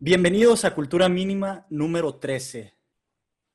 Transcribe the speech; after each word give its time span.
Bienvenidos 0.00 0.64
a 0.64 0.76
Cultura 0.76 1.08
Mínima 1.08 1.66
número 1.70 2.14
13. 2.14 2.72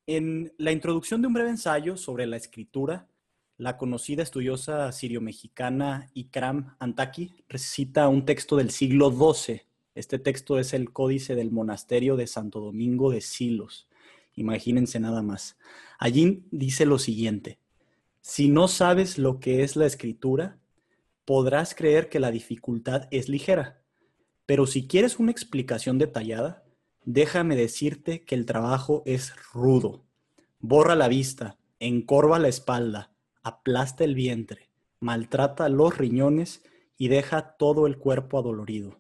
En 0.07 0.53
la 0.57 0.73
introducción 0.73 1.21
de 1.21 1.27
un 1.27 1.33
breve 1.33 1.52
ensayo 1.52 1.95
sobre 1.95 2.27
la 2.27 2.35
escritura, 2.35 3.07
la 3.55 3.77
conocida 3.77 4.23
estudiosa 4.23 4.91
sirio-mexicana 4.91 6.09
Ikram 6.13 6.75
Antaki 6.79 7.33
recita 7.47 8.09
un 8.09 8.25
texto 8.25 8.57
del 8.57 8.71
siglo 8.71 9.09
XII. 9.09 9.61
Este 9.95 10.19
texto 10.19 10.59
es 10.59 10.73
el 10.73 10.91
códice 10.91 11.33
del 11.33 11.49
monasterio 11.49 12.17
de 12.17 12.27
Santo 12.27 12.59
Domingo 12.59 13.09
de 13.09 13.21
Silos. 13.21 13.88
Imagínense 14.35 14.99
nada 14.99 15.21
más. 15.21 15.57
Allí 15.97 16.44
dice 16.52 16.85
lo 16.85 16.99
siguiente. 16.99 17.57
Si 18.19 18.49
no 18.49 18.67
sabes 18.67 19.17
lo 19.17 19.39
que 19.39 19.63
es 19.63 19.77
la 19.77 19.85
escritura, 19.85 20.59
podrás 21.23 21.73
creer 21.73 22.09
que 22.09 22.19
la 22.19 22.31
dificultad 22.31 23.07
es 23.11 23.30
ligera 23.30 23.82
pero 24.45 24.67
si 24.67 24.88
quieres 24.88 25.20
una 25.20 25.31
explicación 25.31 25.97
detallada, 25.97 26.63
déjame 27.05 27.55
decirte 27.55 28.23
que 28.23 28.36
el 28.36 28.45
trabajo 28.45 29.03
es 29.05 29.33
rudo. 29.53 30.05
Borra 30.59 30.95
la 30.95 31.08
vista, 31.08 31.58
encorva 31.80 32.39
la 32.39 32.49
espalda, 32.49 33.11
aplasta 33.41 34.03
el 34.03 34.16
vientre, 34.16 34.69
maltrata 34.99 35.69
los 35.69 35.97
riñones 35.97 36.64
y 36.97 37.08
deja 37.08 37.55
todo 37.58 37.88
el 37.88 37.97
cuerpo 37.97 38.38
adolorido. 38.38 38.99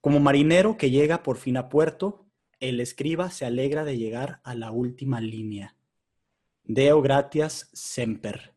Como 0.00 0.20
marinero 0.20 0.76
que 0.76 0.90
llega 0.90 1.22
por 1.22 1.36
fin 1.36 1.56
a 1.56 1.68
puerto, 1.68 2.26
el 2.60 2.80
escriba 2.80 3.30
se 3.30 3.44
alegra 3.44 3.84
de 3.84 3.98
llegar 3.98 4.40
a 4.44 4.54
la 4.54 4.70
última 4.70 5.20
línea. 5.20 5.76
Deo 6.64 7.02
gratias 7.02 7.70
semper. 7.72 8.54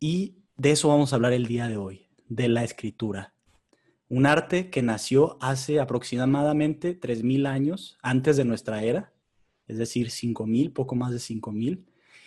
Y 0.00 0.38
de 0.56 0.72
eso 0.72 0.88
vamos 0.88 1.12
a 1.12 1.16
hablar 1.16 1.32
el 1.32 1.46
día 1.46 1.68
de 1.68 1.76
hoy, 1.76 2.08
de 2.28 2.48
la 2.48 2.64
escritura 2.64 3.31
un 4.12 4.26
arte 4.26 4.68
que 4.68 4.82
nació 4.82 5.38
hace 5.40 5.80
aproximadamente 5.80 7.00
3.000 7.00 7.46
años 7.46 7.96
antes 8.02 8.36
de 8.36 8.44
nuestra 8.44 8.82
era, 8.82 9.10
es 9.66 9.78
decir, 9.78 10.08
5.000, 10.08 10.74
poco 10.74 10.94
más 10.94 11.12
de 11.12 11.16
5.000, 11.16 11.86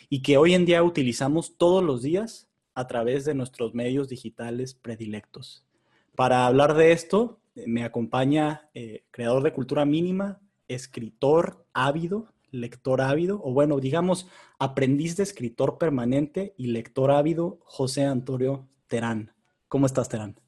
y 0.10 0.24
que 0.24 0.38
hoy 0.38 0.56
en 0.56 0.66
día 0.66 0.82
utilizamos 0.82 1.60
todos 1.60 1.84
los 1.84 2.02
días 2.02 2.50
a 2.74 2.88
través 2.88 3.24
de 3.24 3.36
nuestros 3.36 3.76
medios 3.76 4.10
digitales 4.10 4.74
predilectos. 4.74 5.64
Para 6.16 6.48
hablar 6.48 6.74
de 6.74 6.92
esto, 6.92 7.40
me 7.68 7.84
acompaña 7.84 8.68
eh, 8.74 9.04
creador 9.12 9.44
de 9.44 9.54
cultura 9.54 9.86
mínima, 9.86 10.42
escritor 10.68 11.68
ávido, 11.72 12.34
lector 12.50 13.00
ávido, 13.00 13.40
o 13.44 13.54
bueno, 13.54 13.80
digamos, 13.80 14.28
aprendiz 14.58 15.18
de 15.18 15.24
escritor 15.24 15.78
permanente 15.78 16.56
y 16.58 16.66
lector 16.66 17.12
ávido, 17.12 17.60
José 17.62 18.06
Antonio 18.06 18.68
Terán. 18.88 19.36
¿Cómo 19.68 19.86
estás, 19.86 20.10
Terán? 20.10 20.45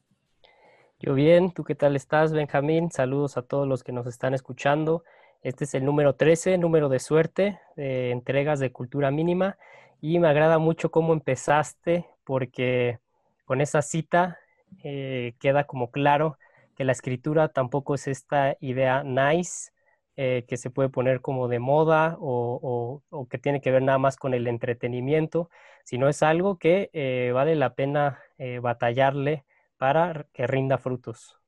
Yo 1.00 1.14
bien, 1.14 1.52
¿tú 1.52 1.62
qué 1.62 1.76
tal 1.76 1.94
estás, 1.94 2.32
Benjamín? 2.32 2.90
Saludos 2.90 3.36
a 3.36 3.42
todos 3.42 3.68
los 3.68 3.84
que 3.84 3.92
nos 3.92 4.08
están 4.08 4.34
escuchando. 4.34 5.04
Este 5.42 5.62
es 5.62 5.74
el 5.74 5.84
número 5.84 6.16
13, 6.16 6.58
número 6.58 6.88
de 6.88 6.98
suerte, 6.98 7.60
de 7.76 8.10
entregas 8.10 8.58
de 8.58 8.72
cultura 8.72 9.12
mínima. 9.12 9.56
Y 10.00 10.18
me 10.18 10.26
agrada 10.26 10.58
mucho 10.58 10.90
cómo 10.90 11.12
empezaste, 11.12 12.06
porque 12.24 12.98
con 13.44 13.60
esa 13.60 13.80
cita 13.80 14.40
eh, 14.82 15.34
queda 15.38 15.64
como 15.64 15.92
claro 15.92 16.36
que 16.76 16.82
la 16.82 16.92
escritura 16.92 17.46
tampoco 17.48 17.94
es 17.94 18.08
esta 18.08 18.56
idea 18.58 19.04
nice 19.04 19.70
eh, 20.16 20.46
que 20.48 20.56
se 20.56 20.68
puede 20.68 20.88
poner 20.88 21.20
como 21.20 21.46
de 21.46 21.60
moda 21.60 22.16
o, 22.18 23.02
que 23.30 23.38
tiene 23.38 23.60
que 23.60 23.70
ver 23.70 23.82
nada 23.82 23.98
más 23.98 24.16
con 24.16 24.34
el 24.34 24.48
entretenimiento, 24.48 25.48
sino 25.84 26.08
es 26.08 26.24
algo 26.24 26.58
que 26.58 26.90
eh, 26.92 27.30
vale 27.32 27.54
la 27.54 27.74
pena 27.74 28.18
batallarle 28.60 29.44
para 29.78 30.28
que 30.34 30.46
rinda 30.46 30.78
frutos. 30.78 31.38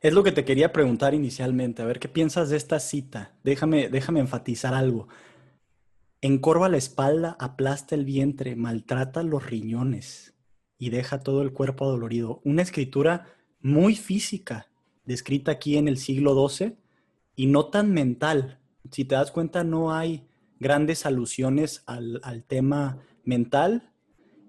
Es 0.00 0.12
lo 0.12 0.22
que 0.22 0.32
te 0.32 0.44
quería 0.44 0.72
preguntar 0.72 1.14
inicialmente, 1.14 1.82
a 1.82 1.86
ver 1.86 1.98
qué 1.98 2.08
piensas 2.08 2.50
de 2.50 2.56
esta 2.56 2.80
cita. 2.80 3.34
Déjame, 3.42 3.88
déjame 3.88 4.20
enfatizar 4.20 4.74
algo. 4.74 5.08
Encorva 6.20 6.68
la 6.68 6.76
espalda, 6.76 7.36
aplasta 7.40 7.94
el 7.94 8.04
vientre, 8.04 8.56
maltrata 8.56 9.22
los 9.22 9.46
riñones 9.46 10.34
y 10.78 10.90
deja 10.90 11.20
todo 11.20 11.42
el 11.42 11.52
cuerpo 11.52 11.84
adolorido. 11.84 12.40
Una 12.44 12.62
escritura 12.62 13.26
muy 13.60 13.96
física, 13.96 14.68
descrita 15.04 15.52
aquí 15.52 15.76
en 15.76 15.88
el 15.88 15.96
siglo 15.96 16.48
XII 16.48 16.76
y 17.34 17.46
no 17.46 17.66
tan 17.66 17.92
mental. 17.92 18.60
Si 18.90 19.04
te 19.04 19.14
das 19.14 19.30
cuenta, 19.30 19.64
no 19.64 19.94
hay 19.94 20.26
grandes 20.58 21.06
alusiones 21.06 21.82
al, 21.86 22.20
al 22.22 22.44
tema 22.44 22.98
mental. 23.24 23.92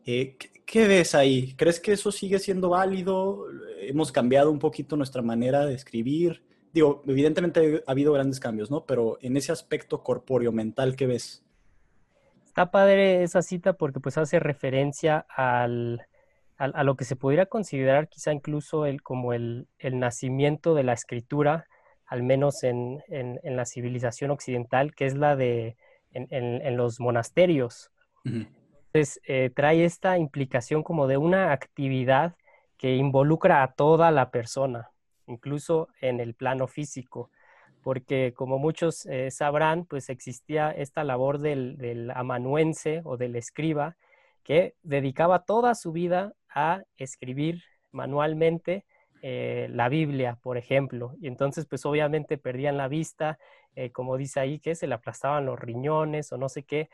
Eh, 0.06 0.38
¿Qué 0.68 0.86
ves 0.86 1.16
ahí? 1.16 1.54
¿Crees 1.56 1.80
que 1.80 1.94
eso 1.94 2.12
sigue 2.12 2.40
siendo 2.40 2.72
válido? 2.72 3.46
¿Hemos 3.80 4.12
cambiado 4.12 4.52
un 4.52 4.60
poquito 4.60 4.98
nuestra 4.98 5.22
manera 5.22 5.66
de 5.66 5.74
escribir? 5.74 6.44
Digo, 6.74 7.04
evidentemente 7.08 7.84
ha 7.88 7.92
habido 7.92 8.12
grandes 8.12 8.42
cambios, 8.42 8.70
¿no? 8.70 8.86
Pero 8.86 9.18
en 9.22 9.38
ese 9.38 9.54
aspecto 9.54 10.04
corpóreo, 10.04 10.52
mental, 10.52 10.98
¿qué 10.98 11.08
ves? 11.08 11.42
Está 12.46 12.70
padre 12.70 13.24
esa 13.24 13.42
cita 13.42 13.78
porque 13.78 14.02
pues 14.02 14.18
hace 14.18 14.40
referencia 14.40 15.26
al, 15.30 16.06
a, 16.58 16.84
lo 16.84 16.98
que 16.98 17.06
se 17.06 17.16
pudiera 17.16 17.46
considerar 17.46 18.10
quizá 18.10 18.34
incluso 18.34 18.86
el, 18.86 19.02
como 19.02 19.32
el, 19.32 19.70
el 19.80 20.00
nacimiento 20.00 20.76
de 20.76 20.84
la 20.84 20.92
escritura, 20.92 21.66
al 22.06 22.24
menos 22.24 22.66
en, 22.66 23.02
en, 23.08 23.56
la 23.56 23.64
civilización 23.64 24.32
occidental, 24.32 24.94
que 24.94 25.06
es 25.06 25.16
la 25.16 25.38
de 25.38 25.78
en, 26.12 26.76
los 26.76 27.00
monasterios. 27.00 27.90
Entonces, 28.94 29.20
eh, 29.28 29.52
trae 29.54 29.84
esta 29.84 30.18
implicación 30.18 30.82
como 30.82 31.08
de 31.08 31.18
una 31.18 31.52
actividad 31.52 32.36
que 32.78 32.96
involucra 32.96 33.64
a 33.64 33.74
toda 33.74 34.12
la 34.12 34.32
persona, 34.32 34.92
incluso 35.28 35.90
en 36.00 36.20
el 36.20 36.36
plano 36.36 36.68
físico, 36.68 37.30
porque 37.84 38.34
como 38.36 38.60
muchos 38.60 39.06
eh, 39.08 39.30
sabrán, 39.32 39.86
pues 39.86 40.10
existía 40.10 40.72
esta 40.72 41.04
labor 41.04 41.40
del, 41.40 42.12
amanuense 42.16 43.02
o 43.04 43.18
del 43.18 43.36
escriba 43.36 43.98
que 44.44 44.76
dedicaba 44.84 45.44
toda 45.44 45.76
su 45.76 45.92
vida 45.92 46.34
a 46.54 46.84
escribir 46.96 47.64
manualmente 47.92 48.86
eh, 49.22 49.68
la 49.70 49.90
Biblia, 49.90 50.38
por 50.42 50.58
ejemplo. 50.58 51.14
Y 51.20 51.28
entonces, 51.28 51.66
pues 51.66 51.86
obviamente 51.86 52.38
perdían 52.38 52.78
la 52.78 52.88
vista, 52.88 53.38
como 53.92 54.18
dice 54.18 54.40
ahí, 54.40 54.60
que 54.60 54.74
se 54.74 54.88
le 54.88 54.96
aplastaban 54.96 55.46
los 55.46 55.60
riñones 55.60 56.32
o 56.32 56.38
no 56.38 56.50
sé 56.50 56.64
qué. 56.64 56.90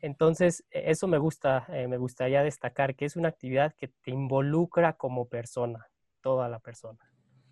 Entonces, 0.00 0.64
e, 0.70 0.90
eso 0.90 1.06
me 1.06 1.18
gusta, 1.18 1.66
eh, 1.68 1.88
me 1.88 1.96
gustaría 1.96 2.42
destacar, 2.42 2.94
que 2.94 3.04
es 3.04 3.16
una 3.16 3.28
actividad 3.28 3.74
que 3.74 3.88
te 3.88 4.10
involucra 4.10 4.94
como 4.94 5.28
persona, 5.28 5.88
toda 6.20 6.48
la 6.48 6.58
persona. 6.58 6.98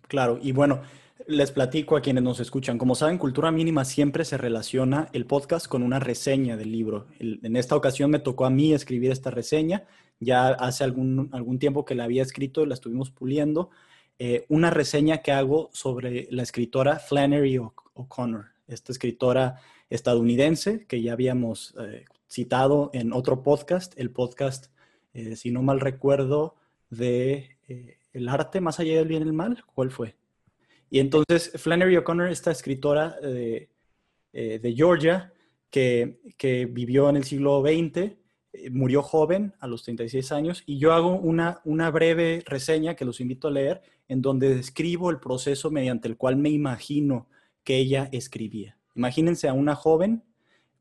Claro, 0.07 0.39
y 0.41 0.51
bueno, 0.51 0.81
les 1.27 1.51
platico 1.51 1.97
a 1.97 2.01
quienes 2.01 2.23
nos 2.23 2.39
escuchan. 2.39 2.77
Como 2.77 2.93
saben, 2.95 3.17
Cultura 3.17 3.51
Mínima 3.51 3.85
siempre 3.85 4.23
se 4.25 4.37
relaciona 4.37 5.09
el 5.13 5.25
podcast 5.25 5.67
con 5.67 5.81
una 5.81 5.99
reseña 5.99 6.57
del 6.57 6.71
libro. 6.71 7.07
en 7.19 7.55
esta 7.55 7.75
ocasión 7.75 8.11
me 8.11 8.19
tocó 8.19 8.45
a 8.45 8.49
mí 8.49 8.73
escribir 8.73 9.11
esta 9.11 9.31
reseña. 9.31 9.85
Ya 10.19 10.49
hace 10.49 10.83
algún, 10.83 11.29
algún 11.33 11.59
tiempo 11.59 11.85
que 11.85 11.95
la 11.95 12.03
había 12.03 12.21
escrito, 12.21 12.63
y 12.63 12.67
la 12.67 12.75
estuvimos 12.75 13.09
puliendo. 13.11 13.71
Eh, 14.19 14.45
una 14.47 14.69
reseña 14.69 15.17
que 15.17 15.31
hago 15.31 15.69
sobre 15.73 16.27
la 16.31 16.43
escritora 16.43 16.99
Flannery 16.99 17.57
O'Connor, 17.57 18.45
esta 18.67 18.91
escritora 18.91 19.59
estadounidense 19.89 20.85
que 20.85 21.01
ya 21.01 21.13
habíamos 21.13 21.75
eh, 21.79 22.05
citado 22.29 22.89
en 22.93 23.13
otro 23.13 23.43
podcast, 23.43 23.97
el 23.97 24.11
podcast, 24.11 24.67
eh, 25.13 25.35
si 25.35 25.51
no 25.51 25.61
mal 25.61 25.79
recuerdo, 25.79 26.55
de 26.89 27.57
eh, 27.67 27.97
El 28.13 28.29
arte 28.29 28.61
más 28.61 28.79
allá 28.79 28.95
del 28.97 29.07
bien 29.07 29.23
y 29.23 29.25
el 29.27 29.33
mal. 29.33 29.63
¿Cuál 29.73 29.91
fue? 29.91 30.15
Y 30.89 30.99
entonces 30.99 31.51
Flannery 31.55 31.97
O'Connor, 31.97 32.29
esta 32.29 32.51
escritora 32.51 33.19
de, 33.19 33.69
eh, 34.33 34.59
de 34.59 34.73
Georgia, 34.73 35.33
que, 35.69 36.19
que, 36.37 36.65
vivió 36.65 37.09
en 37.09 37.17
el 37.17 37.25
siglo 37.25 37.61
XX, 37.61 38.13
murió 38.71 39.01
joven, 39.01 39.53
a 39.59 39.67
los 39.67 39.83
36 39.83 40.31
años, 40.31 40.63
y 40.65 40.77
yo 40.77 40.93
hago 40.93 41.15
una, 41.15 41.59
una 41.65 41.91
breve 41.91 42.41
reseña 42.45 42.95
que 42.95 43.03
los 43.03 43.19
invito 43.19 43.49
a 43.49 43.51
leer, 43.51 43.81
en 44.07 44.21
donde 44.21 44.55
describo 44.55 45.09
el 45.09 45.19
proceso 45.19 45.71
mediante 45.71 46.07
el 46.07 46.15
cual 46.15 46.37
me 46.37 46.49
imagino 46.49 47.27
que 47.65 47.77
ella 47.77 48.07
escribía. 48.13 48.77
Imagínense 48.95 49.49
a 49.49 49.53
una 49.53 49.75
joven 49.75 50.23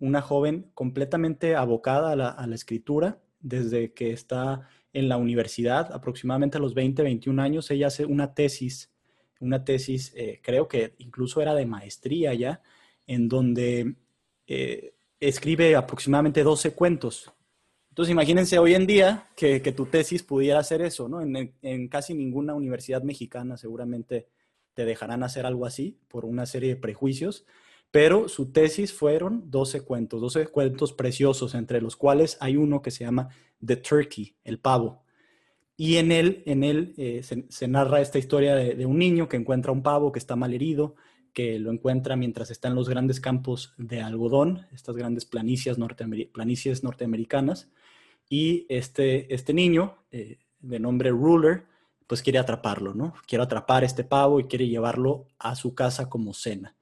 una 0.04 0.20
joven 0.20 0.70
completamente 0.74 1.56
abocada 1.56 2.12
a 2.12 2.46
la, 2.46 2.54
escritura 2.54 3.22
desde 3.40 3.94
que 3.94 4.12
está 4.12 4.68
en 4.92 5.08
la 5.08 5.16
universidad, 5.16 5.92
aproximadamente 5.92 6.58
a 6.58 6.60
los 6.60 6.74
20, 6.74 7.02
21 7.02 7.40
años, 7.40 7.70
ella 7.70 7.86
hace 7.86 8.04
una 8.04 8.34
tesis, 8.34 8.92
una 9.40 9.64
tesis, 9.64 10.12
eh, 10.14 10.40
creo 10.42 10.68
que 10.68 10.94
incluso 10.98 11.40
era 11.40 11.54
de 11.54 11.64
maestría 11.64 12.34
ya, 12.34 12.60
en 13.06 13.28
donde 13.28 13.96
eh, 14.46 14.94
escribe 15.18 15.74
aproximadamente 15.74 16.42
12 16.42 16.74
cuentos. 16.74 17.32
Entonces, 17.88 18.12
imagínense 18.12 18.58
hoy 18.58 18.74
en 18.74 18.86
día 18.86 19.26
que, 19.34 19.60
tu 19.74 19.86
tesis 19.86 20.22
pudiera 20.22 20.58
hacer 20.58 20.82
eso, 20.82 21.08
¿no? 21.08 21.22
En, 21.22 21.88
casi 21.88 22.12
ninguna 22.12 22.54
universidad 22.54 23.02
mexicana 23.02 23.56
seguramente 23.56 24.28
te 24.74 24.84
dejarán 24.84 25.22
hacer 25.22 25.46
algo 25.46 25.64
así 25.64 25.98
por 26.08 26.26
una 26.26 26.44
serie 26.44 26.70
de 26.70 26.76
prejuicios, 26.76 27.46
pero 27.94 28.28
su 28.28 28.50
tesis 28.50 28.92
fueron 28.92 29.52
12 29.52 29.82
cuentos, 29.82 30.20
12 30.20 30.48
cuentos 30.48 30.92
preciosos, 30.92 31.54
entre 31.54 31.80
los 31.80 31.94
cuales 31.94 32.36
hay 32.40 32.56
uno 32.56 32.82
que 32.82 32.90
se 32.90 33.04
llama 33.04 33.28
The 33.64 33.76
Turkey, 33.76 34.34
el 34.42 34.58
pavo. 34.58 35.04
Y 35.76 35.98
en 35.98 36.10
él, 36.10 36.42
en 36.44 36.64
él 36.64 36.94
eh, 36.96 37.22
se, 37.22 37.68
narra 37.68 38.00
esta 38.00 38.18
historia 38.18 38.56
de, 38.56 38.84
un 38.84 38.98
niño 38.98 39.28
que 39.28 39.36
encuentra 39.36 39.70
un 39.70 39.84
pavo 39.84 40.10
que 40.10 40.18
está 40.18 40.34
mal 40.34 40.52
herido 40.52 40.96
que 41.32 41.60
lo 41.60 41.70
encuentra 41.70 42.16
mientras 42.16 42.50
está 42.50 42.66
en 42.66 42.74
los 42.74 42.88
grandes 42.88 43.20
campos 43.20 43.74
de 43.78 44.00
algodón, 44.00 44.66
estas 44.72 44.96
grandes 44.96 45.24
planicies, 45.24 45.76
planicies 46.32 46.82
norteamericanas, 46.82 47.70
y 48.28 48.66
este, 48.70 49.32
este 49.32 49.54
niño, 49.54 49.98
eh, 50.10 50.38
de 50.58 50.80
nombre 50.80 51.10
Ruler, 51.10 51.66
pues 52.08 52.22
quiere 52.22 52.40
atraparlo, 52.40 52.92
¿no? 52.92 53.14
Quiere 53.28 53.44
atrapar 53.44 53.84
este 53.84 54.02
pavo 54.02 54.40
y 54.40 54.48
quiere 54.48 54.66
llevarlo 54.66 55.28
a 55.38 55.54
su 55.54 55.76
casa 55.76 56.08
como 56.08 56.34
cena. 56.34 56.74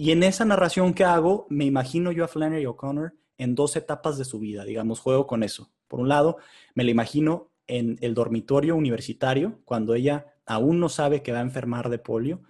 Y 0.00 0.12
en 0.12 0.22
esa 0.22 0.44
narración 0.44 0.94
que 0.94 1.02
hago, 1.02 1.48
me 1.50 1.64
imagino 1.64 2.12
yo 2.12 2.22
a 2.22 2.28
Flannery 2.28 2.64
O'Connor 2.66 3.14
en 3.36 3.56
dos 3.56 3.74
etapas 3.74 4.16
de 4.16 4.24
su 4.24 4.38
vida, 4.38 4.64
digamos, 4.64 5.00
juego 5.00 5.26
con 5.26 5.42
eso. 5.42 5.72
Por 5.88 5.98
un 5.98 6.08
lado, 6.08 6.36
me 6.76 6.84
la 6.84 6.92
imagino 6.92 7.50
en 7.66 7.98
el 8.00 8.14
dormitorio 8.14 8.76
universitario, 8.76 9.58
cuando 9.64 9.96
ella 9.96 10.26
aún 10.46 10.78
no 10.78 10.88
sabe 10.88 11.24
que 11.24 11.32
va 11.32 11.40
a 11.40 11.42
enfermar 11.42 11.88
de 11.88 11.98
polio, 11.98 12.42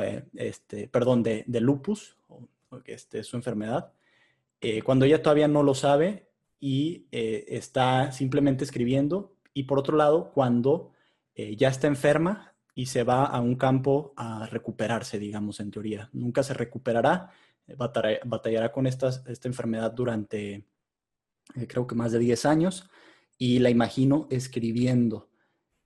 eh, 0.00 0.24
este, 0.34 0.88
perdón, 0.88 1.22
de, 1.22 1.44
lupus, 1.60 2.16
que 2.84 2.94
este, 2.94 3.20
es 3.20 3.28
su 3.28 3.36
enfermedad, 3.36 3.92
eh, 4.60 4.82
cuando 4.82 5.04
ella 5.04 5.22
todavía 5.22 5.46
no 5.46 5.62
lo 5.62 5.76
sabe 5.76 6.26
y 6.58 7.06
eh, 7.12 7.44
está 7.50 8.10
simplemente 8.10 8.64
escribiendo. 8.64 9.36
Y 9.54 9.62
por 9.62 9.78
otro 9.78 9.96
lado, 9.96 10.32
cuando 10.34 10.90
ya 11.56 11.68
está 11.68 11.86
enferma 11.86 12.49
y 12.80 12.86
se 12.86 13.04
va 13.04 13.26
a 13.26 13.42
un 13.42 13.56
campo 13.56 14.14
a 14.16 14.46
recuperarse, 14.46 15.18
digamos, 15.18 15.60
en 15.60 15.70
teoría. 15.70 16.08
Nunca 16.14 16.42
se 16.42 16.54
recuperará, 16.54 17.28
batallará 18.24 18.72
con 18.72 18.86
esta 18.86 19.10
enfermedad 19.44 19.92
durante, 19.92 20.64
creo 21.68 21.86
que 21.86 21.94
más 21.94 22.12
de 22.12 22.20
10 22.20 22.46
años, 22.46 22.88
y 23.36 23.58
la 23.58 23.68
imagino 23.68 24.28
escribiendo, 24.30 25.28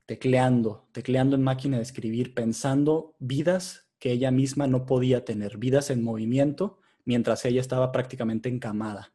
tecleando, 0.06 0.86
tecleando 0.92 1.34
en 1.34 1.42
máquina 1.42 1.78
de 1.78 1.82
escribir, 1.82 2.32
pensando 2.32 3.16
vidas 3.18 3.88
que 3.98 4.12
ella 4.12 4.30
misma 4.30 4.68
no 4.68 4.86
podía 4.86 5.24
tener, 5.24 5.58
vidas 5.58 5.90
en 5.90 6.04
movimiento, 6.04 6.78
mientras 7.04 7.44
ella 7.44 7.60
estaba 7.60 7.90
prácticamente 7.90 8.48
encamada. 8.48 9.12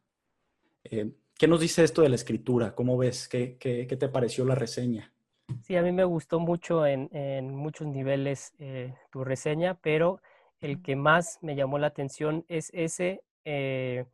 Eh, 0.84 1.14
¿Qué 1.38 1.48
nos 1.48 1.60
dice 1.60 1.82
esto 1.82 2.02
de 2.02 2.10
la 2.10 2.16
escritura? 2.16 2.74
¿Cómo 2.74 2.98
ves? 2.98 3.26
¿Qué, 3.26 3.56
te 3.58 4.08
pareció 4.10 4.44
la 4.44 4.54
reseña? 4.54 5.14
Sí, 5.62 5.76
a 5.76 5.82
mí 5.82 5.92
me 5.92 6.04
gustó 6.04 6.40
mucho 6.40 6.86
en, 6.86 7.08
muchos 7.54 7.86
niveles 7.86 8.52
eh, 8.58 8.94
tu 9.10 9.24
reseña, 9.24 9.74
pero 9.74 10.20
el 10.60 10.82
que 10.82 10.96
más 10.96 11.38
me 11.42 11.56
llamó 11.56 11.78
la 11.78 11.88
atención 11.88 12.44
es 12.48 12.70
ese 12.74 13.22
eh, 13.44 14.04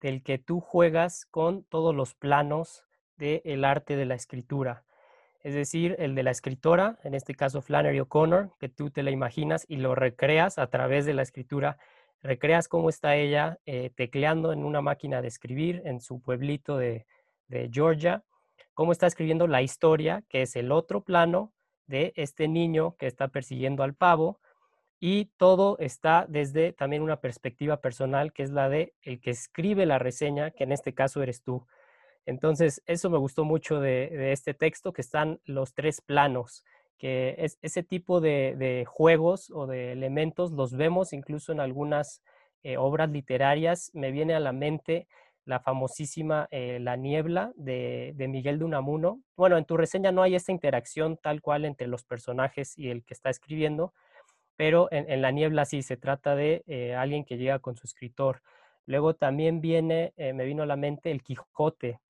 del 0.00 0.22
que 0.22 0.38
tú 0.38 0.60
juegas 0.60 1.26
con 1.26 1.64
todos 1.64 1.94
los 1.94 2.14
planos 2.14 2.84
del 3.16 3.64
arte 3.64 3.96
de 3.96 4.06
la 4.06 4.14
escritura. 4.14 4.84
Es 5.42 5.54
decir, 5.54 5.96
el 5.98 6.14
de 6.14 6.22
la 6.22 6.30
escritora, 6.30 6.98
en 7.02 7.14
este 7.14 7.34
caso 7.34 7.62
Flannery 7.62 8.00
O'Connor, 8.00 8.50
que 8.58 8.68
tú 8.68 8.90
te 8.90 9.02
la 9.02 9.10
imaginas 9.10 9.64
y 9.68 9.76
lo 9.76 9.94
recreas 9.94 10.58
a 10.58 10.68
través 10.68 11.06
de 11.06 11.14
la 11.14 11.22
escritura, 11.22 11.78
recreas 12.22 12.68
cómo 12.68 12.90
está 12.90 13.16
ella 13.16 13.58
eh, 13.64 13.90
tecleando 13.94 14.52
en 14.52 14.64
una 14.64 14.82
máquina 14.82 15.22
de 15.22 15.28
escribir 15.28 15.82
en 15.84 16.00
su 16.00 16.20
pueblito 16.20 16.76
de, 16.76 17.06
Georgia, 17.72 18.22
cómo 18.74 18.92
está 18.92 19.06
escribiendo 19.06 19.46
la 19.46 19.62
historia, 19.62 20.22
que 20.28 20.42
es 20.42 20.56
el 20.56 20.72
otro 20.72 21.02
plano 21.02 21.52
de 21.86 22.12
este 22.16 22.48
niño 22.48 22.96
que 22.98 23.06
está 23.06 23.28
persiguiendo 23.28 23.82
al 23.82 23.94
pavo, 23.94 24.40
y 25.00 25.26
todo 25.38 25.78
está 25.78 26.26
desde 26.28 26.72
también 26.72 27.02
una 27.02 27.20
perspectiva 27.20 27.80
personal, 27.80 28.32
que 28.34 28.42
es 28.42 28.50
la 28.50 28.68
de 28.68 28.92
el 29.02 29.20
que 29.20 29.30
escribe 29.30 29.86
la 29.86 29.98
reseña, 29.98 30.50
que 30.50 30.64
en 30.64 30.72
este 30.72 30.92
caso 30.92 31.22
eres 31.22 31.42
tú. 31.42 31.66
Entonces, 32.26 32.82
eso 32.86 33.08
me 33.08 33.16
gustó 33.16 33.44
mucho 33.44 33.80
de, 33.80 34.30
este 34.32 34.52
texto, 34.52 34.92
que 34.92 35.00
están 35.00 35.40
los 35.44 35.74
tres 35.74 36.02
planos, 36.02 36.64
que 36.98 37.34
es, 37.38 37.58
ese 37.62 37.82
tipo 37.82 38.20
de, 38.20 38.84
juegos 38.86 39.50
o 39.50 39.66
de 39.66 39.92
elementos 39.92 40.52
los 40.52 40.76
vemos 40.76 41.14
incluso 41.14 41.50
en 41.50 41.60
algunas 41.60 42.22
eh, 42.62 42.76
obras 42.76 43.10
literarias. 43.10 43.90
Me 43.94 44.12
viene 44.12 44.34
a 44.34 44.40
la 44.40 44.52
mente 44.52 45.08
la 45.50 45.60
famosísima 45.60 46.48
eh, 46.50 46.78
La 46.80 46.96
Niebla 46.96 47.52
de, 47.56 48.14
Miguel 48.16 48.58
de 48.58 48.64
Unamuno. 48.64 49.20
Bueno, 49.36 49.58
en 49.58 49.66
tu 49.66 49.76
reseña 49.76 50.12
no 50.12 50.22
hay 50.22 50.34
esta 50.34 50.52
interacción 50.52 51.18
tal 51.18 51.42
cual 51.42 51.66
entre 51.66 51.86
los 51.86 52.04
personajes 52.04 52.78
y 52.78 52.88
el 52.88 53.04
que 53.04 53.12
está 53.12 53.28
escribiendo, 53.28 53.92
pero 54.56 54.88
en, 54.90 55.20
La 55.20 55.30
Niebla 55.30 55.66
sí 55.66 55.82
se 55.82 55.98
trata 55.98 56.34
de 56.34 56.64
eh, 56.66 56.94
alguien 56.94 57.24
que 57.24 57.36
llega 57.36 57.58
con 57.58 57.76
su 57.76 57.86
escritor. 57.86 58.40
Luego 58.86 59.14
también 59.14 59.60
viene, 59.60 60.14
me 60.16 60.44
vino 60.44 60.62
a 60.62 60.66
la 60.66 60.74
mente 60.74 61.10
el 61.10 61.22
Quijote 61.22 62.00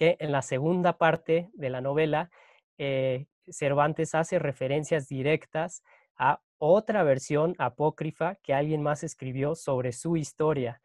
que 0.00 0.16
en 0.18 0.32
la 0.32 0.40
segunda 0.40 0.96
parte 0.96 1.50
de 1.52 1.68
la 1.68 1.82
novela 1.82 2.30
eh, 2.78 3.26
Cervantes 3.50 4.14
hace 4.14 4.38
referencias 4.38 5.08
directas 5.08 5.82
a 6.16 6.40
otra 6.56 7.02
versión 7.02 7.54
apócrifa 7.58 8.36
que 8.36 8.54
alguien 8.54 8.82
más 8.82 9.04
escribió 9.04 9.54
sobre 9.54 9.92
su 9.92 10.16
historia. 10.16 10.80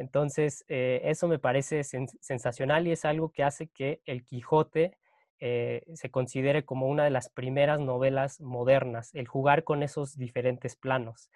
Entonces, 0.00 0.64
eh, 0.68 1.00
eso 1.04 1.28
me 1.28 1.38
parece 1.38 1.84
sensacional 1.84 2.86
y 2.86 2.92
es 2.92 3.04
algo 3.04 3.30
que 3.30 3.44
hace 3.44 3.68
que 3.68 4.00
El 4.04 4.24
Quijote 4.24 4.96
eh, 5.38 5.84
se 5.94 6.10
considere 6.10 6.64
como 6.64 6.88
una 6.88 7.04
de 7.04 7.10
las 7.10 7.28
primeras 7.28 7.80
novelas 7.80 8.40
modernas, 8.40 9.14
el 9.14 9.28
jugar 9.28 9.64
con 9.64 9.82
esos 9.82 10.16
diferentes 10.16 10.76
planos. 10.76 11.30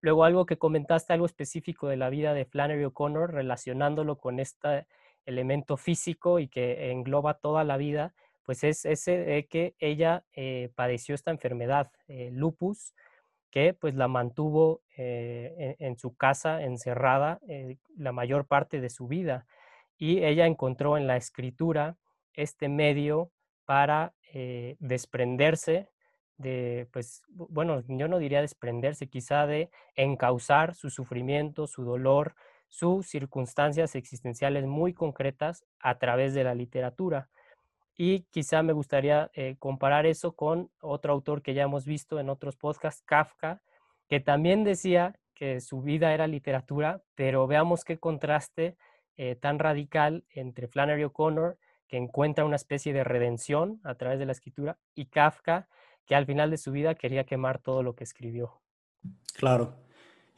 luego, 0.00 0.24
algo 0.24 0.46
que 0.46 0.58
comentaste, 0.58 1.12
algo 1.12 1.26
específico 1.26 1.88
de 1.88 1.96
la 1.96 2.10
vida 2.10 2.34
de 2.34 2.44
Flannery 2.44 2.84
O'Connor, 2.84 3.32
relacionándolo 3.32 4.16
con 4.18 4.40
esta 4.40 4.86
elemento 5.28 5.76
físico 5.76 6.38
y 6.38 6.48
que 6.48 6.90
engloba 6.90 7.34
toda 7.34 7.62
la 7.62 7.76
vida, 7.76 8.14
pues 8.44 8.64
es 8.64 8.86
ese 8.86 9.18
de 9.18 9.46
que 9.46 9.74
ella 9.78 10.24
eh, 10.32 10.70
padeció 10.74 11.14
esta 11.14 11.30
enfermedad, 11.30 11.92
eh, 12.08 12.30
lupus, 12.32 12.94
que 13.50 13.74
pues 13.74 13.94
la 13.94 14.08
mantuvo 14.08 14.82
eh, 14.96 15.76
en, 15.78 15.98
su 15.98 16.16
casa 16.16 16.62
encerrada 16.62 17.40
la 17.96 18.12
mayor 18.12 18.46
parte 18.46 18.80
de 18.80 18.90
su 18.90 19.08
vida. 19.08 19.46
Y 19.96 20.24
ella 20.24 20.46
encontró 20.46 20.96
en 20.96 21.06
la 21.06 21.16
escritura 21.16 21.96
este 22.34 22.68
medio 22.68 23.30
para 23.64 24.14
desprenderse 24.78 25.88
de, 26.38 26.88
pues, 26.92 27.22
bueno, 27.28 27.82
yo 27.88 28.08
no 28.08 28.18
diría 28.18 28.40
desprenderse, 28.40 29.08
quizá 29.08 29.46
de 29.46 29.70
encauzar 29.96 30.74
su 30.74 30.88
sufrimiento, 30.88 31.66
su 31.66 31.84
dolor, 31.84 32.34
sus 32.68 33.06
circunstancias 33.08 33.94
existenciales 33.94 34.66
muy 34.66 34.94
concretas 34.94 35.64
a 35.80 35.98
través 35.98 36.34
de 36.34 36.44
la 36.44 36.54
literatura. 36.54 37.28
Y 38.00 38.20
quizá 38.30 38.62
me 38.62 38.72
gustaría 38.72 39.28
eh, 39.34 39.56
comparar 39.58 40.06
eso 40.06 40.36
con 40.36 40.70
otro 40.80 41.12
autor 41.12 41.42
que 41.42 41.52
ya 41.52 41.64
hemos 41.64 41.84
visto 41.84 42.20
en 42.20 42.30
otros 42.30 42.56
podcasts, 42.56 43.02
Kafka, 43.04 43.60
que 44.08 44.20
también 44.20 44.62
decía 44.62 45.18
que 45.34 45.60
su 45.60 45.82
vida 45.82 46.14
era 46.14 46.28
literatura, 46.28 47.02
pero 47.16 47.48
veamos 47.48 47.84
qué 47.84 47.98
contraste 47.98 48.76
eh, 49.16 49.34
tan 49.34 49.58
radical 49.58 50.24
entre 50.30 50.68
Flannery 50.68 51.02
O'Connor, 51.04 51.58
que 51.88 51.96
encuentra 51.96 52.44
una 52.44 52.56
especie 52.56 52.92
de 52.92 53.02
redención 53.02 53.80
a 53.82 53.96
través 53.96 54.20
de 54.20 54.26
la 54.26 54.32
escritura, 54.32 54.78
y 54.94 55.06
Kafka, 55.06 55.68
que 56.06 56.14
al 56.14 56.24
final 56.24 56.52
de 56.52 56.58
su 56.58 56.70
vida 56.70 56.94
quería 56.94 57.24
quemar 57.24 57.58
todo 57.58 57.82
lo 57.82 57.96
que 57.96 58.04
escribió. 58.04 58.60
Claro 59.34 59.87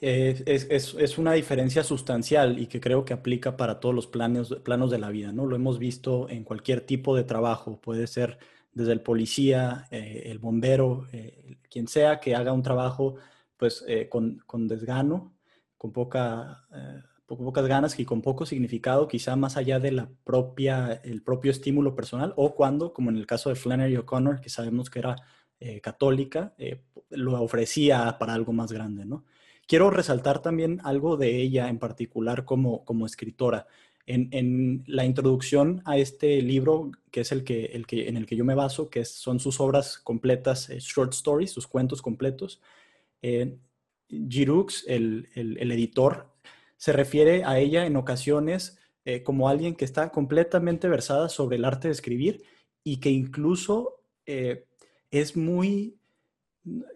es, 0.01 1.19
una 1.19 1.33
diferencia 1.33 1.85
sustancial 1.85 2.59
y 2.59 2.67
que 2.67 2.81
creo 2.81 3.05
que 3.05 3.13
aplica 3.13 3.57
para 3.57 3.81
todos 3.81 3.95
los 3.95 4.07
planos, 4.07 4.57
planos 4.65 4.91
de 4.91 4.99
la 4.99 5.11
vida, 5.11 5.33
¿no? 5.33 5.47
Lo 5.47 5.57
hemos 5.57 5.79
visto 5.79 6.29
en 6.29 6.45
cualquier 6.45 6.81
tipo 6.81 7.15
de 7.15 7.25
trabajo, 7.25 7.81
puede 7.81 8.07
ser 8.07 8.39
desde 8.73 8.93
el 8.93 9.03
policía, 9.03 9.87
eh, 9.91 10.23
el 10.27 10.39
bombero, 10.39 11.07
eh, 11.13 11.59
quien 11.71 11.89
sea 11.89 12.21
que 12.21 12.35
haga 12.35 12.53
un 12.53 12.63
trabajo 12.63 13.17
pues 13.57 13.85
eh, 13.87 14.09
con, 14.09 14.43
desgano, 14.69 15.35
con 15.77 15.93
poca, 15.93 16.67
pocas 17.27 17.67
ganas 17.67 17.99
y 17.99 18.07
con 18.07 18.23
poco 18.23 18.47
significado, 18.47 19.07
quizá 19.07 19.37
más 19.37 19.59
allá 19.59 19.79
de 19.79 19.93
la 19.93 20.09
propia, 20.25 21.01
el 21.05 21.23
propio 21.23 21.51
estímulo 21.51 21.95
personal, 21.95 22.33
o 22.37 22.55
cuando, 22.55 22.95
como 22.95 23.11
en 23.11 23.19
el 23.19 23.27
caso 23.27 23.51
de 23.51 23.57
Flannery 23.57 23.97
O'Connor, 23.99 24.41
que 24.41 24.49
sabemos 24.49 24.89
que 24.89 25.01
era 25.01 25.17
católica, 25.83 26.55
lo 27.11 27.43
ofrecía 27.43 28.17
para 28.19 28.33
algo 28.33 28.55
más 28.55 28.73
grande, 28.73 29.05
¿no? 29.05 29.27
Quiero 29.71 29.89
resaltar 29.89 30.43
también 30.43 30.81
algo 30.83 31.17
de 31.17 31.37
ella 31.37 31.69
en 31.69 31.79
particular 31.79 32.45
como, 32.45 32.85
como 32.85 33.07
escritora. 33.07 33.69
En, 34.05 34.83
la 34.89 35.05
introducción 35.05 35.81
a 35.85 35.97
este 35.97 36.43
libro, 36.43 36.91
que 37.13 37.21
es 37.21 37.31
el 37.31 37.45
que, 37.45 37.67
el 37.67 37.87
que, 37.87 38.09
en 38.09 38.17
el 38.17 38.27
que 38.27 38.35
yo 38.35 38.45
me 38.45 38.57
baso, 38.57 38.91
que 38.91 39.05
son 39.05 39.39
sus 39.39 39.61
obras 39.61 39.97
completas, 39.99 40.71
eh, 40.71 40.81
short 40.81 41.13
stories, 41.15 41.53
sus 41.53 41.69
cuentos 41.69 42.03
completos, 42.03 42.61
eh, 43.23 43.59
Giroux, 44.09 44.85
el, 44.89 45.29
el, 45.37 45.71
editor, 45.71 46.33
se 46.77 46.93
refiere 46.93 47.45
a 47.45 47.61
ella 47.61 47.87
en 47.87 47.95
ocasiones 47.95 48.77
eh, 49.05 49.23
como 49.23 49.49
alguien 49.49 49.77
que 49.77 49.85
está 49.85 50.11
completamente 50.11 50.89
versada 50.89 51.29
sobre 51.29 51.59
el 51.59 51.65
arte 51.65 51.87
de 51.87 51.93
escribir 51.93 52.43
y 52.83 52.97
que 52.97 53.11
incluso 53.11 54.03
eh, 54.27 54.67
es 55.13 55.37
muy, 55.37 56.00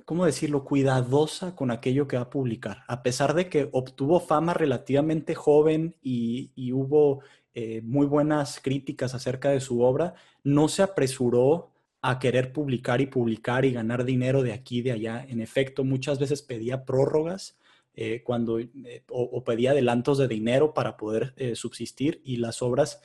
¿cómo 0.04 0.26
decirlo?, 0.26 0.64
cuidadosa 0.64 1.56
con 1.56 1.71
aquello 1.71 2.06
que 2.09 2.16
va 2.16 2.25
a 2.25 2.30
publicar. 2.30 2.85
A 2.88 3.02
pesar 3.02 3.35
de 3.35 3.49
que 3.49 3.68
obtuvo 3.73 4.21
fama 4.21 4.54
relativamente 4.54 5.35
joven 5.35 5.97
y, 6.02 6.50
hubo 6.73 7.21
eh, 7.54 7.80
muy 7.83 8.06
buenas 8.06 8.61
críticas 8.61 9.14
acerca 9.14 9.50
de 9.50 9.61
su 9.61 9.80
obra, 9.83 10.14
no 10.42 10.68
se 10.68 10.83
apresuró 10.83 11.71
a 12.02 12.18
querer 12.18 12.52
publicar 12.52 13.00
y 13.00 13.06
publicar 13.06 13.64
y 13.64 13.73
ganar 13.73 14.04
dinero 14.04 14.42
de 14.42 14.52
aquí 14.52 14.78
y 14.78 14.83
de 14.83 14.92
allá. 14.92 15.25
En 15.28 15.40
efecto, 15.40 15.85
muchas 15.85 16.18
veces 16.18 16.42
pedía 16.42 16.85
prórrogas 16.85 17.59
eh, 17.94 18.23
cuando, 18.25 18.59
o, 19.09 19.44
pedía 19.44 19.71
adelantos 19.71 20.18
de 20.18 20.28
dinero 20.28 20.75
para 20.75 20.97
poder 20.97 21.35
subsistir 21.54 22.21
y 22.25 22.37
las 22.37 22.61
obras 22.61 23.00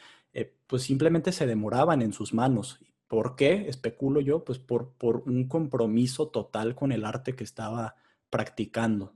pues 0.68 0.84
simplemente 0.84 1.32
se 1.32 1.48
demoraban 1.48 2.01
en 2.04 2.13
sus 2.13 2.34
manos. 2.34 2.80
¿Por 3.10 3.36
qué? 3.36 3.68
Especulo 3.68 4.22
yo, 4.22 4.46
pues 4.46 4.60
por, 4.60 4.94
por 4.94 5.24
un 5.25 5.48
compromiso 5.48 6.30
total 6.30 6.75
con 6.75 6.92
el 6.92 7.04
arte 7.04 7.36
que 7.36 7.44
estaba 7.44 7.96
practicando. 8.30 9.16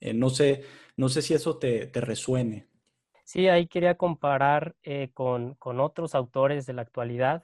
Eh, 0.00 0.12
no, 0.12 0.28
sé, 0.28 0.64
no 0.98 1.08
sé 1.08 1.22
si 1.22 1.32
eso 1.32 1.56
te, 1.56 1.90
resuene. 1.94 2.68
Sí, 3.24 3.48
ahí 3.48 3.68
quería 3.68 3.94
comparar 3.96 4.76
eh, 4.82 5.10
con, 5.14 5.56
otros 5.60 6.14
autores 6.14 6.66
de 6.66 6.74
la 6.74 6.82
actualidad 6.82 7.42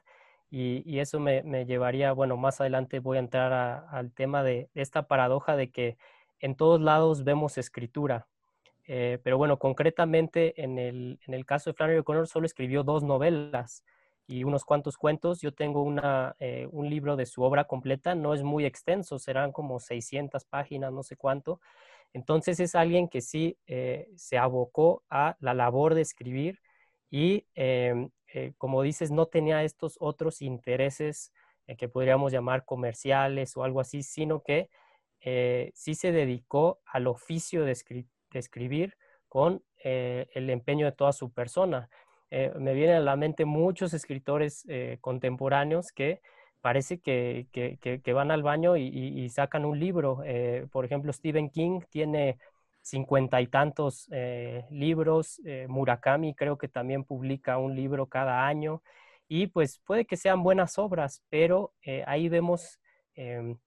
y, 0.50 0.98
eso 0.98 1.20
me, 1.20 1.42
llevaría, 1.64 2.12
bueno, 2.12 2.36
más 2.36 2.60
adelante 2.60 2.98
voy 2.98 3.16
a 3.16 3.20
entrar 3.20 3.86
al 3.90 4.12
tema 4.12 4.42
de 4.42 4.68
esta 4.74 5.08
paradoja 5.08 5.56
de 5.56 5.70
que 5.70 5.96
en 6.38 6.54
todos 6.54 6.82
lados 6.82 7.24
vemos 7.24 7.56
escritura. 7.56 8.26
Eh, 8.84 9.18
pero 9.22 9.38
bueno, 9.38 9.58
concretamente 9.58 10.62
en 10.62 10.78
el, 10.78 11.18
en 11.26 11.32
el 11.32 11.46
caso 11.46 11.70
de 11.70 11.74
Flannery 11.74 12.00
O'Connor 12.00 12.26
solo 12.26 12.44
escribió 12.44 12.82
dos 12.82 13.02
novelas 13.02 13.84
y 14.28 14.44
unos 14.44 14.64
cuantos 14.64 14.96
cuentos. 14.98 15.40
Yo 15.40 15.52
tengo 15.54 15.82
una, 15.82 16.36
eh, 16.38 16.68
un 16.70 16.88
libro 16.88 17.16
de 17.16 17.26
su 17.26 17.42
obra 17.42 17.64
completa, 17.64 18.14
no 18.14 18.34
es 18.34 18.42
muy 18.42 18.66
extenso, 18.66 19.18
serán 19.18 19.50
como 19.52 19.80
600 19.80 20.44
páginas, 20.44 20.92
no 20.92 21.02
sé 21.02 21.16
cuánto. 21.16 21.60
Entonces 22.12 22.60
es 22.60 22.74
alguien 22.74 23.08
que 23.08 23.22
sí 23.22 23.58
eh, 23.66 24.08
se 24.16 24.38
abocó 24.38 25.02
a 25.10 25.36
la 25.40 25.54
labor 25.54 25.94
de 25.94 26.02
escribir 26.02 26.60
y, 27.10 27.46
em, 27.54 28.10
eh, 28.34 28.52
como 28.58 28.82
dices, 28.82 29.10
no 29.10 29.26
tenía 29.26 29.64
estos 29.64 29.96
otros 29.98 30.42
intereses 30.42 31.32
que 31.76 31.88
podríamos 31.88 32.32
llamar 32.32 32.64
comerciales 32.64 33.54
o 33.56 33.62
algo 33.62 33.80
así, 33.80 34.02
sino 34.02 34.42
que 34.42 34.70
sí 35.74 35.94
se 35.94 36.12
dedicó 36.12 36.80
al 36.86 37.06
oficio 37.06 37.64
de, 37.64 37.76
de 38.30 38.38
escribir 38.38 38.96
con 39.28 39.62
el 39.84 40.48
empeño 40.48 40.86
de 40.86 40.92
toda 40.92 41.12
su 41.12 41.30
persona. 41.30 41.90
Eh, 42.30 42.52
me 42.58 42.74
vienen 42.74 42.96
a 42.96 43.00
la 43.00 43.16
mente 43.16 43.44
muchos 43.44 43.94
escritores 43.94 44.64
eh, 44.68 44.98
contemporáneos 45.00 45.92
que 45.92 46.20
parece 46.60 47.00
que, 47.00 47.46
van 48.14 48.30
al 48.30 48.42
baño 48.42 48.76
y, 48.76 49.28
sacan 49.30 49.64
un 49.64 49.78
libro. 49.78 50.22
Eh, 50.24 50.66
por 50.70 50.84
ejemplo, 50.84 51.12
Stephen 51.12 51.50
King 51.50 51.80
tiene 51.88 52.38
cincuenta 52.82 53.40
y 53.40 53.46
tantos 53.46 54.08
libros, 54.70 55.40
Murakami 55.68 56.34
creo 56.34 56.58
que 56.58 56.68
también 56.68 57.04
publica 57.04 57.58
un 57.58 57.76
libro 57.76 58.06
cada 58.06 58.46
año 58.46 58.82
y 59.28 59.48
pues 59.48 59.78
puede 59.84 60.06
que 60.06 60.16
sean 60.16 60.42
buenas 60.42 60.78
obras, 60.78 61.22
pero 61.28 61.74
ahí 62.06 62.28
vemos 62.28 62.80
em, 63.14 63.58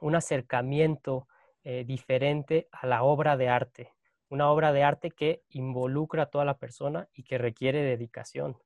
un 0.00 0.16
acercamiento 0.16 1.28
diferente 1.64 2.68
a 2.72 2.86
la 2.86 3.02
obra 3.02 3.36
de 3.36 3.48
arte 3.48 3.95
una 4.28 4.50
obra 4.50 4.72
de 4.72 4.82
arte 4.82 5.10
que 5.10 5.42
involucra 5.50 6.24
a 6.24 6.26
toda 6.26 6.44
la 6.44 6.58
persona 6.58 7.08
y 7.14 7.22
que 7.22 7.38
requiere 7.38 7.82
dedicación. 7.82 8.56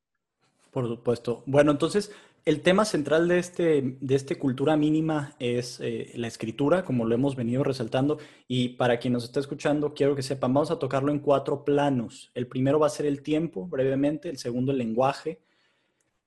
Por 0.71 0.87
supuesto. 0.87 1.43
Bueno, 1.47 1.73
entonces 1.73 2.13
el 2.45 2.63
tema 2.63 2.85
central 2.85 3.29
de 3.29 3.39
este, 3.39 3.97
de 4.01 4.15
este 4.15 4.39
cultura 4.39 4.77
mínima 4.77 5.35
es 5.39 5.79
eh, 5.81 6.13
la 6.15 6.27
escritura, 6.27 6.85
como 6.85 7.05
lo 7.05 7.15
hemos 7.15 7.37
venido 7.37 7.65
resaltando. 7.65 8.19
Y 8.49 8.71
para 8.71 8.99
quien 8.99 9.13
nos 9.13 9.25
está 9.25 9.41
escuchando, 9.41 9.95
quiero 9.95 10.17
que 10.17 10.23
sepan, 10.23 10.55
vamos 10.55 10.71
a 10.71 10.79
tocarlo 10.79 11.13
en 11.13 11.19
cuatro 11.19 11.65
planos. 11.65 12.31
El 12.35 12.47
primero 12.47 12.79
va 12.79 12.87
a 12.87 12.91
ser 12.91 13.07
el 13.07 13.23
tiempo, 13.23 13.67
brevemente. 13.67 14.31
El 14.31 14.39
segundo, 14.39 14.73
el 14.73 14.79
lenguaje. 14.79 15.41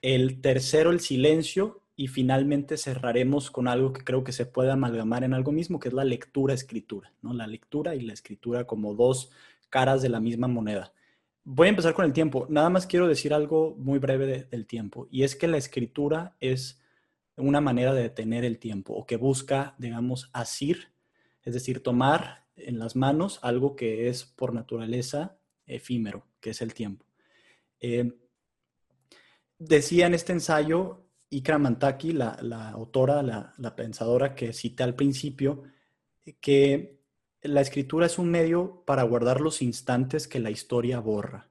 El 0.02 0.42
tercero, 0.42 0.92
el 0.92 1.00
silencio. 1.00 1.83
Y 1.96 2.08
finalmente 2.08 2.78
cerraremos 2.78 3.52
con 3.52 3.68
algo 3.68 3.94
que 3.94 4.04
creo 4.04 4.24
que 4.24 4.32
se 4.32 4.46
puede 4.46 4.72
amalgamar 4.72 5.24
en 5.24 5.34
algo 5.34 5.52
mismo, 5.52 5.80
que 5.80 5.90
es 5.90 5.94
la 5.94 6.04
lectura-escritura, 6.04 7.14
¿no? 7.22 7.34
La 7.34 7.46
lectura 7.46 7.96
y 7.96 8.02
la 8.02 8.14
escritura 8.14 8.66
como 8.66 8.96
dos 8.96 9.32
caras 9.70 10.02
de 10.02 10.10
la 10.10 10.20
misma 10.20 10.48
moneda. 10.48 10.94
Voy 11.44 11.68
a 11.68 11.70
empezar 11.70 11.94
con 11.94 12.06
el 12.06 12.14
tiempo. 12.14 12.48
Nada 12.50 12.70
más 12.70 12.88
quiero 12.88 13.08
decir 13.08 13.34
algo 13.34 13.76
muy 13.78 14.00
breve 14.00 14.48
del 14.50 14.66
tiempo, 14.66 15.08
y 15.12 15.24
es 15.24 15.36
que 15.36 15.48
la 15.48 15.58
escritura 15.58 16.36
es 16.40 16.82
una 17.36 17.62
manera 17.62 17.94
de 17.94 18.04
detener 18.04 18.46
el 18.46 18.60
tiempo, 18.60 18.94
o 18.94 19.06
que 19.06 19.18
busca, 19.18 19.76
digamos, 19.78 20.30
asir, 20.34 20.92
es 21.44 21.54
decir, 21.54 21.84
tomar 21.84 22.46
en 22.56 22.80
las 22.80 22.96
manos 22.96 23.40
algo 23.42 23.76
que 23.76 24.08
es 24.08 24.26
por 24.26 24.54
naturaleza 24.54 25.38
efímero, 25.66 26.26
que 26.40 26.52
es 26.52 26.62
el 26.62 26.74
tiempo. 26.74 27.06
Eh, 27.80 28.14
decía 29.58 30.08
en 30.08 30.14
este 30.14 30.34
ensayo 30.34 31.03
Ikra 31.34 31.58
Mantaki, 31.58 32.14
la, 32.14 32.70
autora, 32.70 33.24
la, 33.24 33.76
pensadora 33.76 34.36
que 34.36 34.54
cité 34.54 34.84
al 34.84 34.96
principio, 34.96 35.64
que 36.40 37.00
la 37.42 37.62
escritura 37.62 38.06
es 38.06 38.20
un 38.20 38.30
medio 38.30 38.84
para 38.86 39.04
guardar 39.04 39.42
los 39.42 39.62
instantes 39.62 40.28
que 40.28 40.40
la 40.40 40.52
historia 40.52 41.00
borra. 41.00 41.50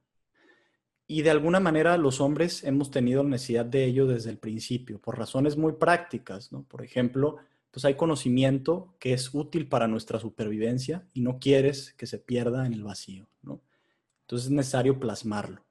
Y 1.05 1.21
de 1.21 1.31
alguna 1.31 1.59
manera 1.59 1.97
los 1.97 2.21
hombres 2.21 2.63
hemos 2.63 2.89
tenido 2.89 3.23
necesidad 3.23 3.65
de 3.65 3.83
ello 3.83 4.07
desde 4.07 4.29
el 4.29 4.37
principio, 4.37 4.99
por 4.99 5.17
razones 5.17 5.57
muy 5.57 5.73
prácticas, 5.73 6.49
Por 6.67 6.83
ejemplo, 6.83 7.37
pues 7.69 7.83
hay 7.83 7.95
conocimiento 7.95 8.95
que 8.99 9.13
es 9.13 9.33
útil 9.33 9.67
para 9.67 9.87
nuestra 9.87 10.19
supervivencia 10.19 11.07
y 11.13 11.21
no 11.21 11.39
quieres 11.39 11.93
que 11.93 12.07
se 12.07 12.19
pierda 12.19 12.65
en 12.65 12.73
el 12.73 12.83
vacío, 12.83 13.27
Entonces 13.41 14.45
es 14.45 14.51
necesario 14.51 14.99
plasmarlo. 14.99 15.65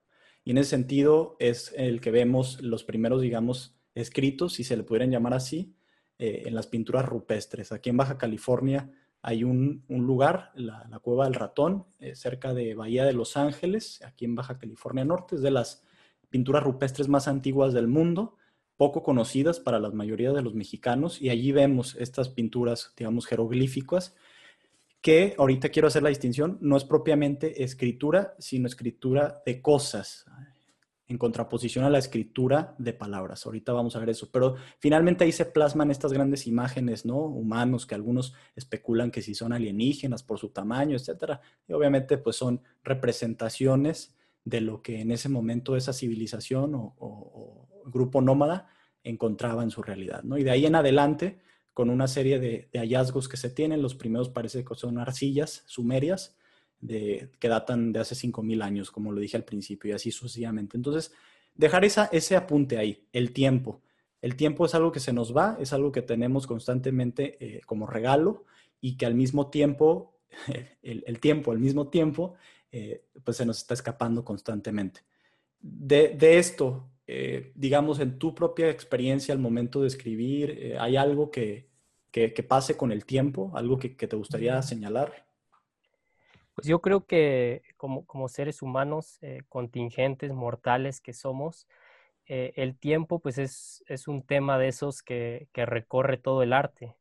Y 0.44 0.50
en 0.50 0.58
ese 0.58 0.70
sentido 0.70 1.36
es 1.38 1.72
el 1.76 2.00
que 2.00 2.10
vemos 2.10 2.60
los 2.60 2.84
primeros, 2.84 3.22
digamos, 3.22 3.74
escritos, 3.94 4.54
si 4.54 4.64
se 4.64 4.76
le 4.76 4.82
pudieran 4.82 5.10
llamar 5.10 5.34
así, 5.34 5.74
eh, 6.18 6.44
en 6.46 6.54
las 6.54 6.66
pinturas 6.66 7.04
rupestres. 7.06 7.72
Aquí 7.72 7.90
en 7.90 7.96
Baja 7.96 8.18
California 8.18 8.90
hay 9.22 9.44
un, 9.44 9.84
lugar, 9.88 10.50
la, 10.54 10.86
Cueva 11.00 11.24
del 11.24 11.34
Ratón, 11.34 11.86
eh, 12.00 12.14
cerca 12.14 12.54
de 12.54 12.74
Bahía 12.74 13.04
de 13.04 13.12
Los 13.12 13.36
Ángeles, 13.36 14.00
aquí 14.04 14.24
en 14.24 14.34
Baja 14.34 14.58
California 14.58 15.04
Norte, 15.04 15.36
es 15.36 15.42
de 15.42 15.50
las 15.50 15.84
pinturas 16.28 16.62
rupestres 16.62 17.08
más 17.08 17.28
antiguas 17.28 17.72
del 17.72 17.86
mundo, 17.86 18.36
poco 18.76 19.02
conocidas 19.02 19.60
para 19.60 19.78
la 19.78 19.90
mayoría 19.90 20.32
de 20.32 20.42
los 20.42 20.54
mexicanos, 20.54 21.20
y 21.20 21.30
allí 21.30 21.52
vemos 21.52 21.94
estas 21.96 22.28
pinturas, 22.28 22.92
digamos, 22.96 23.26
jeroglíficas, 23.26 24.14
que 25.00 25.34
ahorita 25.36 25.68
quiero 25.68 25.88
hacer 25.88 26.02
la 26.02 26.08
distinción, 26.08 26.58
no 26.60 26.76
es 26.76 26.84
propiamente 26.84 27.64
escritura, 27.64 28.34
sino 28.38 28.66
escritura 28.66 29.42
de 29.44 29.60
cosas 29.60 30.26
en 31.12 31.18
contraposición 31.18 31.84
a 31.84 31.90
la 31.90 31.98
escritura 31.98 32.74
de 32.78 32.94
palabras. 32.94 33.44
Ahorita 33.44 33.72
vamos 33.72 33.94
a 33.94 33.98
ver 33.98 34.08
eso, 34.08 34.30
pero 34.32 34.56
finalmente 34.78 35.24
ahí 35.24 35.32
se 35.32 35.44
plasman 35.44 35.90
estas 35.90 36.12
grandes 36.12 36.46
imágenes, 36.46 37.04
¿no? 37.04 37.18
Humanos 37.18 37.84
que 37.86 37.94
algunos 37.94 38.32
especulan 38.56 39.10
que 39.10 39.20
si 39.20 39.34
son 39.34 39.52
alienígenas 39.52 40.22
por 40.22 40.38
su 40.38 40.48
tamaño, 40.48 40.96
etcétera. 40.96 41.42
Y 41.68 41.74
obviamente 41.74 42.16
pues 42.16 42.36
son 42.36 42.62
representaciones 42.82 44.16
de 44.44 44.62
lo 44.62 44.80
que 44.80 45.02
en 45.02 45.10
ese 45.10 45.28
momento 45.28 45.76
esa 45.76 45.92
civilización 45.92 46.72
o, 46.74 47.68
grupo 47.84 48.22
nómada 48.22 48.68
encontraba 49.02 49.62
en 49.64 49.70
su 49.70 49.82
realidad, 49.82 50.22
¿no? 50.22 50.38
Y 50.38 50.44
de 50.44 50.52
ahí 50.52 50.64
en 50.64 50.76
adelante, 50.76 51.40
con 51.74 51.90
una 51.90 52.06
serie 52.06 52.38
de, 52.38 52.70
de 52.72 52.78
hallazgos 52.78 53.28
que 53.28 53.36
se 53.36 53.50
tienen, 53.50 53.82
los 53.82 53.96
primeros 53.96 54.30
parece 54.30 54.64
que 54.64 54.74
son 54.76 54.98
arcillas 54.98 55.64
sumerias, 55.66 56.36
que 56.86 57.48
datan 57.48 57.92
de 57.92 58.00
hace 58.00 58.14
5.000 58.14 58.62
años, 58.62 58.90
como 58.90 59.12
lo 59.12 59.20
dije 59.20 59.36
al 59.36 59.44
principio, 59.44 59.90
y 59.90 59.94
así 59.94 60.10
sucesivamente. 60.10 60.76
Entonces, 60.76 61.12
dejar 61.54 61.84
esa, 61.84 62.06
ese 62.06 62.36
apunte 62.36 62.78
ahí, 62.78 63.06
el 63.12 63.32
tiempo. 63.32 63.80
El 64.20 64.36
tiempo 64.36 64.66
es 64.66 64.74
algo 64.74 64.92
que 64.92 65.00
se 65.00 65.12
nos 65.12 65.36
va, 65.36 65.56
es 65.60 65.72
algo 65.72 65.92
que 65.92 66.02
tenemos 66.02 66.46
constantemente 66.46 67.36
eh, 67.40 67.60
como 67.66 67.86
regalo 67.86 68.44
y 68.80 68.96
que 68.96 69.06
al 69.06 69.14
mismo 69.14 69.48
tiempo, 69.48 70.18
el, 70.82 71.20
tiempo 71.20 71.52
al 71.52 71.58
mismo 71.58 71.88
tiempo, 71.88 72.34
eh, 72.70 73.04
pues 73.24 73.36
se 73.36 73.46
nos 73.46 73.58
está 73.58 73.74
escapando 73.74 74.24
constantemente. 74.24 75.00
De, 75.60 76.38
esto, 76.38 76.88
eh, 77.06 77.52
digamos, 77.54 78.00
en 78.00 78.18
tu 78.18 78.34
propia 78.34 78.70
experiencia 78.70 79.32
al 79.32 79.40
momento 79.40 79.80
de 79.82 79.88
escribir, 79.88 80.76
¿hay 80.80 80.96
algo 80.96 81.30
que, 81.30 81.70
pase 82.48 82.76
con 82.76 82.90
el 82.90 83.04
tiempo? 83.04 83.52
¿Algo 83.54 83.78
que 83.78 83.90
te 83.90 84.16
gustaría 84.16 84.60
señalar? 84.62 85.31
Pues 86.54 86.66
yo 86.66 86.80
creo 86.80 87.06
que 87.06 87.62
como, 87.76 88.28
seres 88.28 88.62
humanos 88.62 89.18
eh, 89.22 89.42
contingentes, 89.48 90.32
mortales 90.32 91.00
que 91.00 91.14
somos, 91.14 91.66
eh, 92.26 92.52
el 92.56 92.76
tiempo 92.76 93.20
pues 93.20 93.38
es, 93.38 93.82
un 94.06 94.22
tema 94.22 94.58
de 94.58 94.68
esos 94.68 95.02
que, 95.02 95.48
recorre 95.54 96.18
todo 96.18 96.42
el 96.42 96.52
arte. 96.52 96.96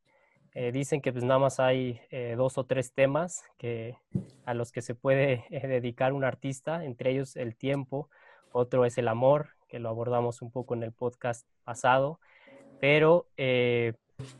Eh, 0.54 0.72
dicen 0.72 1.00
que 1.00 1.12
pues 1.12 1.24
nada 1.24 1.38
más 1.38 1.60
hay 1.60 2.00
dos 2.36 2.58
o 2.58 2.64
tres 2.64 2.92
temas 2.92 3.42
que, 3.58 3.96
a 4.44 4.54
los 4.54 4.72
que 4.72 4.82
se 4.82 4.94
puede 4.94 5.44
dedicar 5.50 6.12
un 6.12 6.24
artista, 6.24 6.84
entre 6.84 7.10
ellos 7.10 7.36
el 7.36 7.56
tiempo, 7.56 8.08
otro 8.52 8.84
es 8.84 8.98
el 8.98 9.08
amor, 9.08 9.50
que 9.68 9.78
lo 9.78 9.88
abordamos 9.88 10.42
un 10.42 10.50
poco 10.50 10.74
en 10.74 10.82
el 10.82 10.92
podcast 10.92 11.46
pasado, 11.64 12.20
pero 12.80 13.28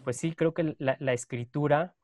pues 0.04 0.16
sí, 0.16 0.34
creo 0.34 0.52
que 0.54 0.74
la 0.78 1.12
escritura 1.12 1.94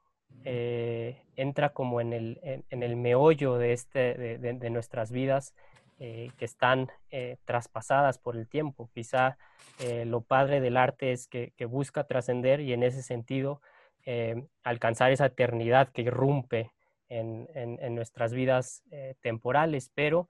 eh, 0.44 1.20
entra 1.36 1.70
como 1.70 2.00
en 2.00 2.12
el, 2.12 2.64
en, 2.70 2.82
el 2.82 2.96
meollo 2.96 3.58
de, 3.58 3.72
este, 3.72 4.38
de, 4.38 4.70
nuestras 4.70 5.10
vidas 5.10 5.54
eh, 5.98 6.30
que 6.38 6.44
están 6.44 6.88
eh, 7.10 7.36
traspasadas 7.44 8.18
por 8.18 8.36
el 8.36 8.48
tiempo. 8.48 8.88
Quizá 8.94 9.36
lo 10.06 10.22
padre 10.22 10.60
del 10.60 10.76
arte 10.76 11.12
es 11.12 11.28
que, 11.28 11.52
busca 11.66 12.04
trascender 12.04 12.60
y 12.60 12.72
en 12.72 12.82
ese 12.82 13.02
sentido 13.02 13.60
alcanzar 14.64 15.12
esa 15.12 15.26
eternidad 15.26 15.90
que 15.92 16.02
irrumpe 16.02 16.72
en, 17.08 17.46
en 17.54 17.94
nuestras 17.94 18.32
vidas 18.32 18.82
temporales. 19.20 19.92
Pero 19.94 20.28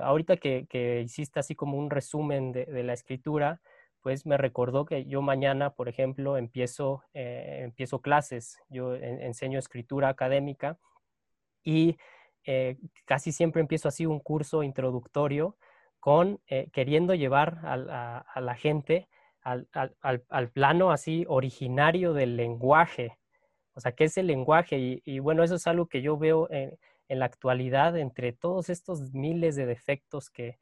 ahorita 0.00 0.36
que, 0.36 0.66
que, 0.68 1.02
hiciste 1.02 1.40
así 1.40 1.54
como 1.54 1.76
un 1.76 1.90
resumen 1.90 2.52
de 2.52 2.82
la 2.84 2.92
escritura, 2.92 3.60
pues 4.02 4.26
me 4.26 4.36
recordó 4.36 4.84
que 4.84 5.04
yo 5.04 5.22
mañana, 5.22 5.70
por 5.70 5.88
ejemplo, 5.88 6.36
empiezo, 6.36 7.02
eh, 7.12 7.60
empiezo 7.62 8.00
clases, 8.00 8.58
yo 8.68 8.94
enseño 8.94 9.58
escritura 9.58 10.08
académica 10.08 10.78
y 11.62 11.98
eh, 12.44 12.78
casi 13.04 13.32
siempre 13.32 13.60
empiezo 13.60 13.88
así 13.88 14.06
un 14.06 14.20
curso 14.20 14.62
introductorio 14.62 15.56
con 15.98 16.40
eh, 16.46 16.70
queriendo 16.72 17.14
llevar 17.14 17.58
a, 17.62 18.40
la 18.40 18.54
gente 18.54 19.08
al, 19.42 20.50
plano 20.52 20.90
así 20.90 21.26
originario 21.28 22.14
del 22.14 22.36
lenguaje. 22.36 23.18
O 23.74 23.80
sea, 23.80 23.92
¿qué 23.92 24.04
es 24.04 24.16
el 24.16 24.26
lenguaje? 24.26 25.00
Y, 25.04 25.18
bueno, 25.18 25.42
eso 25.42 25.56
es 25.56 25.66
algo 25.66 25.86
que 25.86 26.00
yo 26.00 26.16
veo 26.16 26.48
en, 26.50 26.78
la 27.08 27.26
actualidad 27.26 27.98
entre 27.98 28.32
todos 28.32 28.70
estos 28.70 29.12
miles 29.12 29.56
de 29.56 29.66
defectos 29.66 30.30
que, 30.30 30.58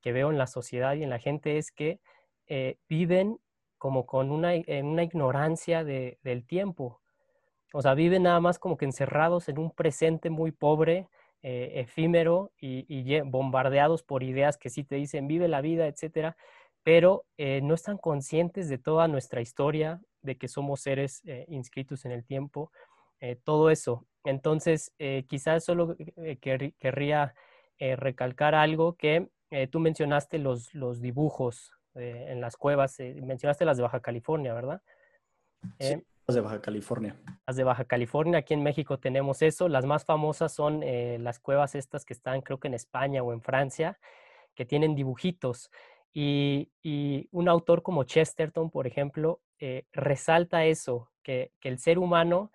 que 0.00 0.12
veo 0.12 0.30
en 0.30 0.38
la 0.38 0.46
sociedad 0.46 0.94
y 0.94 1.02
en 1.02 1.10
la 1.10 1.18
gente, 1.18 1.58
es 1.58 1.72
que 1.72 2.00
eh, 2.48 2.78
viven 2.88 3.38
como 3.76 4.06
con 4.06 4.30
una, 4.30 4.52
una 4.82 5.02
ignorancia 5.04 5.84
del 5.84 6.46
tiempo. 6.46 7.00
O 7.72 7.82
sea, 7.82 7.94
viven 7.94 8.24
nada 8.24 8.40
más 8.40 8.58
como 8.58 8.76
que 8.76 8.86
encerrados 8.86 9.48
en 9.48 9.58
un 9.58 9.70
presente 9.70 10.30
muy 10.30 10.50
pobre, 10.50 11.08
eh, 11.42 11.72
efímero 11.76 12.50
y, 12.58 13.20
bombardeados 13.20 14.02
por 14.02 14.22
ideas 14.24 14.56
que 14.56 14.70
sí 14.70 14.82
te 14.82 14.96
dicen 14.96 15.28
vive 15.28 15.46
la 15.46 15.60
vida, 15.60 15.86
etcétera, 15.86 16.36
pero 16.82 17.24
eh, 17.36 17.60
no 17.62 17.74
están 17.74 17.98
conscientes 17.98 18.68
de 18.68 18.78
toda 18.78 19.06
nuestra 19.06 19.40
historia, 19.40 20.00
de 20.22 20.36
que 20.36 20.48
somos 20.48 20.80
seres 20.80 21.22
inscritos 21.46 22.04
en 22.04 22.10
el 22.12 22.24
tiempo, 22.24 22.72
todo 23.44 23.70
eso. 23.70 24.04
Entonces, 24.24 24.92
quizás 25.28 25.64
solo 25.64 25.96
querría 26.40 27.34
recalcar 27.78 28.56
algo 28.56 28.94
que 28.94 29.28
tú 29.70 29.78
mencionaste 29.78 30.38
los, 30.38 30.74
los 30.74 31.00
dibujos 31.00 31.77
eh, 31.98 32.26
en 32.28 32.40
las 32.40 32.56
cuevas. 32.56 32.98
Eh, 33.00 33.20
mencionaste 33.22 33.64
las 33.64 33.76
de 33.76 33.82
Baja 33.82 34.00
California, 34.00 34.54
¿verdad? 34.54 34.82
Sí, 35.80 35.94
eh, 35.94 36.04
las 36.26 36.34
de 36.34 36.40
Baja 36.40 36.60
California. 36.60 37.16
Las 37.46 37.56
de 37.56 37.64
Baja 37.64 37.84
California, 37.84 38.38
aquí 38.38 38.54
en 38.54 38.62
México 38.62 38.98
tenemos 38.98 39.42
eso. 39.42 39.68
Las 39.68 39.86
más 39.86 40.04
famosas 40.04 40.52
son 40.52 40.82
las 41.24 41.38
cuevas 41.40 41.74
estas 41.74 42.04
que 42.04 42.12
están 42.12 42.42
creo 42.42 42.60
que 42.60 42.68
en 42.68 42.74
España 42.74 43.22
o 43.22 43.32
en 43.32 43.40
Francia, 43.40 43.98
que 44.54 44.66
tienen 44.66 44.94
dibujitos. 44.94 45.70
Y, 46.12 46.70
un 47.32 47.48
autor 47.48 47.82
como 47.82 48.04
Chesterton, 48.04 48.70
por 48.70 48.86
ejemplo, 48.86 49.40
resalta 49.92 50.66
eso, 50.66 51.10
que, 51.22 51.52
el 51.62 51.78
ser 51.78 51.98
humano 51.98 52.52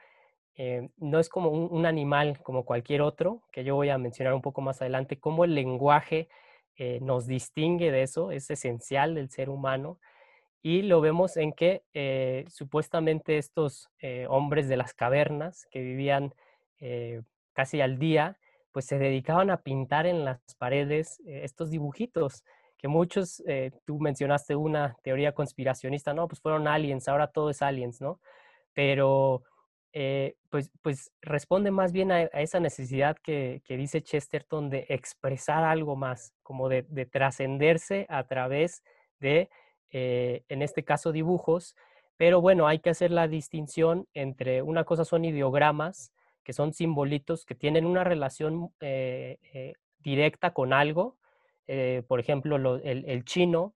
no 0.97 1.19
es 1.19 1.29
como 1.29 1.49
un, 1.49 1.85
animal 1.87 2.39
como 2.43 2.65
cualquier 2.65 3.01
otro, 3.01 3.41
que 3.51 3.63
yo 3.63 3.73
voy 3.73 3.89
a 3.89 3.97
mencionar 3.97 4.35
un 4.35 4.41
poco 4.41 4.61
más 4.61 4.81
adelante, 4.81 5.19
como 5.19 5.45
el 5.45 5.55
lenguaje 5.55 6.29
eh, 6.75 6.99
nos 7.01 7.27
distingue 7.27 7.91
de 7.91 8.03
eso, 8.03 8.31
es 8.31 8.49
esencial 8.49 9.15
del 9.15 9.29
ser 9.29 9.49
humano. 9.49 9.99
Y 10.61 10.81
lo 10.83 11.01
vemos 11.01 11.37
en 11.37 11.53
que 11.53 11.83
eh, 11.93 12.45
supuestamente 12.49 13.37
estos 13.37 13.89
eh, 13.99 14.25
hombres 14.29 14.69
de 14.69 14.77
las 14.77 14.93
cavernas 14.93 15.67
que 15.71 15.81
vivían 15.81 16.33
casi 17.53 17.79
al 17.79 17.97
día, 17.97 18.37
pues 18.73 18.85
se 18.85 18.97
dedicaban 18.97 19.49
a 19.49 19.61
pintar 19.61 20.05
en 20.05 20.25
las 20.25 20.41
paredes 20.57 21.21
estos 21.25 21.69
dibujitos, 21.69 22.43
que 22.77 22.89
muchos, 22.89 23.41
tú 23.85 23.99
mencionaste 24.01 24.57
una 24.57 24.97
teoría 25.01 25.31
conspiracionista, 25.31 26.13
no, 26.13 26.27
pues 26.27 26.41
fueron 26.41 26.67
aliens, 26.67 27.07
ahora 27.07 27.27
todo 27.27 27.51
es 27.51 27.61
aliens, 27.61 28.01
¿no? 28.01 28.19
Pero 28.73 29.43
eh, 29.95 30.35
pues, 30.49 30.71
pues 30.81 31.11
responde 31.21 31.69
más 31.69 31.91
bien 31.91 32.11
a, 32.11 32.23
esa 32.23 32.59
necesidad 32.59 33.15
que, 33.15 33.61
dice 33.69 34.01
Chesterton 34.01 34.71
de 34.71 34.87
expresar 34.89 35.63
algo 35.63 35.95
más, 35.95 36.33
como 36.41 36.67
de, 36.67 36.83
trascenderse 37.05 38.07
a 38.09 38.25
través 38.25 38.83
de, 39.19 39.49
eh, 39.91 40.43
en 40.49 40.63
este 40.63 40.83
caso, 40.83 41.11
dibujos. 41.11 41.75
Pero 42.17 42.41
bueno, 42.41 42.67
hay 42.67 42.79
que 42.79 42.89
hacer 42.89 43.11
la 43.11 43.27
distinción 43.27 44.07
entre 44.15 44.63
una 44.63 44.83
cosa 44.83 45.05
son 45.05 45.25
ideogramas, 45.25 46.11
que 46.43 46.53
son 46.53 46.73
simbolitos 46.73 47.45
que 47.45 47.55
tienen 47.55 47.85
una 47.85 48.03
relación 48.03 48.73
eh, 48.81 49.73
directa 49.99 50.53
con 50.53 50.73
algo. 50.73 51.17
por 52.07 52.19
ejemplo, 52.19 52.55
el, 52.77 53.05
el 53.05 53.25
chino 53.25 53.75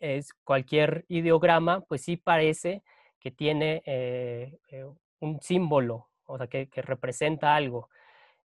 es 0.00 0.32
cualquier 0.44 1.04
ideograma, 1.08 1.82
pues 1.82 2.02
sí 2.02 2.16
parece 2.16 2.82
que 3.20 3.30
tiene 3.30 3.82
un 5.20 5.40
símbolo, 5.40 6.08
o 6.26 6.38
sea, 6.38 6.46
que, 6.46 6.68
representa 6.76 7.54
algo. 7.54 7.88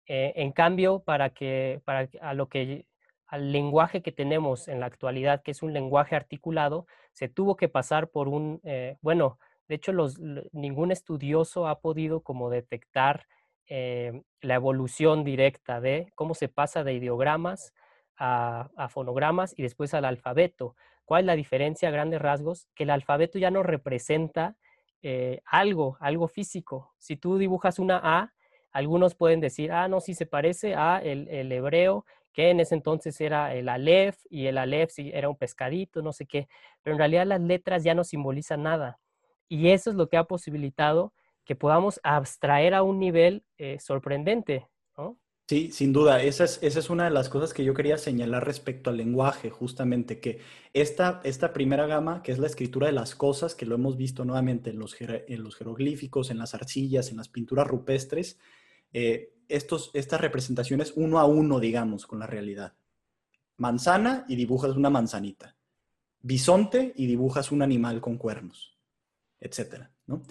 Eh, 0.07 0.33
en 0.37 0.53
cambio, 0.53 1.01
para 1.01 1.31
que, 1.31 1.81
para 1.85 2.09
a 2.21 2.35
lo 2.35 2.49
que, 2.49 2.87
al 3.27 3.53
lenguaje 3.53 4.03
que 4.03 4.13
tenemos 4.13 4.69
en 4.69 4.81
la 4.81 4.87
actualidad, 4.87 5.43
que 5.43 5.51
es 5.51 5.63
un 5.63 5.73
lenguaje 5.73 6.17
articulado, 6.17 6.87
se 7.13 7.29
tuvo 7.29 7.57
que 7.57 7.69
pasar 7.69 8.09
por 8.09 8.29
un, 8.29 8.61
eh, 8.65 8.97
bueno, 9.03 9.39
de 9.69 9.75
hecho, 9.75 9.93
los, 9.93 10.19
ningún 10.53 10.91
estudioso 10.93 11.69
ha 11.69 11.81
podido 11.81 12.23
como 12.23 12.49
detectar 12.49 13.27
eh, 13.67 14.23
la 14.41 14.55
evolución 14.55 15.25
directa 15.25 15.81
de 15.81 16.11
cómo 16.15 16.35
se 16.35 16.49
pasa 16.49 16.85
de 16.85 16.95
ideogramas 16.95 17.75
a, 18.17 18.71
a, 18.77 18.89
fonogramas 18.89 19.55
y 19.59 19.63
después 19.63 19.93
al 19.93 20.07
alfabeto. 20.07 20.75
¿Cuál 21.05 21.21
es 21.21 21.27
la 21.27 21.37
diferencia 21.37 21.89
a 21.91 21.93
grandes 21.93 22.21
rasgos? 22.21 22.67
Que 22.75 22.85
el 22.85 22.91
alfabeto 22.91 23.39
ya 23.39 23.51
no 23.51 23.63
representa 23.63 24.57
eh, 25.03 25.41
algo, 25.47 25.97
algo 26.01 26.29
físico. 26.29 26.93
Si 26.99 27.17
tú 27.17 27.39
dibujas 27.39 27.79
una 27.79 28.01
A, 28.03 28.33
algunos 28.73 29.15
pueden 29.15 29.41
decir, 29.41 29.73
ah, 29.73 29.89
no, 29.89 30.01
si 30.01 30.15
se 30.15 30.27
parece 30.27 30.75
a 30.75 30.99
el, 30.99 31.51
hebreo, 31.51 32.05
que 32.33 32.51
en 32.51 32.61
ese 32.61 32.75
entonces 32.75 33.21
era 33.21 33.55
el 33.55 33.69
Aleph, 33.69 34.19
y 34.29 34.47
el 34.47 34.59
Aleph 34.59 34.91
sí 34.91 35.11
era 35.15 35.29
un 35.29 35.37
pescadito, 35.37 36.03
no 36.03 36.13
sé 36.13 36.27
qué, 36.27 36.49
pero 36.83 36.95
en 36.95 36.99
realidad 36.99 37.27
las 37.27 37.41
letras 37.41 37.85
ya 37.85 37.95
no 37.95 38.05
simbolizan 38.05 38.63
nada. 38.63 38.99
Y 39.49 39.71
eso 39.71 39.91
es 39.91 39.97
lo 39.97 40.09
que 40.09 40.17
ha 40.17 40.25
posibilitado 40.25 41.13
que 41.45 41.57
podamos 41.57 41.99
abstraer 42.03 42.75
a 42.75 42.83
un 42.83 42.99
nivel 42.99 43.45
eh, 43.57 43.79
sorprendente, 43.81 44.69
¿no? 44.97 45.17
Sí, 45.49 45.71
sin 45.73 45.95
duda. 45.95 46.23
Esa 46.23 46.45
es, 46.45 46.59
esa 46.63 46.79
es 46.79 46.91
una 46.91 47.05
de 47.05 47.11
las 47.11 47.31
cosas 47.31 47.55
que 47.55 47.65
yo 47.65 47.73
quería 47.73 47.97
señalar 47.97 48.45
respecto 48.45 48.91
al 48.91 48.99
lenguaje, 48.99 49.49
justamente, 49.49 50.21
que 50.21 50.41
esta, 50.75 51.23
esta 51.25 51.55
primera 51.55 51.87
gama, 51.87 52.23
que 52.23 52.33
es 52.33 52.39
la 52.39 52.47
escritura 52.49 52.89
de 52.89 52.93
las 52.93 53.15
cosas, 53.15 53.55
que 53.55 53.65
lo 53.65 53.77
hemos 53.77 53.97
visto 53.97 54.27
nuevamente 54.27 54.69
en 54.69 54.79
los, 54.79 54.95
en 55.01 55.43
los 55.43 55.57
jeroglíficos, 55.57 56.31
en 56.31 56.37
las 56.37 56.53
arcillas, 56.53 57.11
en 57.11 57.17
las 57.17 57.31
pinturas 57.31 57.67
rupestres, 57.67 58.39
eh, 58.93 59.33
estos, 59.49 59.91
estas 59.95 60.21
representaciones 60.21 60.93
uno 60.97 61.19
a 61.19 61.25
uno, 61.25 61.61
digamos, 61.61 62.07
con 62.07 62.19
la 62.19 62.27
realidad. 62.27 62.75
Manzana 63.57 64.27
y 64.29 64.37
dibujas 64.37 64.77
una 64.77 64.91
manzanita. 64.91 65.57
Bisonte 66.21 66.93
y 66.95 67.07
dibujas 67.07 67.53
un 67.53 67.63
animal 67.63 68.03
con 68.03 68.19
cuernos, 68.19 68.77
etcétera, 69.41 69.93
¿no? 70.07 70.23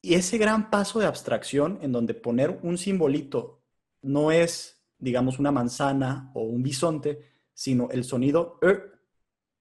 Y 0.00 0.14
ese 0.14 0.38
gran 0.38 0.70
paso 0.70 1.00
de 1.00 1.06
abstracción 1.06 1.80
en 1.82 1.92
donde 1.92 2.14
poner 2.14 2.60
un 2.62 2.78
simbolito 2.78 3.57
no 4.02 4.30
es, 4.30 4.84
digamos, 4.98 5.38
una 5.38 5.52
manzana 5.52 6.30
o 6.34 6.42
un 6.42 6.62
bisonte, 6.62 7.32
sino 7.52 7.88
el 7.90 8.04
sonido 8.04 8.58
e, 8.62 8.80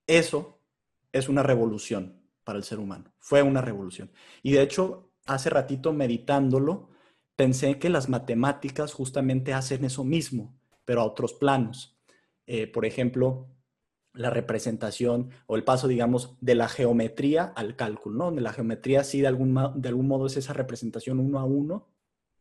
eso 0.06 0.62
es 1.12 1.30
una 1.30 1.43
revolución 1.43 2.21
para 2.43 2.58
el 2.58 2.63
ser 2.63 2.80
humano. 2.80 3.13
Fue 3.19 3.41
una 3.41 3.62
revolución. 3.62 4.12
Y 4.41 4.52
de 4.54 4.62
hecho, 4.62 5.12
hace 5.26 5.50
ratito 5.50 5.93
meditándolo, 5.93 6.89
pensé 7.36 7.78
que 7.78 7.89
las 7.89 8.10
matemáticas 8.10 8.93
justamente 8.93 9.54
hacen 9.54 9.84
eso 9.86 10.04
mismo, 10.04 10.58
pero 10.86 11.02
a 11.02 11.06
otros 11.06 11.34
planos. 11.34 12.00
Eh, 12.45 12.67
por 12.67 12.86
ejemplo, 12.86 13.50
la 14.13 14.30
representación 14.30 15.30
o 15.45 15.56
el 15.56 15.63
paso, 15.63 15.88
digamos, 15.88 16.38
de 16.41 16.56
la 16.56 16.69
geometría 16.69 17.43
al 17.56 17.76
cálculo, 17.76 18.17
¿no? 18.17 18.32
De 18.32 18.41
la 18.41 18.54
geometría 18.54 19.04
sí, 19.04 19.21
de 19.21 19.28
algún, 19.28 19.54
de 19.76 19.89
algún 19.89 20.08
modo 20.08 20.26
es 20.26 20.38
esa 20.38 20.54
representación 20.54 21.19
uno 21.19 21.39
a 21.39 21.43
uno, 21.43 21.88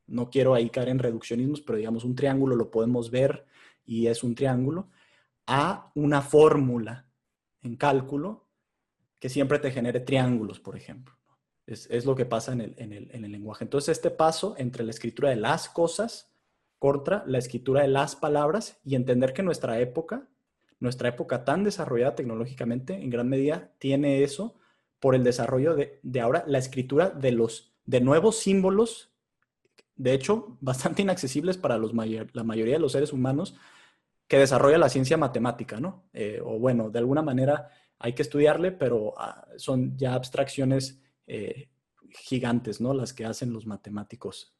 no 0.06 0.30
quiero 0.30 0.54
ahí 0.54 0.70
caer 0.70 0.88
en 0.88 0.98
reduccionismos, 0.98 1.60
pero 1.60 1.78
digamos 1.78 2.04
un 2.04 2.14
triángulo 2.14 2.56
lo 2.56 2.70
podemos 2.70 3.10
ver 3.10 3.46
y 3.84 4.06
es 4.06 4.22
un 4.24 4.34
triángulo, 4.34 4.88
a 5.46 5.90
una 5.94 6.22
fórmula 6.22 7.06
en 7.62 7.76
cálculo 7.76 8.46
que 9.20 9.28
siempre 9.28 9.58
te 9.58 9.70
genere 9.70 10.00
triángulos, 10.00 10.60
por 10.60 10.76
ejemplo. 10.76 11.14
Es, 11.66 12.04
lo 12.04 12.14
que 12.14 12.26
pasa 12.26 12.52
en 12.52 12.60
el, 12.60 12.74
en, 12.76 12.92
el, 12.92 13.10
en 13.12 13.24
el, 13.24 13.32
lenguaje. 13.32 13.64
Entonces, 13.64 13.96
este 13.96 14.10
paso 14.10 14.54
entre 14.56 14.84
la 14.84 14.92
escritura 14.92 15.30
de 15.30 15.36
las 15.36 15.68
cosas 15.68 16.32
contra 16.78 17.24
la 17.26 17.38
escritura 17.38 17.82
de 17.82 17.88
las 17.88 18.14
palabras 18.14 18.78
y 18.84 18.94
entender 18.94 19.32
que 19.32 19.42
nuestra 19.42 19.80
época, 19.80 20.28
nuestra 20.78 21.08
época 21.08 21.44
tan 21.44 21.64
desarrollada 21.64 22.14
tecnológicamente, 22.14 22.94
en 22.94 23.10
gran 23.10 23.28
medida 23.28 23.72
tiene 23.78 24.22
eso 24.22 24.54
por 25.00 25.16
el 25.16 25.24
desarrollo 25.24 25.74
de, 25.74 25.98
de 26.04 26.20
ahora 26.20 26.44
la 26.46 26.58
escritura 26.58 27.10
de 27.10 27.32
los 27.32 27.74
de 27.84 28.00
nuevos 28.00 28.38
símbolos, 28.38 29.15
de 29.96 30.12
hecho, 30.12 30.56
bastante 30.60 31.02
inaccesibles 31.02 31.56
para 31.56 31.78
la 31.78 32.44
mayoría 32.44 32.74
de 32.74 32.80
los 32.80 32.92
seres 32.92 33.12
humanos 33.12 33.56
que 34.28 34.38
desarrolla 34.38 34.78
la 34.78 34.88
ciencia 34.88 35.16
matemática, 35.16 35.80
¿no? 35.80 36.04
Eh, 36.12 36.40
o 36.44 36.58
bueno, 36.58 36.90
de 36.90 36.98
alguna 36.98 37.22
manera 37.22 37.70
hay 37.98 38.12
que 38.14 38.22
estudiarle, 38.22 38.72
pero 38.72 39.14
ah, 39.16 39.46
son 39.56 39.96
ya 39.96 40.14
abstracciones 40.14 41.00
eh, 41.26 41.68
gigantes, 42.10 42.80
¿no? 42.80 42.92
Las 42.92 43.12
que 43.12 43.24
hacen 43.24 43.52
los 43.52 43.66
matemáticos. 43.66 44.54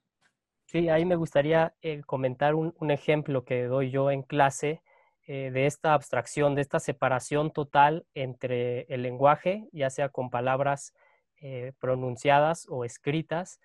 Sí, 0.66 0.88
ahí 0.88 1.04
me 1.04 1.16
gustaría 1.16 1.74
eh, 1.82 2.02
comentar 2.04 2.54
un, 2.54 2.90
ejemplo 2.90 3.44
que 3.44 3.64
doy 3.64 3.90
yo 3.90 4.10
en 4.10 4.22
clase 4.22 4.82
de 5.28 5.66
esta 5.66 5.92
abstracción, 5.92 6.54
de 6.54 6.60
esta 6.60 6.78
separación 6.78 7.50
total 7.50 8.06
entre 8.14 8.82
el 8.82 9.02
lenguaje, 9.02 9.68
ya 9.72 9.90
sea 9.90 10.08
con 10.08 10.30
palabras 10.30 10.94
pronunciadas 11.80 12.68
o 12.68 12.84
escritas, 12.84 13.58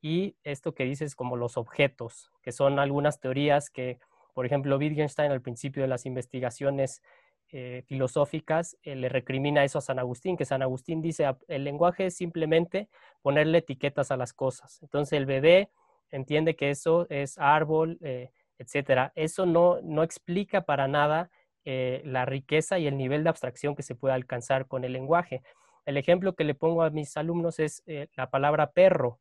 y 0.00 0.36
esto 0.44 0.74
que 0.74 0.84
dices 0.84 1.14
como 1.14 1.36
los 1.36 1.56
objetos, 1.56 2.30
que 2.42 2.52
son 2.52 2.78
algunas 2.78 3.20
teorías 3.20 3.70
que 3.70 3.98
por 4.38 4.46
ejemplo, 4.46 4.78
Wittgenstein 4.78 5.32
al 5.32 5.42
principio 5.42 5.82
de 5.82 5.88
las 5.88 6.06
investigaciones 6.06 7.02
eh, 7.50 7.82
filosóficas 7.88 8.76
eh, 8.84 8.94
le 8.94 9.08
recrimina 9.08 9.64
eso 9.64 9.78
a 9.78 9.80
San 9.80 9.98
Agustín, 9.98 10.36
que 10.36 10.44
San 10.44 10.62
Agustín 10.62 11.02
dice, 11.02 11.26
el 11.48 11.64
lenguaje 11.64 12.06
es 12.06 12.16
simplemente 12.16 12.88
ponerle 13.20 13.58
etiquetas 13.58 14.12
a 14.12 14.16
las 14.16 14.32
cosas. 14.32 14.80
Entonces 14.80 15.18
el 15.18 15.26
bebé 15.26 15.70
entiende 16.12 16.54
que 16.54 16.70
eso 16.70 17.08
es 17.10 17.36
árbol, 17.36 17.98
eh, 18.00 18.30
etcétera. 18.60 19.12
Eso 19.16 19.44
no, 19.44 19.80
no 19.82 20.04
explica 20.04 20.60
para 20.60 20.86
nada 20.86 21.30
la 21.64 22.24
riqueza 22.24 22.78
y 22.78 22.86
el 22.86 22.96
nivel 22.96 23.24
de 23.24 23.30
abstracción 23.30 23.74
que 23.74 23.82
se 23.82 23.96
puede 23.96 24.14
alcanzar 24.14 24.68
con 24.68 24.84
el 24.84 24.92
lenguaje. 24.92 25.42
El 25.84 25.96
ejemplo 25.96 26.36
que 26.36 26.44
le 26.44 26.54
pongo 26.54 26.82
a 26.82 26.90
mis 26.90 27.16
alumnos 27.16 27.58
es 27.58 27.82
la 28.14 28.30
palabra 28.30 28.70
perro. 28.70 29.18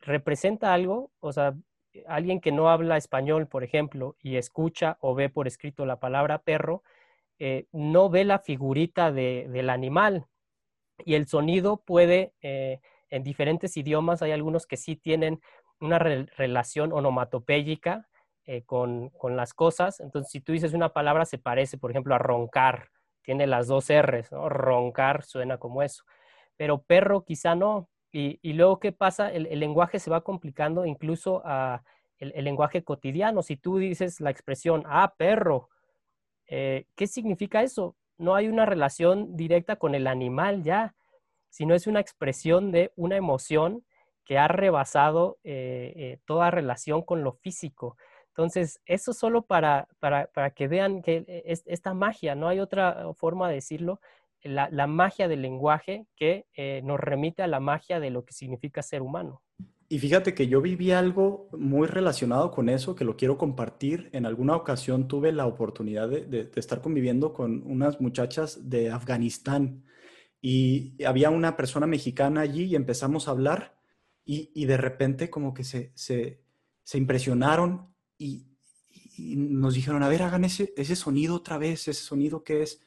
Representa 0.00 0.74
algo, 0.74 1.10
o 1.20 1.32
sea, 1.32 1.54
alguien 2.06 2.40
que 2.40 2.52
no 2.52 2.70
habla 2.70 2.96
español, 2.96 3.46
por 3.46 3.64
ejemplo, 3.64 4.16
y 4.20 4.36
escucha 4.36 4.98
o 5.00 5.14
ve 5.14 5.28
por 5.28 5.46
escrito 5.46 5.86
la 5.86 6.00
palabra 6.00 6.38
perro, 6.38 6.82
eh, 7.38 7.66
no 7.72 8.10
ve 8.10 8.24
la 8.24 8.38
figurita 8.38 9.12
del 9.12 9.70
animal. 9.70 10.26
Y 11.04 11.14
el 11.14 11.26
sonido 11.26 11.78
puede, 11.84 12.32
eh, 12.42 12.80
en 13.10 13.22
diferentes 13.22 13.76
idiomas, 13.76 14.22
hay 14.22 14.32
algunos 14.32 14.66
que 14.66 14.76
sí 14.76 14.96
tienen 14.96 15.40
una 15.80 15.98
relación 15.98 16.92
onomatopéyica 16.92 18.08
eh, 18.46 18.62
con, 18.64 19.10
las 19.30 19.54
cosas. 19.54 20.00
Entonces, 20.00 20.30
si 20.30 20.40
tú 20.40 20.52
dices 20.52 20.74
una 20.74 20.92
palabra, 20.92 21.24
se 21.24 21.38
parece, 21.38 21.78
por 21.78 21.90
ejemplo, 21.90 22.14
a 22.14 22.18
roncar. 22.18 22.90
Tiene 23.22 23.46
las 23.46 23.66
dos 23.66 23.88
R's, 23.90 24.30
¿no? 24.32 24.48
Roncar 24.48 25.24
suena 25.24 25.58
como 25.58 25.82
eso. 25.82 26.04
Pero 26.56 26.82
perro 26.82 27.24
quizá 27.24 27.54
no. 27.54 27.88
Y, 28.16 28.52
luego, 28.52 28.78
¿qué 28.78 28.92
pasa? 28.92 29.32
El, 29.32 29.58
lenguaje 29.58 29.98
se 29.98 30.08
va 30.08 30.20
complicando 30.20 30.86
incluso 30.86 31.42
a 31.44 31.82
el, 32.18 32.44
lenguaje 32.44 32.84
cotidiano. 32.84 33.42
Si 33.42 33.56
tú 33.56 33.78
dices 33.78 34.20
la 34.20 34.30
expresión, 34.30 34.84
ah, 34.86 35.14
perro, 35.16 35.68
eh, 36.46 36.86
¿qué 36.94 37.08
significa 37.08 37.64
eso? 37.64 37.96
No 38.16 38.36
hay 38.36 38.46
una 38.46 38.66
relación 38.66 39.36
directa 39.36 39.74
con 39.76 39.96
el 39.96 40.06
animal 40.06 40.62
ya, 40.62 40.94
sino 41.48 41.74
es 41.74 41.88
una 41.88 41.98
expresión 41.98 42.70
de 42.70 42.92
una 42.94 43.16
emoción 43.16 43.84
que 44.24 44.38
ha 44.38 44.46
rebasado 44.46 45.38
eh, 45.42 45.92
eh, 45.96 46.18
toda 46.24 46.52
relación 46.52 47.02
con 47.02 47.24
lo 47.24 47.32
físico. 47.32 47.96
Entonces, 48.28 48.80
eso 48.86 49.12
solo 49.12 49.42
para, 49.42 49.88
para, 49.98 50.28
para 50.28 50.50
que 50.50 50.68
vean 50.68 51.02
que 51.02 51.42
es, 51.46 51.64
esta 51.66 51.94
magia, 51.94 52.36
no 52.36 52.46
hay 52.46 52.60
otra 52.60 53.12
forma 53.14 53.48
de 53.48 53.56
decirlo, 53.56 54.00
la, 54.44 54.86
magia 54.86 55.26
del 55.26 55.42
lenguaje 55.42 56.06
que 56.16 56.46
eh, 56.56 56.82
nos 56.84 57.00
remite 57.00 57.42
a 57.42 57.46
la 57.46 57.60
magia 57.60 57.98
de 57.98 58.10
lo 58.10 58.24
que 58.24 58.34
significa 58.34 58.82
ser 58.82 59.02
humano. 59.02 59.42
Y 59.88 59.98
fíjate 59.98 60.34
que 60.34 60.48
yo 60.48 60.60
viví 60.60 60.92
algo 60.92 61.48
muy 61.52 61.86
relacionado 61.86 62.50
con 62.50 62.68
eso, 62.68 62.94
que 62.94 63.04
lo 63.04 63.16
quiero 63.16 63.36
compartir. 63.36 64.08
En 64.12 64.26
alguna 64.26 64.56
ocasión 64.56 65.08
tuve 65.08 65.30
la 65.32 65.46
oportunidad 65.46 66.08
de, 66.08 66.50
estar 66.56 66.80
conviviendo 66.80 67.32
con 67.32 67.62
unas 67.66 68.00
muchachas 68.00 68.68
de 68.70 68.90
Afganistán 68.90 69.84
y 70.40 71.02
había 71.04 71.30
una 71.30 71.56
persona 71.56 71.86
mexicana 71.86 72.40
allí 72.40 72.64
y 72.64 72.76
empezamos 72.76 73.28
a 73.28 73.32
hablar 73.32 73.76
y, 74.24 74.64
de 74.64 74.76
repente 74.78 75.28
como 75.28 75.52
que 75.52 75.64
se, 75.64 75.92
se, 75.94 76.40
impresionaron 76.94 77.94
y, 78.18 78.46
nos 79.16 79.74
dijeron, 79.74 80.02
a 80.02 80.08
ver, 80.08 80.22
hagan 80.22 80.44
ese, 80.44 80.72
ese 80.76 80.96
sonido 80.96 81.36
otra 81.36 81.56
vez, 81.56 81.86
ese 81.86 82.02
sonido 82.02 82.42
que 82.42 82.62
es 82.62 82.80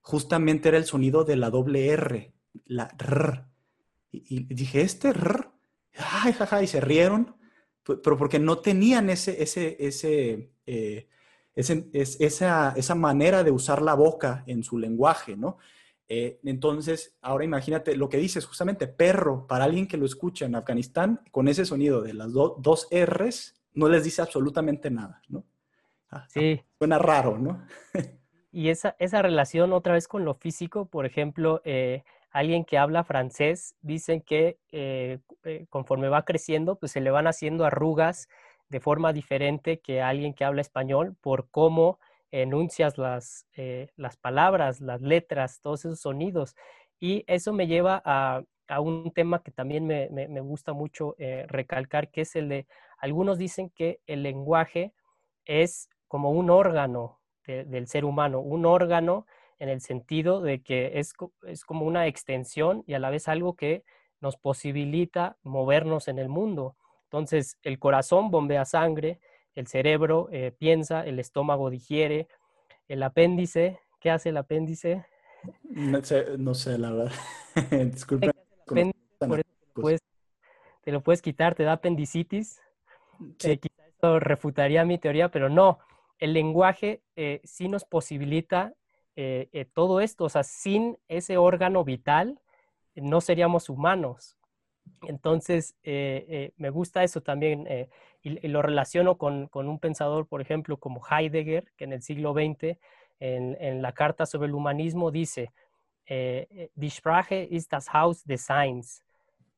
justamente 0.00 0.68
era 0.68 0.78
el 0.78 0.84
sonido 0.84 1.24
de 1.24 1.36
la 1.36 1.50
doble 1.50 1.88
R, 1.88 2.32
la 2.66 2.88
R. 2.98 3.44
Y, 4.12 4.52
dije, 4.52 4.80
este 4.82 5.08
R, 5.08 5.48
ay, 5.96 6.32
jaja, 6.32 6.62
y 6.62 6.66
se 6.66 6.80
rieron, 6.80 7.36
pero 7.84 8.16
porque 8.16 8.38
no 8.38 8.58
tenían 8.58 9.10
ese, 9.10 9.42
ese, 9.42 9.76
ese, 9.78 10.52
eh, 10.66 11.08
esa, 11.54 12.74
esa, 12.76 12.94
manera 12.94 13.44
de 13.44 13.50
usar 13.50 13.82
la 13.82 13.94
boca 13.94 14.44
en 14.46 14.62
su 14.62 14.78
lenguaje, 14.78 15.36
¿no? 15.36 15.58
Eh, 16.08 16.40
entonces, 16.42 17.16
ahora 17.20 17.44
imagínate 17.44 17.94
lo 17.94 18.08
que 18.08 18.16
dices, 18.16 18.44
justamente 18.44 18.88
perro, 18.88 19.46
para 19.46 19.64
alguien 19.64 19.86
que 19.86 19.96
lo 19.96 20.06
escucha 20.06 20.44
en 20.44 20.56
Afganistán, 20.56 21.20
con 21.30 21.46
ese 21.46 21.64
sonido 21.64 22.02
de 22.02 22.14
las 22.14 22.32
dos 22.32 22.88
R's, 22.90 23.54
no 23.74 23.88
les 23.88 24.02
dice 24.02 24.20
absolutamente 24.20 24.90
nada, 24.90 25.22
¿no? 25.28 25.44
Ah, 26.10 26.26
sí. 26.28 26.60
Suena 26.76 26.98
raro, 26.98 27.38
¿no? 27.38 27.64
Y 28.52 28.70
esa, 28.70 28.96
esa 28.98 29.22
relación 29.22 29.72
otra 29.72 29.94
vez 29.94 30.08
con 30.08 30.24
lo 30.24 30.34
físico, 30.34 30.86
por 30.86 31.06
ejemplo, 31.06 31.60
eh, 31.64 32.02
alguien 32.30 32.64
que 32.64 32.78
habla 32.78 33.04
francés, 33.04 33.76
dicen 33.80 34.22
que 34.22 34.58
eh, 34.72 35.18
eh, 35.44 35.66
conforme 35.70 36.08
va 36.08 36.24
creciendo, 36.24 36.76
pues 36.76 36.92
se 36.92 37.00
le 37.00 37.10
van 37.10 37.26
haciendo 37.28 37.64
arrugas 37.64 38.28
de 38.68 38.80
forma 38.80 39.12
diferente 39.12 39.80
que 39.80 40.02
alguien 40.02 40.34
que 40.34 40.44
habla 40.44 40.60
español 40.60 41.16
por 41.20 41.48
cómo 41.50 41.98
enuncias 42.32 42.98
las, 42.98 43.46
las 43.96 44.16
palabras, 44.16 44.80
las 44.80 45.00
letras, 45.02 45.60
todos 45.60 45.84
esos 45.84 46.00
sonidos. 46.00 46.54
Y 47.00 47.24
eso 47.26 47.52
me 47.52 47.66
lleva 47.66 48.00
a, 48.04 48.44
a 48.68 48.80
un 48.80 49.10
tema 49.12 49.42
que 49.42 49.50
también 49.50 49.84
me, 49.88 50.08
me, 50.10 50.28
me 50.28 50.40
gusta 50.40 50.72
mucho 50.72 51.16
recalcar, 51.48 52.12
que 52.12 52.20
es 52.20 52.36
el 52.36 52.48
de, 52.48 52.66
algunos 52.98 53.38
dicen 53.38 53.70
que 53.70 54.00
el 54.06 54.22
lenguaje 54.22 54.92
es 55.44 55.88
como 56.06 56.30
un 56.30 56.50
órgano 56.50 57.19
del 57.64 57.86
ser 57.86 58.04
humano, 58.04 58.40
un 58.40 58.66
órgano 58.66 59.26
en 59.58 59.68
el 59.68 59.80
sentido 59.80 60.40
de 60.40 60.62
que 60.62 60.98
es, 60.98 61.14
es 61.46 61.64
como 61.64 61.84
una 61.84 62.06
extensión 62.06 62.82
y 62.86 62.94
a 62.94 62.98
la 62.98 63.10
vez 63.10 63.28
algo 63.28 63.54
que 63.54 63.84
nos 64.20 64.36
posibilita 64.36 65.36
movernos 65.42 66.08
en 66.08 66.18
el 66.18 66.28
mundo. 66.28 66.76
Entonces, 67.04 67.58
el 67.62 67.78
corazón 67.78 68.30
bombea 68.30 68.64
sangre, 68.64 69.20
el 69.54 69.66
cerebro 69.66 70.28
eh, 70.32 70.52
piensa, 70.56 71.04
el 71.04 71.18
estómago 71.18 71.70
digiere, 71.70 72.28
el 72.88 73.02
apéndice, 73.02 73.80
¿qué 74.00 74.10
hace 74.10 74.30
el 74.30 74.36
apéndice? 74.36 75.04
No 75.62 76.02
sé, 76.54 76.78
la 76.78 76.92
verdad. 76.92 77.12
Disculpe. 77.92 78.30
te 80.82 80.92
lo 80.92 81.02
puedes 81.02 81.22
quitar, 81.22 81.54
te 81.54 81.64
da 81.64 81.72
apendicitis. 81.72 82.60
Sí. 83.38 83.50
Eh, 83.50 83.60
eso 83.98 84.18
refutaría 84.18 84.84
mi 84.84 84.98
teoría, 84.98 85.30
pero 85.30 85.50
no 85.50 85.78
el 86.20 86.34
lenguaje 86.34 87.02
eh, 87.16 87.40
sí 87.44 87.68
nos 87.68 87.84
posibilita 87.84 88.74
eh, 89.16 89.48
eh, 89.52 89.64
todo 89.64 90.00
esto, 90.00 90.24
o 90.24 90.28
sea, 90.28 90.44
sin 90.44 90.98
ese 91.08 91.38
órgano 91.38 91.82
vital 91.82 92.38
no 92.94 93.20
seríamos 93.20 93.68
humanos. 93.68 94.36
Entonces, 95.02 95.76
me 95.84 96.70
gusta 96.70 97.04
eso 97.04 97.22
también 97.22 97.66
y, 98.22 98.48
lo 98.48 98.60
relaciono 98.60 99.16
con, 99.16 99.48
un 99.52 99.78
pensador, 99.78 100.26
por 100.26 100.40
ejemplo, 100.40 100.76
como 100.76 101.00
Heidegger, 101.06 101.72
que 101.76 101.84
en 101.84 101.92
el 101.92 102.02
siglo 102.02 102.34
XX, 102.34 102.76
en, 103.20 103.82
la 103.82 103.92
Carta 103.92 104.26
sobre 104.26 104.48
el 104.48 104.54
Humanismo, 104.54 105.10
dice, 105.10 105.52
Die 106.06 106.90
Sprache 106.90 107.44
ist 107.44 107.72
das 107.72 107.94
Haus 107.94 108.24
des 108.24 108.44
Seins. 108.44 109.02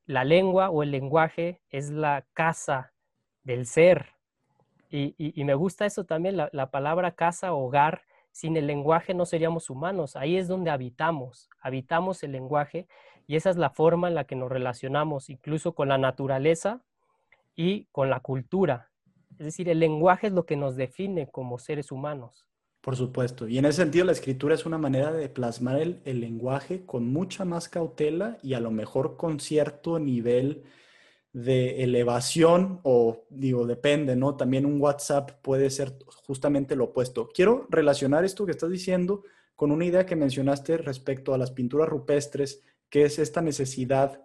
La 0.05 0.23
lengua 0.23 0.69
o 0.69 0.83
el 0.83 0.91
lenguaje 0.91 1.59
es 1.69 1.89
la 1.89 2.25
casa 2.33 2.93
del 3.43 3.65
ser. 3.65 4.13
Y, 4.95 5.43
me 5.43 5.55
gusta 5.55 5.87
eso 5.87 6.03
también, 6.03 6.37
la, 6.37 6.69
palabra 6.69 7.15
casa, 7.15 7.53
hogar, 7.53 8.03
sin 8.31 8.55
el 8.57 8.67
lenguaje 8.67 9.15
no 9.15 9.25
seríamos 9.25 9.71
humanos. 9.71 10.15
Ahí 10.15 10.37
es 10.37 10.47
donde 10.47 10.69
habitamos, 10.69 11.49
habitamos 11.59 12.21
el 12.21 12.31
lenguaje 12.31 12.87
y 13.25 13.35
esa 13.35 13.49
es 13.49 13.57
la 13.57 13.71
forma 13.71 14.07
en 14.07 14.13
la 14.13 14.25
que 14.25 14.35
nos 14.35 14.51
relacionamos, 14.51 15.31
incluso 15.31 15.73
con 15.73 15.89
la 15.89 15.97
naturaleza. 15.97 16.81
y 17.55 17.85
con 17.91 18.09
la 18.09 18.19
cultura. 18.19 18.89
Es 19.37 19.45
decir, 19.45 19.69
el 19.69 19.79
lenguaje 19.79 20.25
es 20.25 20.33
lo 20.33 20.47
que 20.47 20.55
nos 20.57 20.75
define 20.75 21.27
como 21.29 21.59
seres 21.59 21.91
humanos. 21.91 22.47
Por 22.81 22.95
supuesto. 22.95 23.47
Y 23.47 23.59
en 23.59 23.65
ese 23.65 23.83
sentido, 23.83 24.05
la 24.05 24.11
escritura 24.11 24.55
es 24.55 24.65
una 24.65 24.79
manera 24.79 25.11
de 25.11 25.29
plasmar 25.29 25.79
el, 25.79 26.01
lenguaje 26.03 26.83
con 26.85 27.13
mucha 27.13 27.45
más 27.45 27.69
cautela 27.69 28.39
y 28.41 28.55
a 28.55 28.59
lo 28.59 28.71
mejor 28.71 29.17
con 29.17 29.39
cierto 29.39 29.99
nivel 29.99 30.63
de 31.33 31.83
elevación 31.83 32.79
o 32.83 33.25
digo, 33.29 33.65
depende, 33.65 34.15
¿no? 34.15 34.35
También 34.35 34.67
un 34.67 34.79
WhatsApp 34.79 35.31
puede 35.41 35.71
ser 35.71 35.97
justamente 36.27 36.75
lo 36.75 36.85
opuesto. 36.85 37.27
Quiero 37.33 37.67
relacionar 37.69 38.23
esto 38.23 38.45
que 38.45 38.51
estás 38.51 38.69
diciendo 38.69 39.23
con 39.55 39.71
una 39.71 39.85
idea 39.85 40.05
que 40.05 40.15
mencionaste 40.15 40.77
respecto 40.77 41.33
a 41.33 41.37
las 41.37 41.51
pinturas 41.51 41.89
rupestres, 41.89 42.61
que 42.89 43.05
es 43.05 43.17
esta 43.17 43.41
necesidad 43.41 44.21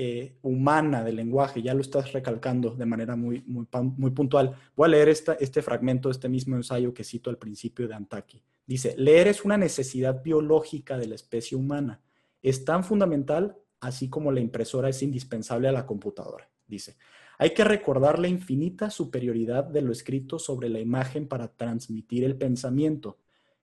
eh, 0.00 0.36
humana 0.42 1.02
del 1.02 1.16
lenguaje, 1.16 1.62
ya 1.62 1.74
lo 1.74 1.80
estás 1.80 2.12
recalcando 2.12 2.70
de 2.70 2.86
manera 2.86 3.16
muy, 3.16 3.42
muy, 3.46 3.66
muy 3.96 4.10
puntual. 4.10 4.54
Voy 4.76 4.86
a 4.86 4.90
leer 4.90 5.08
esta, 5.08 5.34
este 5.34 5.62
fragmento 5.62 6.08
de 6.08 6.12
este 6.12 6.28
mismo 6.28 6.56
ensayo 6.56 6.94
que 6.94 7.04
cito 7.04 7.30
al 7.30 7.38
principio 7.38 7.88
de 7.88 7.94
Antaki. 7.94 8.42
Dice, 8.66 8.94
leer 8.96 9.28
es 9.28 9.44
una 9.44 9.56
necesidad 9.56 10.22
biológica 10.22 10.98
de 10.98 11.08
la 11.08 11.14
especie 11.14 11.56
humana. 11.56 12.00
Es 12.42 12.64
tan 12.64 12.84
fundamental 12.84 13.56
así 13.80 14.08
como 14.08 14.32
la 14.32 14.40
impresora 14.40 14.88
es 14.88 15.02
indispensable 15.02 15.68
a 15.68 15.72
la 15.72 15.86
computadora. 15.86 16.48
Dice, 16.66 16.96
hay 17.38 17.50
que 17.50 17.64
recordar 17.64 18.18
la 18.18 18.28
infinita 18.28 18.90
superioridad 18.90 19.64
de 19.64 19.82
lo 19.82 19.92
escrito 19.92 20.38
sobre 20.38 20.68
la 20.68 20.80
imagen 20.80 21.28
para 21.28 21.48
transmitir 21.48 22.24
el 22.24 22.36
pensamiento. 22.36 23.18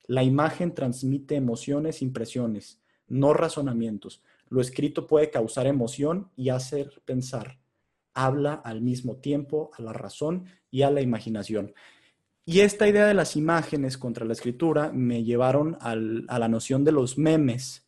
La 0.08 0.24
imagen 0.24 0.74
transmite 0.74 1.36
emociones, 1.36 2.02
impresiones, 2.02 2.82
no 3.08 3.34
razonamientos. 3.34 4.24
Lo 4.50 4.62
escrito 4.62 5.08
puede 5.08 5.30
causar 5.30 5.68
emoción 5.68 6.30
y 6.38 6.50
hacer 6.50 7.02
pensar. 7.06 7.60
Habla 8.14 8.54
al 8.54 8.82
mismo 8.82 9.18
tiempo 9.18 9.72
a 9.78 9.82
la 9.82 9.92
razón 9.92 10.46
y 10.72 10.84
a 10.84 10.92
la 10.92 11.02
imaginación. 11.02 11.74
Y 12.46 12.60
esta 12.60 12.88
idea 12.88 13.08
de 13.08 13.16
las 13.16 13.36
imágenes 13.36 13.98
contra 13.98 14.24
la 14.24 14.34
escritura 14.34 14.92
me 14.94 15.24
llevaron 15.24 15.78
a 15.82 15.96
la 15.96 16.48
noción 16.48 16.84
de 16.84 16.92
los 16.92 17.18
memes, 17.18 17.85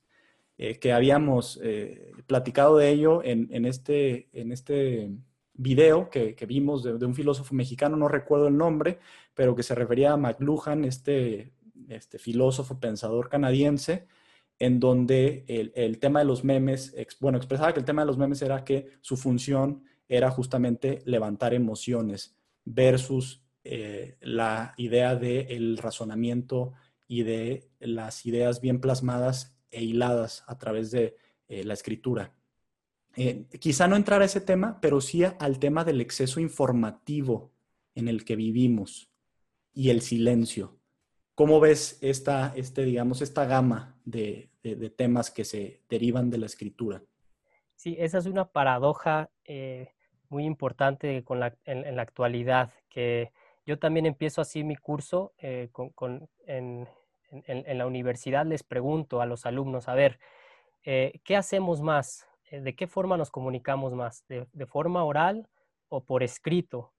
eh, 0.57 0.79
que 0.79 0.91
habíamos 0.91 1.59
eh, 1.61 2.11
platicado 2.25 2.77
de 2.77 2.89
ello 2.89 3.21
en, 3.23 3.65
este, 3.65 4.27
en 4.33 4.51
este 4.51 5.11
video 5.53 6.09
que, 6.09 6.35
vimos 6.47 6.83
de, 6.83 6.93
un 6.93 7.15
filósofo 7.15 7.53
mexicano, 7.53 7.97
no 7.97 8.07
recuerdo 8.07 8.47
el 8.47 8.57
nombre, 8.57 8.99
pero 9.33 9.55
que 9.55 9.63
se 9.63 9.75
refería 9.75 10.13
a 10.13 10.17
McLuhan, 10.17 10.83
este, 10.85 11.51
este 11.89 12.17
filósofo 12.17 12.79
pensador 12.79 13.29
canadiense, 13.29 14.07
en 14.59 14.79
donde 14.79 15.45
el, 15.47 15.99
tema 15.99 16.19
de 16.19 16.25
los 16.25 16.43
memes, 16.43 16.95
bueno, 17.19 17.37
expresaba 17.37 17.73
que 17.73 17.79
el 17.79 17.85
tema 17.85 18.01
de 18.01 18.07
los 18.07 18.17
memes 18.17 18.41
era 18.41 18.63
que 18.63 18.87
su 19.01 19.15
función 19.15 19.83
era 20.09 20.31
justamente 20.31 21.01
levantar 21.05 21.53
emociones 21.53 22.35
versus 22.65 23.43
eh, 23.63 24.15
la 24.21 24.73
idea 24.77 25.15
del 25.15 25.77
razonamiento 25.77 26.73
y 27.07 27.23
de 27.23 27.69
las 27.79 28.25
ideas 28.25 28.61
bien 28.61 28.79
plasmadas 28.79 29.56
e 29.71 29.83
hiladas 29.83 30.43
a 30.47 30.57
través 30.57 30.91
de 30.91 31.15
eh, 31.47 31.63
la 31.63 31.73
escritura. 31.73 32.33
Eh, 33.15 33.45
quizá 33.59 33.87
no 33.87 33.95
entrar 33.95 34.21
a 34.21 34.25
ese 34.25 34.41
tema, 34.41 34.79
pero 34.79 35.01
sí 35.01 35.23
al 35.23 35.59
tema 35.59 35.83
del 35.83 36.01
exceso 36.01 36.39
informativo 36.39 37.51
en 37.95 38.07
el 38.07 38.23
que 38.25 38.35
vivimos 38.35 39.09
y 39.73 39.89
el 39.89 40.01
silencio. 40.01 40.77
¿Cómo 41.33 41.59
ves 41.59 41.99
esta, 42.01 42.53
este, 42.55 42.83
digamos, 42.83 43.21
esta 43.21 43.45
gama 43.45 43.95
de, 44.05 44.51
temas 44.95 45.31
que 45.31 45.45
se 45.45 45.81
derivan 45.89 46.29
de 46.29 46.39
la 46.39 46.45
escritura? 46.47 47.03
Sí, 47.75 47.95
esa 47.99 48.17
es 48.17 48.25
una 48.25 48.45
paradoja 48.45 49.29
eh, 49.45 49.89
muy 50.29 50.45
importante 50.45 51.23
con 51.23 51.39
en, 51.65 51.95
la 51.95 52.01
actualidad, 52.01 52.71
que 52.89 53.31
yo 53.65 53.79
también 53.79 54.05
empiezo 54.05 54.41
así 54.41 54.63
mi 54.63 54.75
curso 54.75 55.33
eh, 55.37 55.69
en, 56.45 56.87
la 57.29 57.87
universidad, 57.87 58.45
les 58.45 58.63
pregunto 58.63 59.21
a 59.21 59.25
los 59.25 59.45
alumnos, 59.45 59.87
a 59.87 59.95
ver, 59.95 60.19
eh, 60.83 61.19
¿qué 61.23 61.35
hacemos 61.35 61.81
más? 61.81 62.27
¿De 62.51 62.75
qué 62.75 62.87
forma 62.87 63.17
nos 63.17 63.29
comunicamos 63.29 63.93
más? 63.93 64.25
¿De, 64.27 64.65
forma 64.65 65.03
oral 65.03 65.49
o 65.89 66.03
por 66.03 66.23
escrito? 66.23 66.93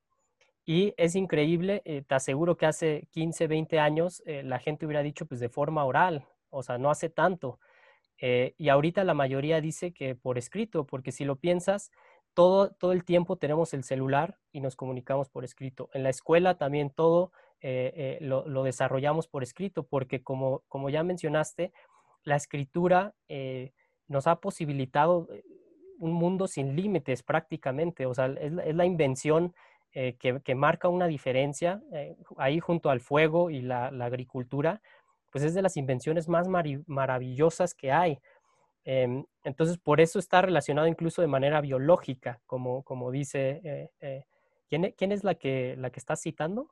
Y 0.67 0.93
es 0.99 1.15
increíble, 1.15 1.81
eh, 1.87 2.03
te 2.07 2.15
aseguro 2.15 2.59
que 2.59 2.67
hace 2.67 3.09
15, 3.13 3.47
20 3.47 3.79
años 3.79 4.23
eh, 4.27 4.43
la 4.43 4.59
gente 4.59 4.85
hubiera 4.85 5.03
dicho 5.03 5.25
pues 5.25 5.41
de 5.41 5.49
forma 5.49 5.85
oral, 5.87 6.27
o 6.51 6.63
sea, 6.63 6.77
no 6.77 6.91
hace 6.91 7.09
tanto. 7.09 7.59
Eh, 8.21 8.55
y 8.59 8.69
ahorita 8.69 9.05
la 9.05 9.15
mayoría 9.15 9.61
dice 9.61 9.93
que 9.93 10.15
por 10.15 10.39
escrito, 10.39 10.85
porque 10.85 11.13
si 11.13 11.25
lo 11.25 11.37
piensas, 11.37 11.91
todo, 12.35 12.71
todo 12.73 12.93
el 12.93 13.05
tiempo 13.05 13.37
tenemos 13.37 13.73
el 13.75 13.85
celular 13.85 14.39
y 14.53 14.61
nos 14.61 14.77
comunicamos 14.77 15.31
por 15.31 15.45
escrito. 15.45 15.89
En 15.93 16.03
la 16.03 16.11
escuela 16.11 16.59
también 16.59 16.91
todo 16.91 17.33
lo, 17.63 18.47
lo, 18.47 18.63
desarrollamos 18.63 19.29
por 19.29 19.43
escrito, 19.43 19.83
porque 19.85 20.23
como, 20.23 20.63
como 20.69 20.91
ya 20.91 21.03
mencionaste, 21.03 21.73
la 22.25 22.37
escritura 22.37 23.15
nos 24.09 24.27
ha 24.27 24.37
posibilitado 24.41 25.29
un 25.99 26.13
mundo 26.13 26.47
sin 26.47 26.77
límites 26.77 27.23
prácticamente, 27.23 28.07
o 28.07 28.15
sea, 28.15 28.27
es, 28.27 28.53
la 28.53 28.85
invención 28.87 29.55
eh, 29.93 30.17
que, 30.17 30.55
marca 30.55 30.89
una 30.89 31.07
diferencia 31.07 31.83
eh, 31.93 32.17
ahí 32.37 32.61
junto 32.61 32.91
al 32.91 33.01
fuego 33.01 33.51
y 33.51 33.63
la, 33.63 33.87
agricultura, 33.87 34.81
pues 35.31 35.45
es 35.45 35.55
de 35.55 35.63
las 35.63 35.77
invenciones 35.77 36.29
más 36.29 36.47
maravillosas 36.87 37.75
que 37.75 37.93
hay. 37.93 38.19
Em, 38.85 39.25
entonces, 39.45 39.77
por 39.79 40.01
eso 40.01 40.19
está 40.19 40.41
relacionado 40.41 40.87
incluso 40.89 41.21
de 41.21 41.29
manera 41.29 41.61
biológica, 41.61 42.41
como, 42.47 42.83
como 42.85 43.11
dice, 43.11 43.91
eh, 44.01 44.25
¿quién, 44.69 44.85
e-, 44.85 44.95
¿quién, 44.95 45.13
es 45.13 45.25
la 45.25 45.35
que, 45.35 45.75
la 45.77 45.91
que 45.91 46.01
está 46.01 46.17
citando? 46.17 46.69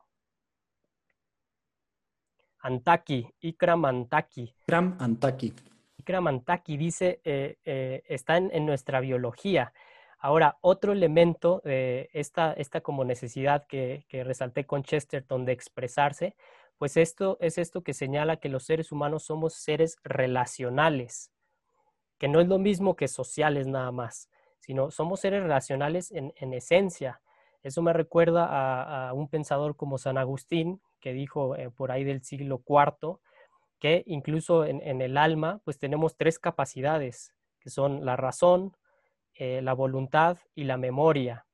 Antaki, 2.67 3.33
Ikram 3.43 3.85
Antaki. 3.85 4.53
Ikram 4.65 4.97
Antaki. 4.99 5.53
Ikram 5.99 6.27
Antaki 6.27 6.77
dice, 6.77 7.21
está 7.65 8.39
en, 8.39 8.67
nuestra 8.67 8.99
biología. 8.99 9.73
Ahora, 10.19 10.59
otro 10.63 10.93
elemento 10.93 11.63
de 11.65 12.11
esta, 12.13 12.53
esta 12.55 12.81
como 12.81 13.05
necesidad 13.05 13.67
que, 13.69 14.05
resalté 14.25 14.67
con 14.67 14.83
Chesterton 14.83 15.45
de 15.45 15.53
expresarse, 15.53 16.35
pues 16.77 16.97
esto 16.97 17.39
es 17.41 17.57
esto 17.57 17.83
que 17.83 17.95
señala 17.95 18.39
que 18.39 18.49
los 18.49 18.65
seres 18.65 18.91
humanos 18.91 19.23
somos 19.23 19.55
seres 19.55 19.97
relacionales, 20.03 21.31
que 22.19 22.27
no 22.27 22.41
es 22.41 22.49
lo 22.49 22.59
mismo 22.59 22.97
que 22.97 23.07
sociales 23.07 23.69
nada 23.69 23.93
más, 23.93 24.29
sino 24.59 24.91
somos 24.91 25.21
seres 25.21 25.41
relacionales 25.41 26.11
en, 26.11 26.33
esencia. 26.53 27.21
Eso 27.67 27.83
me 27.83 27.93
recuerda 27.93 29.09
a, 29.09 29.13
un 29.13 29.27
pensador 29.27 29.75
como 29.75 29.99
San 29.99 30.19
Agustín, 30.19 30.81
que 31.01 31.13
dijo 31.13 31.57
eh, 31.57 31.69
por 31.69 31.91
ahí 31.91 32.05
del 32.05 32.23
siglo 32.23 32.63
IV, 32.65 33.19
que 33.81 34.05
incluso 34.07 34.65
en, 34.65 35.03
el 35.03 35.19
alma, 35.19 35.61
pues 35.65 35.77
tenemos 35.77 36.17
tres 36.17 36.39
capacidades, 36.39 37.35
que 37.59 37.71
son 37.71 38.05
la 38.05 38.15
razón, 38.15 38.77
eh, 39.35 39.63
la 39.63 39.73
voluntad 39.73 40.39
y 40.55 40.63
la 40.63 40.77
memoria. 40.77 41.45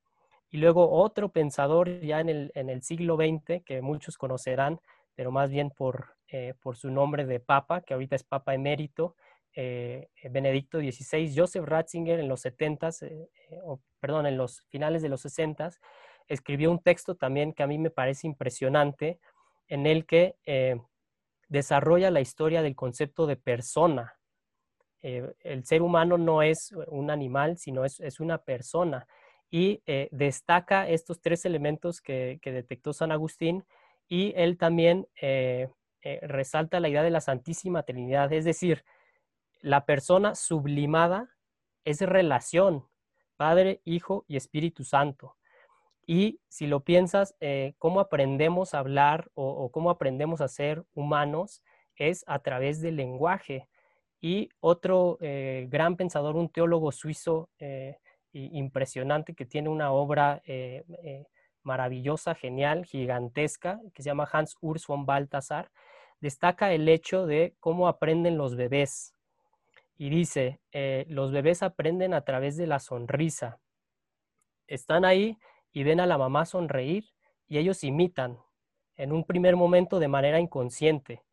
Y 0.51 0.57
luego 0.57 0.91
otro 0.91 1.29
pensador 1.29 1.99
ya 2.01 2.19
en 2.19 2.29
el, 2.29 2.81
siglo 2.83 3.15
XX, 3.15 3.63
que 3.65 3.81
muchos 3.81 4.15
conocerán, 4.15 4.79
pero 5.15 5.31
más 5.31 5.49
bien 5.49 5.71
por, 5.71 6.15
eh, 6.27 6.53
por 6.61 6.77
su 6.77 6.91
nombre 6.91 7.25
de 7.25 7.39
papa, 7.39 7.81
que 7.81 7.95
ahorita 7.95 8.15
es 8.15 8.23
papa 8.23 8.53
emérito, 8.53 9.15
Benedicto 9.55 10.79
XVI, 10.79 11.31
Joseph 11.35 11.65
Ratzinger 11.65 12.19
en 12.19 12.27
los 12.27 12.41
70 12.41 12.89
perdón, 13.99 14.25
en 14.25 14.35
los 14.35 14.63
finales 14.63 15.01
de 15.01 15.09
los 15.09 15.21
60 15.21 15.69
escribió 16.27 16.71
un 16.71 16.79
texto 16.79 17.15
también 17.15 17.53
que 17.53 17.63
a 17.63 17.67
mí 17.67 17.77
me 17.77 17.89
parece 17.89 18.27
impresionante, 18.27 19.19
en 19.67 19.85
el 19.85 20.05
que 20.05 20.35
desarrolla 21.47 22.11
la 22.11 22.21
historia 22.21 22.61
del 22.61 22.75
concepto 22.75 23.25
de 23.27 23.35
persona, 23.37 24.17
eh, 25.03 25.33
el 25.41 25.65
ser 25.65 25.81
humano 25.81 26.17
no 26.17 26.41
es 26.41 26.71
un 26.87 27.11
animal, 27.11 27.57
sino 27.57 27.83
es, 27.83 28.19
una 28.19 28.37
persona. 28.39 29.05
Y 29.51 29.83
eh, 29.85 30.07
destaca 30.11 30.87
estos 30.87 31.21
tres 31.21 31.45
elementos 31.45 32.01
que, 32.01 32.39
detectó 32.43 32.93
San 32.93 33.11
Agustín 33.11 33.65
y 34.07 34.33
él 34.35 34.57
también 34.57 35.07
eh, 35.21 35.69
resalta 36.21 36.79
la 36.79 36.89
idea 36.89 37.03
de 37.03 37.11
la 37.11 37.21
Santísima 37.21 37.83
Trinidad, 37.83 38.31
es 38.33 38.45
decir, 38.45 38.83
la 39.61 39.85
persona 39.85 40.35
sublimada 40.35 41.29
es 41.85 42.01
relación, 42.01 42.85
Padre, 43.37 43.81
Hijo 43.85 44.25
y 44.27 44.37
Espíritu 44.37 44.83
Santo. 44.83 45.35
Y 46.05 46.39
si 46.49 46.67
lo 46.67 46.81
piensas, 46.81 47.35
cómo 47.77 47.99
aprendemos 47.99 48.73
a 48.73 48.79
hablar 48.79 49.31
o, 49.33 49.71
cómo 49.71 49.89
aprendemos 49.89 50.41
a 50.41 50.47
ser 50.47 50.83
humanos 50.93 51.63
es 51.95 52.23
a 52.27 52.39
través 52.39 52.81
del 52.81 52.97
lenguaje. 52.97 53.67
Y 54.19 54.49
otro 54.59 55.17
eh, 55.21 55.67
gran 55.69 55.97
pensador, 55.97 56.35
un 56.35 56.49
teólogo 56.49 56.91
suizo 56.91 57.49
eh, 57.59 57.97
impresionante 58.31 59.35
que 59.35 59.45
tiene 59.45 59.69
una 59.69 59.91
obra 59.91 60.41
eh, 60.45 60.83
maravillosa, 61.61 62.33
genial, 62.33 62.85
gigantesca, 62.85 63.79
que 63.93 64.01
se 64.01 64.09
llama 64.09 64.29
Hans 64.31 64.57
Urs 64.61 64.87
von 64.87 65.05
Balthasar, 65.05 65.71
destaca 66.19 66.71
el 66.71 66.87
hecho 66.87 67.25
de 67.25 67.55
cómo 67.59 67.87
aprenden 67.87 68.37
los 68.37 68.55
bebés. 68.55 69.13
Y 69.97 70.09
dice, 70.09 70.59
los 71.07 71.31
bebés 71.31 71.61
aprenden 71.61 72.13
a 72.13 72.21
través 72.21 72.57
de 72.57 72.65
la 72.65 72.79
sonrisa. 72.79 73.59
Están 74.67 75.05
ahí 75.05 75.37
y 75.73 75.83
ven 75.83 75.99
a 75.99 76.05
la 76.05 76.17
mamá 76.17 76.45
sonreír 76.45 77.05
y 77.47 77.57
ellos 77.57 77.83
imitan 77.83 78.37
en 78.95 79.11
un 79.11 79.23
primer 79.23 79.55
momento 79.55 79.99
de 79.99 80.07
manera 80.07 80.39
inconsciente, 80.39 81.23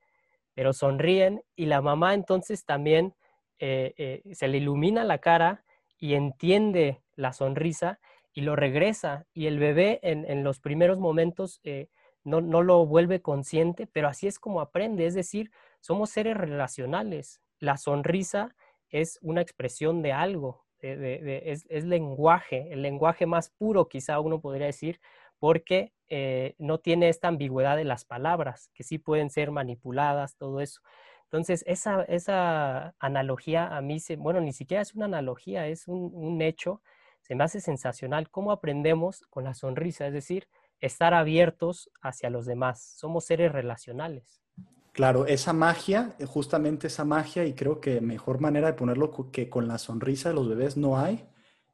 pero 0.55 0.73
sonríen 0.73 1.43
y 1.55 1.67
la 1.67 1.81
mamá 1.83 2.15
entonces 2.15 2.65
también 2.65 3.15
eh, 3.59 3.95
eh, 3.99 4.35
se 4.35 4.49
le 4.49 4.57
ilumina 4.59 5.05
la 5.05 5.19
cara 5.19 5.65
y 5.99 6.15
entiende 6.15 7.03
la 7.15 7.33
sonrisa 7.35 8.01
y 8.33 8.41
lo 8.41 8.57
regresa. 8.57 9.27
Y 9.35 9.47
el 9.47 9.59
bebé 9.59 10.01
en, 10.03 10.43
los 10.43 10.61
primeros 10.61 10.99
momentos 10.99 11.61
eh, 11.63 11.89
no, 12.25 12.41
no, 12.41 12.63
lo 12.63 12.87
vuelve 12.87 13.21
consciente, 13.21 13.87
pero 13.87 14.09
así 14.09 14.27
es 14.27 14.39
como 14.39 14.61
aprende, 14.63 15.07
es 15.07 15.15
decir, 15.15 15.51
somos 15.81 16.11
seres 16.11 16.37
relacionales. 16.37 17.43
La 17.59 17.77
sonrisa 17.77 18.55
es 18.89 19.19
una 19.21 19.43
expresión 19.43 20.01
de 20.01 20.13
algo, 20.13 20.65
es, 20.83 21.67
es, 21.69 21.85
lenguaje, 21.85 22.73
el 22.73 22.83
lenguaje 22.83 23.27
más 23.27 23.51
puro 23.51 23.89
quizá 23.89 24.21
uno 24.21 24.41
podría 24.41 24.67
decir, 24.67 25.01
porque 25.39 25.93
eh, 26.09 26.55
no 26.59 26.79
tiene 26.79 27.09
esta 27.09 27.29
ambigüedad 27.29 27.77
de 27.77 27.85
las 27.85 28.05
palabras, 28.05 28.71
que 28.75 28.85
sí 28.85 28.99
pueden 28.99 29.31
ser 29.31 29.51
manipuladas, 29.51 30.37
todo 30.37 30.61
eso. 30.61 30.81
Entonces, 31.25 31.65
esa, 31.67 32.03
esa 32.05 32.95
analogía 32.99 33.77
a 33.77 33.81
mí, 33.81 34.01
se, 34.01 34.17
bueno, 34.17 34.41
ni 34.41 34.53
siquiera 34.53 34.83
es 34.83 34.95
una 34.95 35.07
analogía, 35.07 35.67
es 35.69 35.87
un, 35.89 36.11
un 36.13 36.43
hecho, 36.43 36.83
se 37.21 37.35
me 37.35 37.45
hace 37.45 37.61
sensacional 37.61 38.31
cómo 38.31 38.53
aprendemos 38.53 39.23
con 39.31 39.45
la 39.45 39.55
sonrisa, 39.55 40.07
es 40.07 40.13
decir, 40.13 40.49
estar 40.81 41.15
abiertos 41.15 41.91
hacia 42.03 42.31
los 42.31 42.47
demás. 42.47 42.83
Somos 42.97 43.25
seres 43.27 43.53
relacionales. 43.53 44.43
Claro, 44.93 45.27
esa 45.27 45.53
magia, 45.53 46.17
eh, 46.19 46.27
justamente 46.27 46.89
esa 46.89 47.05
magia, 47.05 47.45
y 47.45 47.55
creo 47.55 47.81
que 47.81 48.01
mejor 48.01 48.41
manera 48.41 48.69
de 48.69 48.75
ponerlo 48.75 49.31
que 49.31 49.49
con 49.49 49.69
la 49.69 49.79
sonrisa 49.79 50.31
de 50.31 50.35
los 50.35 50.49
bebés 50.49 50.77
no 50.77 50.99
hay, 50.99 51.27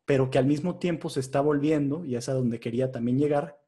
pero 0.05 0.31
que 0.31 0.39
al 0.39 0.47
mismo 0.47 0.79
tiempo 0.79 1.09
se 1.09 1.21
está 1.21 1.41
volviendo, 1.41 2.05
y 2.05 2.17
es 2.17 2.29
a 2.29 2.35
donde 2.35 2.61
quería 2.61 2.93
también 2.93 3.19
llegar, 3.19 3.59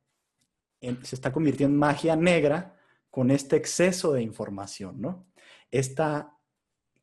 se 0.80 1.14
está 1.16 1.32
convirtiendo 1.32 1.74
en 1.74 1.80
magia 1.80 2.14
negra 2.14 2.76
con 3.10 3.30
este 3.30 3.56
exceso 3.56 4.12
de 4.12 4.22
información, 4.22 5.00
¿no? 5.00 5.26
Esta 5.70 6.38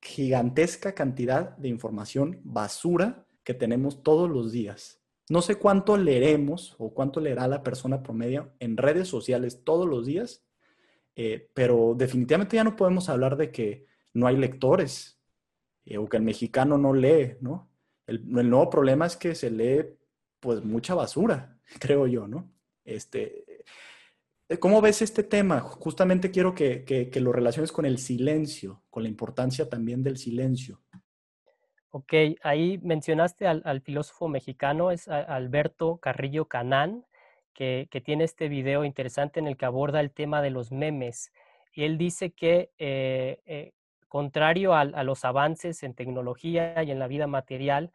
gigantesca 0.01 0.93
cantidad 0.93 1.57
de 1.57 1.67
información 1.67 2.39
basura 2.43 3.25
que 3.43 3.53
tenemos 3.53 4.03
todos 4.03 4.29
los 4.29 4.51
días. 4.51 5.01
No 5.29 5.41
sé 5.41 5.55
cuánto 5.55 5.97
leeremos 5.97 6.75
o 6.77 6.93
cuánto 6.93 7.19
leerá 7.19 7.47
la 7.47 7.63
persona 7.63 8.03
promedio 8.03 8.53
en 8.59 8.77
redes 8.77 9.07
sociales 9.07 9.63
todos 9.63 9.87
los 9.87 10.05
días, 10.05 10.44
eh, 11.15 11.49
pero 11.53 11.93
definitivamente 11.95 12.57
ya 12.57 12.63
no 12.63 12.75
podemos 12.75 13.07
hablar 13.09 13.37
de 13.37 13.51
que 13.51 13.85
no 14.13 14.27
hay 14.27 14.35
lectores 14.35 15.19
eh, 15.85 15.97
o 15.97 16.07
que 16.07 16.17
el 16.17 16.23
mexicano 16.23 16.77
no 16.77 16.93
lee, 16.93 17.37
¿no? 17.41 17.71
El, 18.05 18.29
nuevo 18.49 18.69
problema 18.69 19.05
es 19.05 19.15
que 19.15 19.33
se 19.33 19.49
lee 19.49 19.97
pues 20.39 20.63
mucha 20.63 20.93
basura, 20.93 21.57
creo 21.79 22.07
yo, 22.07 22.27
¿no? 22.27 22.51
Este, 22.83 23.63
eh, 24.49 24.57
¿Cómo 24.59 24.81
ves 24.81 25.01
este 25.01 25.23
tema? 25.23 25.59
Justamente 25.61 26.31
quiero 26.31 26.53
que, 26.53 26.83
que, 26.83 27.19
lo 27.19 27.31
relaciones 27.31 27.71
con 27.71 27.85
el 27.85 27.97
silencio, 27.97 28.83
con 28.89 29.03
la 29.03 29.09
importancia 29.09 29.69
también 29.69 30.03
del 30.03 30.17
silencio. 30.17 30.81
Ok, 31.89 32.13
ahí 32.43 32.77
mencionaste 32.83 33.47
al, 33.47 33.81
filósofo 33.81 34.27
mexicano, 34.27 34.91
es 34.91 35.07
Alberto 35.07 35.97
Carrillo 35.97 36.45
Canán, 36.45 37.05
que, 37.55 37.87
tiene 38.03 38.25
este 38.25 38.49
video 38.49 38.85
interesante 38.85 39.39
en 39.39 39.47
el 39.47 39.57
que 39.57 39.65
aborda 39.65 40.01
el 40.01 40.11
tema 40.11 40.41
de 40.41 40.51
los 40.51 40.71
memes. 40.71 41.31
Y 41.73 41.83
él 41.83 41.97
dice 41.97 42.31
que, 42.31 42.69
eh, 42.77 43.39
eh, 43.45 43.71
contrario 44.07 44.75
a, 44.75 44.85
los 45.03 45.25
avances 45.25 45.81
en 45.83 45.95
tecnología 45.95 46.83
y 46.83 46.91
en 46.91 46.99
la 46.99 47.07
vida 47.07 47.27
material, 47.27 47.91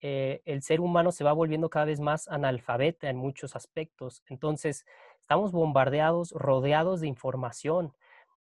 eh, 0.00 0.40
el 0.46 0.62
ser 0.62 0.80
humano 0.80 1.12
se 1.12 1.24
va 1.24 1.32
volviendo 1.32 1.68
cada 1.68 1.84
vez 1.84 2.00
más 2.00 2.28
analfabeta 2.28 3.10
en 3.10 3.16
muchos 3.16 3.56
aspectos. 3.56 4.22
Entonces, 4.28 4.86
estamos 5.20 5.52
bombardeados, 5.52 6.32
rodeados 6.32 7.00
de 7.00 7.08
información. 7.08 7.92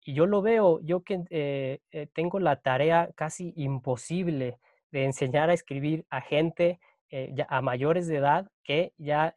Y 0.06 0.14
yo 0.14 0.26
lo 0.26 0.42
veo, 0.42 0.80
yo 0.82 1.02
que 1.04 1.82
tengo 2.14 2.40
la 2.40 2.58
tarea 2.58 3.10
casi 3.16 3.54
imposible 3.58 4.58
de 4.92 5.04
enseñar 5.04 5.50
a 5.50 5.54
escribir 5.54 6.06
a 6.10 6.22
gente 6.22 6.80
eh, 7.10 7.34
a 7.50 7.62
mayores 7.62 8.08
de 8.08 8.18
edad 8.18 8.50
que 8.64 8.94
ya 8.98 9.36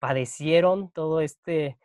padecieron 0.00 0.90
todo 0.90 1.20
este 1.20 1.78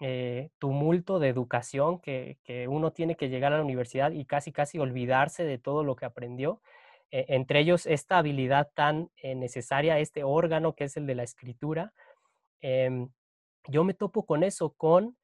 eh, 0.00 0.50
tumulto 0.58 1.20
de 1.20 1.28
educación 1.28 2.00
que, 2.00 2.38
uno 2.68 2.92
tiene 2.92 3.16
que 3.16 3.28
llegar 3.28 3.52
a 3.52 3.58
la 3.58 3.64
universidad 3.64 4.10
y 4.12 4.24
casi 4.24 4.52
casi 4.52 4.78
olvidarse 4.80 5.44
de 5.44 5.58
todo 5.58 5.84
lo 5.84 5.94
que 5.94 6.06
aprendió. 6.06 6.60
entre 7.10 7.60
ellos 7.60 7.86
esta 7.86 8.18
habilidad 8.18 8.70
tan 8.74 9.10
necesaria, 9.22 9.98
este 9.98 10.24
órgano 10.24 10.74
que 10.74 10.84
es 10.84 10.96
el 10.96 11.06
de 11.06 11.14
la 11.14 11.22
escritura. 11.22 11.92
Em, 12.60 13.10
yo 13.68 13.84
me 13.84 13.94
topo 13.94 14.26
con 14.26 14.42
eso, 14.42 14.74
con 14.74 15.16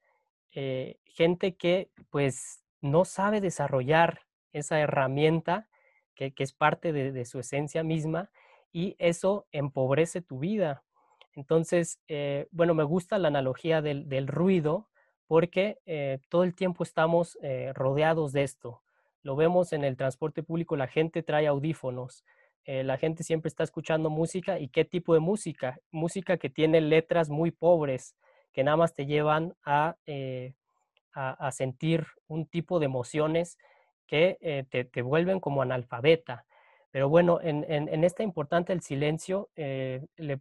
gente 0.51 1.55
que 1.57 1.91
pues 2.09 2.63
no 2.81 3.05
sabe 3.05 3.41
desarrollar 3.41 4.21
esa 4.53 4.79
herramienta 4.79 5.67
que, 6.15 6.33
es 6.37 6.53
parte 6.53 6.93
de, 6.93 7.25
su 7.25 7.39
esencia 7.39 7.83
misma 7.83 8.31
y 8.71 8.95
eso 8.99 9.47
empobrece 9.51 10.21
tu 10.21 10.39
vida. 10.39 10.83
Entonces, 11.35 11.99
eh, 12.07 12.47
bueno, 12.51 12.73
me 12.73 12.83
gusta 12.83 13.17
la 13.17 13.27
analogía 13.27 13.81
del, 13.81 14.27
ruido 14.27 14.89
porque 15.27 15.79
eh, 15.85 16.19
todo 16.29 16.43
el 16.43 16.55
tiempo 16.55 16.83
estamos 16.83 17.37
eh, 17.41 17.71
rodeados 17.73 18.31
de 18.31 18.43
esto. 18.43 18.81
Lo 19.21 19.35
vemos 19.35 19.73
en 19.73 19.83
el 19.83 19.97
transporte 19.97 20.43
público, 20.43 20.75
la 20.75 20.87
gente 20.87 21.23
trae 21.23 21.47
audífonos, 21.47 22.23
la 22.67 22.97
gente 22.97 23.21
siempre 23.21 23.47
está 23.47 23.63
escuchando 23.63 24.09
música 24.09 24.57
y 24.57 24.69
qué 24.69 24.85
tipo 24.85 25.13
de 25.13 25.19
música. 25.19 25.79
Música 25.91 26.37
que 26.37 26.49
tiene 26.49 26.81
letras 26.81 27.29
muy 27.29 27.51
pobres, 27.51 28.15
que 28.53 28.63
nada 28.63 28.75
más 28.77 28.95
te 28.95 29.05
llevan 29.05 29.55
a, 29.63 29.97
a 31.13 31.51
sentir 31.51 32.07
un 32.27 32.47
tipo 32.47 32.79
de 32.79 32.85
emociones 32.85 33.59
que 34.07 34.37
eh, 34.41 34.65
te, 34.69 35.01
vuelven 35.01 35.39
como 35.39 35.61
analfabeta. 35.61 36.45
Pero 36.91 37.09
bueno, 37.09 37.39
en, 37.41 37.65
en, 37.67 38.03
esta 38.03 38.23
importante 38.23 38.73
el 38.73 38.81
silencio 38.81 39.49
le 39.55 40.39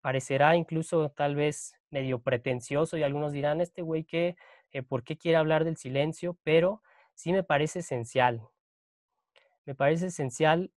parecerá 0.00 0.56
incluso 0.56 1.10
tal 1.10 1.34
vez 1.34 1.74
medio 1.90 2.20
pretencioso 2.20 2.96
y 2.96 3.02
algunos 3.02 3.32
dirán, 3.32 3.60
este 3.60 3.82
güey, 3.82 4.04
que 4.04 4.36
eh, 4.72 4.82
¿por 4.82 5.04
qué 5.04 5.16
quiere 5.16 5.36
hablar 5.36 5.64
del 5.64 5.76
silencio? 5.76 6.38
Pero 6.42 6.82
sí 7.14 7.32
me 7.32 7.42
parece 7.42 7.80
esencial. 7.80 8.42
Me 9.66 9.74
parece 9.74 10.06
esencial 10.06 10.72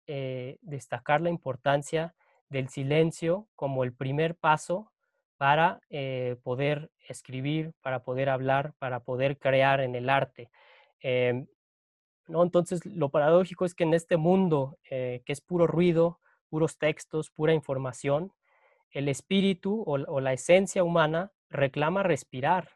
destacar 0.61 1.23
la 1.23 1.31
importancia 1.31 2.15
del 2.51 2.69
silencio 2.69 3.49
como 3.55 3.85
el 3.85 3.95
primer 3.95 4.35
paso 4.35 4.93
para 5.39 5.81
poder 6.43 6.91
escribir, 7.09 7.73
para 7.81 8.03
poder 8.03 8.29
hablar, 8.29 8.75
para 8.79 9.01
poder 9.01 9.39
crear 9.39 9.81
en 9.81 9.95
el 9.95 10.11
arte. 10.11 10.51
Em, 11.01 11.47
entonces, 12.29 12.85
lo 12.87 13.11
paradójico 13.11 13.65
es 13.65 13.75
que 13.75 13.85
en 13.85 13.95
este 13.95 14.17
mundo 14.17 14.79
eh, 14.91 15.23
que 15.27 15.33
es 15.33 15.41
puro 15.41 15.67
ruido, 15.67 16.21
puros 16.49 16.79
textos, 16.79 17.31
pura 17.31 17.53
información, 17.55 18.33
el 18.93 19.09
espíritu 19.09 19.83
o, 19.87 20.21
la 20.21 20.33
esencia 20.33 20.85
humana 20.85 21.33
reclama 21.51 22.03
respirar. 22.03 22.71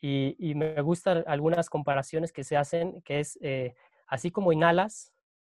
Y, 0.00 0.54
me 0.56 0.80
gustan 0.82 1.24
algunas 1.26 1.70
comparaciones 1.70 2.32
que 2.32 2.44
se 2.44 2.56
hacen, 2.56 3.02
que 3.02 3.20
es 3.20 3.38
eh, 3.40 3.74
así 4.06 4.30
como 4.30 4.52
inhalas, 4.52 5.12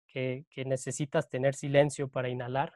que, 0.06 0.44
que 0.50 0.64
necesitas 0.64 1.30
tener 1.30 1.54
silencio 1.54 2.08
para 2.08 2.28
inhalar 2.28 2.74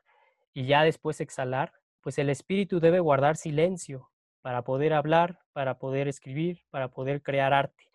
y 0.56 0.64
ya 0.64 0.84
después 0.84 1.20
exhalar, 1.20 1.74
pues 2.00 2.16
el 2.16 2.30
espíritu 2.30 2.80
debe 2.80 2.98
guardar 2.98 3.36
silencio 3.36 4.10
para 4.40 4.62
poder 4.62 4.94
hablar, 4.94 5.40
para 5.52 5.76
poder 5.76 6.08
escribir, 6.08 6.62
para 6.70 6.88
poder 6.88 7.20
crear 7.20 7.52
arte. 7.52 7.90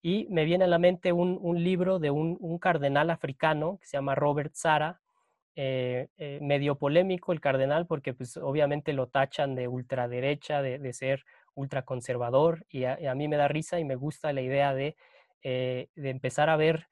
Y 0.00 0.26
me 0.30 0.44
viene 0.44 0.64
a 0.64 0.68
la 0.68 0.78
mente 0.78 1.12
un, 1.12 1.64
libro 1.64 1.98
de 1.98 2.10
un, 2.10 2.58
cardenal 2.58 3.10
africano 3.10 3.76
que 3.78 3.86
se 3.86 3.96
llama 3.96 4.14
Robert 4.14 4.54
Sara, 4.54 5.00
eh, 5.58 6.08
eh, 6.18 6.38
medio 6.42 6.74
polémico 6.74 7.32
el 7.32 7.40
cardenal 7.40 7.86
porque 7.86 8.12
pues 8.12 8.36
obviamente 8.36 8.92
lo 8.92 9.08
tachan 9.08 9.54
de 9.54 9.68
ultraderecha, 9.68 10.60
de, 10.60 10.78
de 10.78 10.92
ser 10.92 11.24
ultraconservador 11.54 12.66
y 12.68 12.84
a, 12.84 13.14
mí 13.14 13.26
me 13.26 13.38
da 13.38 13.48
risa 13.48 13.80
y 13.80 13.84
me 13.86 13.94
gusta 13.94 14.34
la 14.34 14.42
idea 14.42 14.74
de, 14.74 14.96
eh, 15.42 15.88
de 15.94 16.10
empezar 16.10 16.50
a 16.50 16.56
ver 16.56 16.88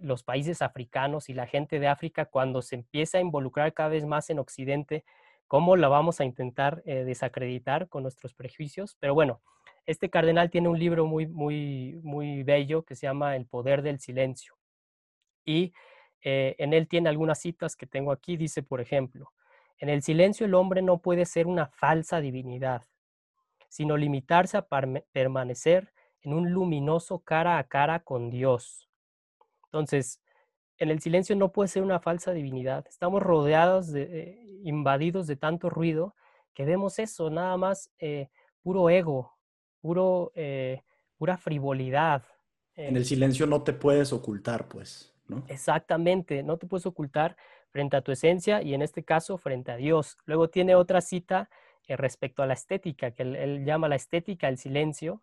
los 0.00 0.22
países 0.22 0.62
africanos 0.62 1.28
y 1.28 1.34
la 1.34 1.48
gente 1.48 1.80
de 1.80 1.88
África 1.88 2.26
cuando 2.26 2.62
se 2.62 2.76
empieza 2.76 3.18
a 3.18 3.20
involucrar 3.20 3.72
cada 3.74 3.88
vez 3.88 4.06
más 4.06 4.30
en 4.30 4.38
Occidente, 4.38 5.04
cómo 5.48 5.74
la 5.74 5.88
vamos 5.88 6.20
a 6.20 6.24
intentar 6.24 6.84
desacreditar 6.84 7.88
con 7.88 8.04
nuestros 8.04 8.32
prejuicios. 8.32 8.96
Pero 9.00 9.12
bueno, 9.12 9.40
este 9.86 10.08
cardenal 10.08 10.50
tiene 10.50 10.68
un 10.68 10.78
libro 10.78 11.06
muy, 11.06 11.26
muy, 11.26 11.98
muy 12.04 12.44
bello 12.44 12.84
que 12.84 12.94
se 12.94 13.08
llama 13.08 13.34
El 13.34 13.46
poder 13.46 13.82
del 13.82 13.98
silencio. 13.98 14.54
Y 15.44 15.72
eh, 16.24 16.56
en 16.58 16.72
él 16.72 16.88
tiene 16.88 17.08
algunas 17.08 17.38
citas 17.38 17.76
que 17.76 17.86
tengo 17.86 18.10
aquí. 18.10 18.36
Dice, 18.36 18.62
por 18.62 18.80
ejemplo, 18.80 19.32
en 19.78 19.88
el 19.88 20.02
silencio 20.02 20.46
el 20.46 20.54
hombre 20.54 20.82
no 20.82 20.98
puede 20.98 21.26
ser 21.26 21.46
una 21.46 21.66
falsa 21.66 22.20
divinidad, 22.20 22.82
sino 23.68 23.96
limitarse 23.96 24.56
a 24.56 24.66
permanecer 25.12 25.92
en 26.22 26.32
un 26.32 26.50
luminoso 26.50 27.20
cara 27.20 27.58
a 27.58 27.64
cara 27.64 28.00
con 28.00 28.30
Dios. 28.30 28.88
Entonces, 29.66 30.20
en 30.78 30.90
el 30.90 31.00
silencio 31.00 31.36
no 31.36 31.52
puede 31.52 31.68
ser 31.68 31.82
una 31.82 32.00
falsa 32.00 32.32
divinidad. 32.32 32.86
Estamos 32.88 33.22
rodeados, 33.22 33.92
de, 33.92 34.02
eh, 34.02 34.60
invadidos 34.64 35.26
de 35.26 35.36
tanto 35.36 35.70
ruido 35.70 36.14
que 36.54 36.64
vemos 36.64 36.98
eso, 36.98 37.30
nada 37.30 37.56
más 37.56 37.90
eh, 37.98 38.28
puro 38.62 38.88
ego, 38.88 39.36
puro, 39.80 40.32
eh, 40.34 40.82
pura 41.16 41.36
frivolidad. 41.36 42.22
En 42.76 42.96
el 42.96 43.04
silencio 43.04 43.46
no 43.46 43.62
te 43.62 43.72
puedes 43.72 44.12
ocultar, 44.12 44.68
pues, 44.68 45.13
Exactamente, 45.48 46.42
no 46.42 46.58
te 46.58 46.66
puedes 46.66 46.86
ocultar 46.86 47.36
frente 47.70 47.96
a 47.96 48.02
tu 48.02 48.12
esencia 48.12 48.62
y 48.62 48.74
en 48.74 48.82
este 48.82 49.04
caso 49.04 49.38
frente 49.38 49.72
a 49.72 49.76
Dios. 49.76 50.18
Luego 50.26 50.48
tiene 50.48 50.74
otra 50.74 51.00
cita 51.00 51.48
respecto 51.88 52.42
a 52.42 52.46
la 52.46 52.54
estética, 52.54 53.10
que 53.10 53.22
él 53.22 53.64
llama 53.64 53.88
la 53.88 53.96
estética 53.96 54.48
el 54.48 54.58
silencio, 54.58 55.22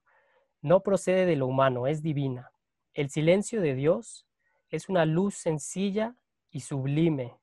no 0.61 0.81
procede 0.81 1.25
de 1.25 1.35
lo 1.35 1.47
humano, 1.47 1.87
es 1.87 2.03
divina. 2.03 2.51
El 2.93 3.09
silencio 3.09 3.61
de 3.61 3.73
Dios 3.73 4.27
es 4.69 4.89
una 4.89 5.05
luz 5.05 5.35
sencilla 5.35 6.15
y 6.51 6.61
sublime, 6.61 7.37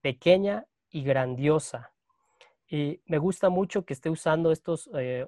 pequeña 0.00 0.66
y 0.90 1.02
grandiosa. 1.02 1.92
Y 2.68 3.02
me 3.06 3.18
gusta 3.18 3.50
mucho 3.50 3.84
que 3.84 3.92
esté 3.92 4.08
usando 4.10 4.50
estos 4.50 4.88
eh, 4.94 5.26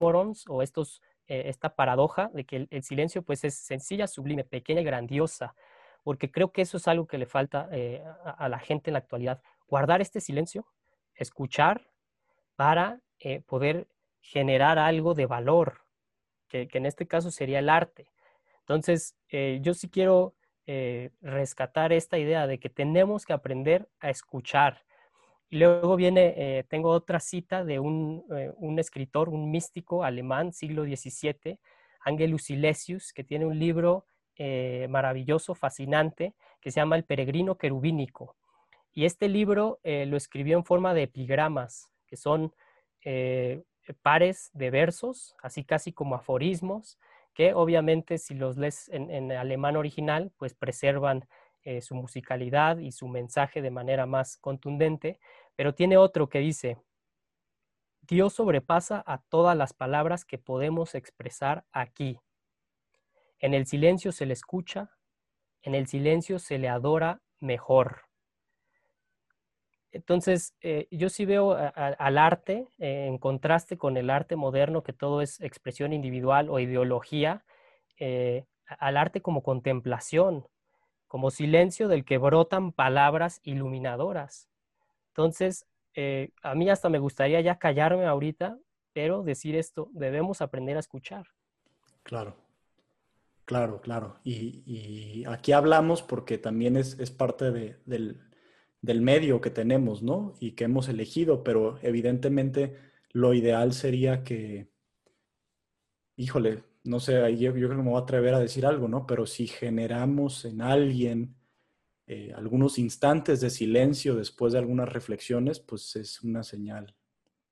o 0.00 0.62
estos, 0.62 1.02
eh, 1.28 1.44
esta 1.46 1.74
paradoja 1.74 2.30
de 2.34 2.44
que 2.44 2.66
el, 2.70 2.82
silencio 2.82 3.22
pues 3.22 3.44
es 3.44 3.54
sencilla, 3.54 4.06
sublime, 4.06 4.44
pequeña 4.44 4.80
y 4.80 4.84
grandiosa, 4.84 5.54
porque 6.02 6.30
creo 6.30 6.52
que 6.52 6.62
eso 6.62 6.76
es 6.76 6.88
algo 6.88 7.06
que 7.06 7.18
le 7.18 7.26
falta 7.26 7.68
eh, 7.70 8.02
a, 8.24 8.48
la 8.48 8.58
gente 8.58 8.90
en 8.90 8.94
la 8.94 9.00
actualidad. 9.00 9.40
Guardar 9.68 10.00
este 10.00 10.20
silencio, 10.20 10.66
escuchar 11.14 11.90
para 12.56 13.00
poder 13.46 13.88
generar 14.20 14.78
algo 14.78 15.14
de 15.14 15.26
valor, 15.26 15.82
que, 16.48 16.68
en 16.72 16.86
este 16.86 17.06
caso 17.06 17.30
sería 17.30 17.58
el 17.58 17.68
arte. 17.68 18.10
Entonces, 18.60 19.16
eh, 19.28 19.60
yo 19.62 19.74
sí 19.74 19.88
quiero 19.88 20.34
eh, 20.66 21.10
rescatar 21.20 21.92
esta 21.92 22.18
idea 22.18 22.46
de 22.46 22.58
que 22.58 22.68
tenemos 22.68 23.24
que 23.24 23.32
aprender 23.32 23.88
a 24.00 24.10
escuchar. 24.10 24.84
Y 25.50 25.58
luego 25.58 25.96
viene, 25.96 26.34
eh, 26.36 26.64
tengo 26.68 26.90
otra 26.90 27.20
cita 27.20 27.64
de 27.64 27.78
un, 27.78 28.24
escritor, 28.78 29.28
un 29.28 29.50
místico 29.50 30.04
alemán, 30.04 30.52
siglo 30.52 30.84
XVII, 30.84 31.58
Angelus 32.04 32.44
Silesius, 32.44 33.12
que 33.12 33.24
tiene 33.24 33.46
un 33.46 33.58
libro 33.58 34.04
maravilloso, 34.88 35.56
fascinante, 35.56 36.32
que 36.60 36.70
se 36.70 36.78
llama 36.78 36.94
El 36.94 37.02
peregrino 37.02 37.58
querubínico. 37.58 38.36
Y 38.92 39.04
este 39.04 39.28
libro 39.28 39.80
lo 39.82 40.16
escribió 40.16 40.56
en 40.56 40.64
forma 40.64 40.94
de 40.94 41.02
epigramas, 41.02 41.90
que 42.06 42.16
son 42.16 42.52
pares 44.02 44.50
de 44.52 44.70
versos, 44.70 45.34
así 45.42 45.64
casi 45.64 45.92
como 45.92 46.14
aforismos, 46.14 46.98
que 47.38 47.54
obviamente 47.54 48.18
si 48.18 48.34
los 48.34 48.56
lees 48.56 48.88
en, 48.88 49.30
alemán 49.30 49.76
original, 49.76 50.32
pues 50.38 50.54
preservan 50.54 51.28
eh, 51.68 51.82
su 51.82 51.94
musicalidad 51.94 52.78
y 52.78 52.92
su 52.92 53.08
mensaje 53.08 53.60
de 53.60 53.70
manera 53.70 54.06
más 54.06 54.38
contundente, 54.38 55.20
pero 55.54 55.74
tiene 55.74 55.98
otro 55.98 56.30
que 56.30 56.38
dice, 56.38 56.78
Dios 58.00 58.32
sobrepasa 58.32 59.04
a 59.06 59.20
todas 59.28 59.54
las 59.54 59.74
palabras 59.74 60.24
que 60.24 60.38
podemos 60.38 60.94
expresar 60.94 61.66
aquí. 61.70 62.18
En 63.38 63.52
el 63.52 63.66
silencio 63.66 64.12
se 64.12 64.24
le 64.24 64.32
escucha, 64.32 64.96
en 65.60 65.74
el 65.74 65.86
silencio 65.88 66.38
se 66.38 66.56
le 66.56 66.70
adora 66.70 67.20
mejor. 67.38 68.00
Entonces, 69.92 70.54
eh, 70.62 70.88
yo 70.90 71.10
sí 71.10 71.26
veo 71.26 71.52
al 71.52 72.16
arte 72.16 72.66
eh, 72.78 73.08
en 73.08 73.18
contraste 73.18 73.76
con 73.76 73.98
el 73.98 74.08
arte 74.08 74.36
moderno, 74.36 74.82
que 74.82 74.94
todo 74.94 75.20
es 75.20 75.38
expresión 75.42 75.92
individual 75.92 76.48
o 76.48 76.60
ideología, 76.60 77.44
al 78.78 78.96
arte 78.96 79.20
como 79.20 79.42
contemplación, 79.42 80.46
como 81.08 81.30
silencio 81.30 81.88
del 81.88 82.04
que 82.04 82.18
brotan 82.18 82.72
palabras 82.72 83.40
iluminadoras. 83.42 84.48
Entonces, 85.08 85.66
a 86.42 86.54
mí 86.54 86.70
hasta 86.70 86.88
me 86.88 87.00
gustaría 87.00 87.40
ya 87.40 87.58
callarme 87.58 88.06
ahorita, 88.06 88.58
pero 88.92 89.24
decir 89.24 89.56
esto, 89.56 89.88
debemos 89.92 90.40
aprender 90.40 90.76
a 90.76 90.80
escuchar. 90.80 91.26
Claro, 92.04 92.36
claro, 93.44 93.80
claro. 93.80 94.20
Y, 94.22 95.24
aquí 95.26 95.52
hablamos 95.52 96.02
porque 96.02 96.38
también 96.38 96.76
es, 96.76 97.10
parte 97.10 97.50
del 97.50 98.20
del 98.80 99.00
medio 99.00 99.40
que 99.40 99.50
tenemos, 99.50 100.02
¿no? 100.02 100.34
Y 100.40 100.52
que 100.52 100.64
hemos 100.64 100.88
elegido, 100.88 101.42
pero 101.42 101.78
evidentemente 101.82 102.76
lo 103.10 103.34
ideal 103.34 103.72
sería 103.72 104.22
que, 104.24 104.70
híjole, 106.16 106.62
no 106.88 107.00
sé, 107.00 107.36
yo, 107.36 107.54
yo 107.56 107.68
creo 107.68 107.70
que 107.70 107.84
me 107.84 107.90
voy 107.90 108.00
a 108.00 108.02
atrever 108.02 108.34
a 108.34 108.40
decir 108.40 108.64
algo, 108.66 108.88
¿no? 108.88 109.06
Pero 109.06 109.26
si 109.26 109.46
generamos 109.46 110.44
en 110.44 110.62
alguien 110.62 111.36
eh, 112.06 112.32
algunos 112.34 112.78
instantes 112.78 113.42
de 113.42 113.50
silencio 113.50 114.14
después 114.14 114.54
de 114.54 114.58
algunas 114.58 114.90
reflexiones, 114.90 115.60
pues 115.60 115.94
es 115.96 116.22
una 116.22 116.42
señal. 116.42 116.96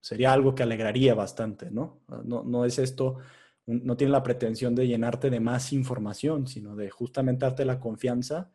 Sería 0.01 0.33
algo 0.33 0.55
que 0.55 0.63
alegraría 0.63 1.15
bastante, 1.15 1.71
¿no? 1.71 2.01
No, 2.25 2.43
no 2.45 2.65
es 2.65 2.79
esto, 2.79 3.19
no 3.67 3.97
tiene 3.97 4.13
la 4.13 4.23
pretensión 4.23 4.75
de 4.75 4.87
llenarte 4.87 5.29
de 5.29 5.41
más 5.41 5.73
información, 5.75 6.47
sino 6.47 6.75
de 6.75 6.89
justamente 6.89 7.45
darte 7.45 7.67
la 7.67 7.79
confianza, 7.79 8.51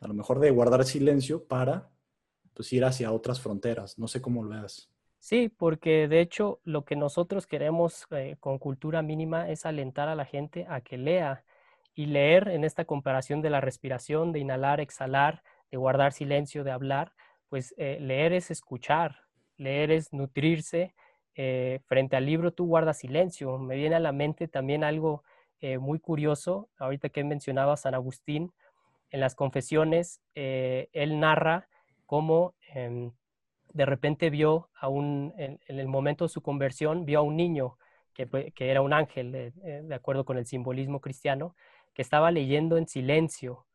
a 0.00 0.08
lo 0.08 0.14
mejor 0.14 0.40
de 0.40 0.50
guardar 0.50 0.84
silencio 0.84 1.46
para 1.46 1.90
pues 2.52 2.72
ir 2.72 2.84
hacia 2.84 3.12
otras 3.12 3.40
fronteras. 3.40 3.98
No 3.98 4.08
sé 4.08 4.20
cómo 4.20 4.42
lo 4.42 4.50
veas. 4.50 4.90
Sí, 5.28 5.48
porque 5.48 6.06
de 6.06 6.20
hecho 6.20 6.60
lo 6.62 6.84
que 6.84 6.94
nosotros 6.94 7.48
queremos 7.48 8.06
eh, 8.12 8.36
con 8.38 8.60
cultura 8.60 9.02
mínima 9.02 9.50
es 9.50 9.66
alentar 9.66 10.08
a 10.08 10.14
la 10.14 10.24
gente 10.24 10.66
a 10.68 10.82
que 10.82 10.98
lea 10.98 11.42
y 11.96 12.06
leer 12.06 12.46
en 12.46 12.62
esta 12.62 12.84
comparación 12.84 13.42
de 13.42 13.50
la 13.50 13.60
respiración, 13.60 14.30
de 14.30 14.38
inhalar, 14.38 14.78
exhalar, 14.78 15.42
de 15.72 15.78
guardar 15.78 16.12
silencio, 16.12 16.62
de 16.62 16.70
hablar, 16.70 17.12
pues 17.48 17.74
eh, 17.76 17.98
leer 18.00 18.34
es 18.34 18.52
escuchar, 18.52 19.16
leer 19.56 19.90
es 19.90 20.12
nutrirse. 20.12 20.94
Eh, 21.34 21.80
frente 21.86 22.14
al 22.14 22.24
libro 22.24 22.52
tú 22.52 22.66
guardas 22.66 22.98
silencio. 22.98 23.58
Me 23.58 23.74
viene 23.74 23.96
a 23.96 24.00
la 24.00 24.12
mente 24.12 24.46
también 24.46 24.84
algo 24.84 25.24
muy 25.80 25.98
curioso, 25.98 26.68
ahorita 26.78 27.08
que 27.08 27.24
mencionaba 27.24 27.76
San 27.76 27.94
Agustín, 27.94 28.52
en 29.10 29.18
las 29.20 29.34
confesiones, 29.34 30.20
él 30.34 31.18
narra 31.18 31.68
cómo 32.04 32.54
em, 32.68 33.10
de 33.76 33.84
repente 33.84 34.30
vio 34.30 34.70
a 34.74 34.88
un, 34.88 35.34
en, 35.36 35.60
el 35.66 35.86
momento 35.86 36.24
de 36.24 36.30
su 36.30 36.40
conversión, 36.40 37.04
vio 37.04 37.18
a 37.18 37.22
un 37.22 37.36
niño 37.36 37.76
que, 38.14 38.52
era 38.58 38.80
un 38.80 38.94
ángel, 38.94 39.30
de, 39.30 39.52
eh, 39.62 39.82
de, 39.84 39.94
acuerdo 39.94 40.24
con 40.24 40.38
el 40.38 40.46
simbolismo 40.46 41.02
cristiano, 41.02 41.54
que 41.92 42.00
estaba 42.00 42.30
leyendo 42.30 42.78
en 42.78 42.88
silencio. 42.88 43.66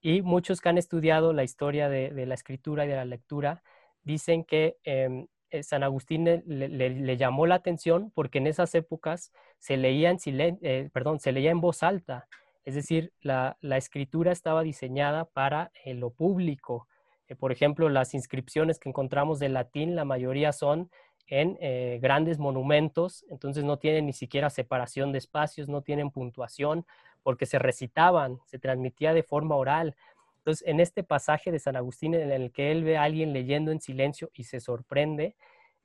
Y 0.00 0.22
muchos 0.22 0.60
que 0.60 0.68
han 0.68 0.78
estudiado 0.78 1.32
la 1.32 1.44
historia 1.44 1.88
de, 1.88 2.26
la 2.26 2.34
escritura 2.34 2.84
y 2.84 2.88
de 2.88 2.96
la 2.96 3.04
lectura 3.04 3.62
dicen 4.02 4.42
que 4.42 4.78
em, 4.82 5.28
eh, 5.50 5.62
San 5.62 5.84
Agustín 5.84 6.24
le, 6.24 7.16
llamó 7.16 7.46
la 7.46 7.54
atención 7.54 8.10
porque 8.14 8.38
en 8.38 8.48
esas 8.48 8.74
épocas 8.74 9.32
se 9.58 9.76
leía 9.76 10.10
en, 10.10 10.18
eh, 10.62 10.90
perdón, 10.92 11.20
se 11.20 11.30
leía 11.30 11.52
en 11.52 11.60
voz 11.60 11.84
alta. 11.84 12.26
Es 12.64 12.74
decir, 12.74 13.12
la, 13.20 13.56
escritura 13.62 14.32
estaba 14.32 14.64
diseñada 14.64 15.24
para 15.24 15.70
lo 15.84 16.10
público, 16.10 16.88
eh, 16.88 16.95
por 17.34 17.50
ejemplo, 17.50 17.88
las 17.88 18.14
inscripciones 18.14 18.78
que 18.78 18.88
encontramos 18.88 19.40
de 19.40 19.48
latín, 19.48 19.96
la 19.96 20.04
mayoría 20.04 20.52
son 20.52 20.90
en 21.26 21.58
eh, 21.60 21.98
grandes 22.00 22.38
monumentos, 22.38 23.24
entonces 23.30 23.64
no 23.64 23.78
tienen 23.78 24.06
ni 24.06 24.12
siquiera 24.12 24.48
separación 24.48 25.10
de 25.10 25.18
espacios, 25.18 25.68
no 25.68 25.82
tienen 25.82 26.10
puntuación, 26.10 26.86
porque 27.22 27.46
se 27.46 27.58
recitaban, 27.58 28.38
se 28.46 28.60
transmitía 28.60 29.12
de 29.12 29.24
forma 29.24 29.56
oral. 29.56 29.96
Entonces, 30.38 30.66
en 30.68 30.78
este 30.78 31.02
pasaje 31.02 31.50
de 31.50 31.58
San 31.58 31.74
Agustín, 31.74 32.14
en 32.14 32.30
el 32.30 32.52
que 32.52 32.70
él 32.70 32.84
ve 32.84 32.96
a 32.96 33.02
alguien 33.02 33.32
leyendo 33.32 33.72
en 33.72 33.80
silencio 33.80 34.30
y 34.32 34.44
se 34.44 34.60
sorprende, 34.60 35.34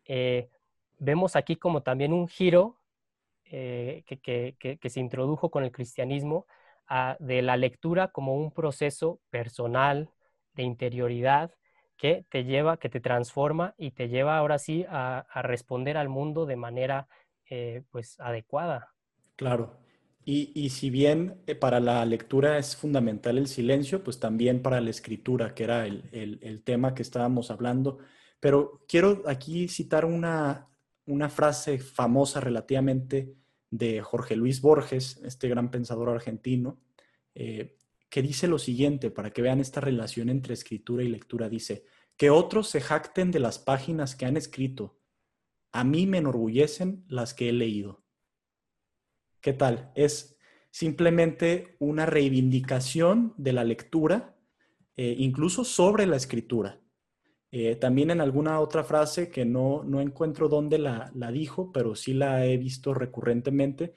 eh, 0.06 0.50
vemos 1.00 1.36
aquí 1.36 1.56
como 1.56 1.82
también 1.82 2.14
un 2.14 2.28
giro 2.28 2.78
que, 3.46 4.80
se 4.82 5.00
introdujo 5.00 5.50
con 5.52 5.66
el 5.66 5.72
cristianismo 5.74 6.46
de 7.20 7.42
la 7.42 7.58
lectura 7.58 8.10
como 8.10 8.36
un 8.36 8.52
proceso 8.52 9.20
personal, 9.30 10.10
de 10.54 10.64
interioridad 10.64 11.52
que 11.98 12.26
te 12.30 12.44
lleva, 12.44 12.78
que 12.78 12.90
te 12.90 13.00
transforma 13.00 13.76
y 13.78 13.92
te 13.92 14.10
lleva 14.10 14.38
ahora 14.38 14.58
sí 14.58 14.86
a, 14.90 15.26
responder 15.44 15.98
al 15.98 16.10
mundo 16.10 16.46
de 16.46 16.56
manera 16.56 17.08
eh, 17.50 17.84
pues 17.92 18.20
adecuada. 18.20 18.94
Claro. 19.36 19.78
Y, 20.24 20.70
si 20.70 20.92
bien 20.92 21.42
eh, 21.48 21.56
para 21.56 21.80
la 21.80 22.06
lectura 22.06 22.58
es 22.60 22.76
fundamental 22.76 23.38
el 23.38 23.48
silencio, 23.48 24.04
pues 24.04 24.20
también 24.20 24.62
para 24.62 24.80
la 24.80 24.92
escritura, 24.92 25.56
que 25.56 25.64
era 25.64 25.88
el, 25.88 26.62
tema 26.64 26.94
que 26.94 27.02
estábamos 27.02 27.50
hablando. 27.50 27.98
Pero 28.40 28.84
quiero 28.88 29.24
aquí 29.28 29.68
citar 29.68 30.06
una, 30.06 30.68
una 31.06 31.30
frase 31.30 31.80
famosa 31.80 32.40
relativamente 32.40 33.36
de 33.72 34.02
Jorge 34.02 34.36
Luis 34.36 34.62
Borges, 34.62 35.20
este 35.24 35.48
gran 35.50 35.72
pensador 35.72 36.10
argentino, 36.10 36.80
eh, 37.34 37.78
que 38.12 38.22
dice 38.22 38.50
lo 38.50 38.60
siguiente, 38.60 39.10
para 39.10 39.32
que 39.32 39.42
vean 39.42 39.62
esta 39.62 39.80
relación 39.80 40.28
entre 40.28 40.54
escritura 40.54 41.02
y 41.02 41.08
lectura. 41.08 41.48
Dice, 41.48 41.86
que 42.18 42.30
otros 42.30 42.68
se 42.68 42.82
jacten 42.82 43.32
de 43.32 43.40
las 43.40 43.58
páginas 43.58 44.18
que 44.18 44.26
han 44.26 44.36
escrito. 44.36 45.00
A 45.72 45.86
mí 45.86 46.06
me 46.06 46.18
enorgullecen 46.18 47.06
las 47.08 47.34
que 47.34 47.48
he 47.48 47.54
leído. 47.54 48.04
¿Qué 49.40 49.54
tal? 49.54 49.94
Es 49.96 50.38
simplemente 50.72 51.78
una 51.80 52.06
reivindicación 52.06 53.34
de 53.38 53.54
la 53.54 53.64
lectura, 53.64 54.38
eh, 54.98 55.16
incluso 55.18 55.64
sobre 55.64 56.06
la 56.06 56.18
escritura. 56.18 56.82
Eh, 57.50 57.78
también 57.78 58.12
en 58.12 58.20
alguna 58.20 58.60
otra 58.60 58.84
frase 58.84 59.32
que 59.32 59.46
no, 59.46 59.84
no 59.86 60.02
encuentro 60.02 60.50
dónde 60.50 60.80
la, 60.80 61.12
la, 61.16 61.32
dijo, 61.32 61.72
pero 61.72 61.96
sí 61.96 62.14
la 62.14 62.46
he 62.46 62.58
visto 62.58 62.94
recurrentemente, 62.94 63.94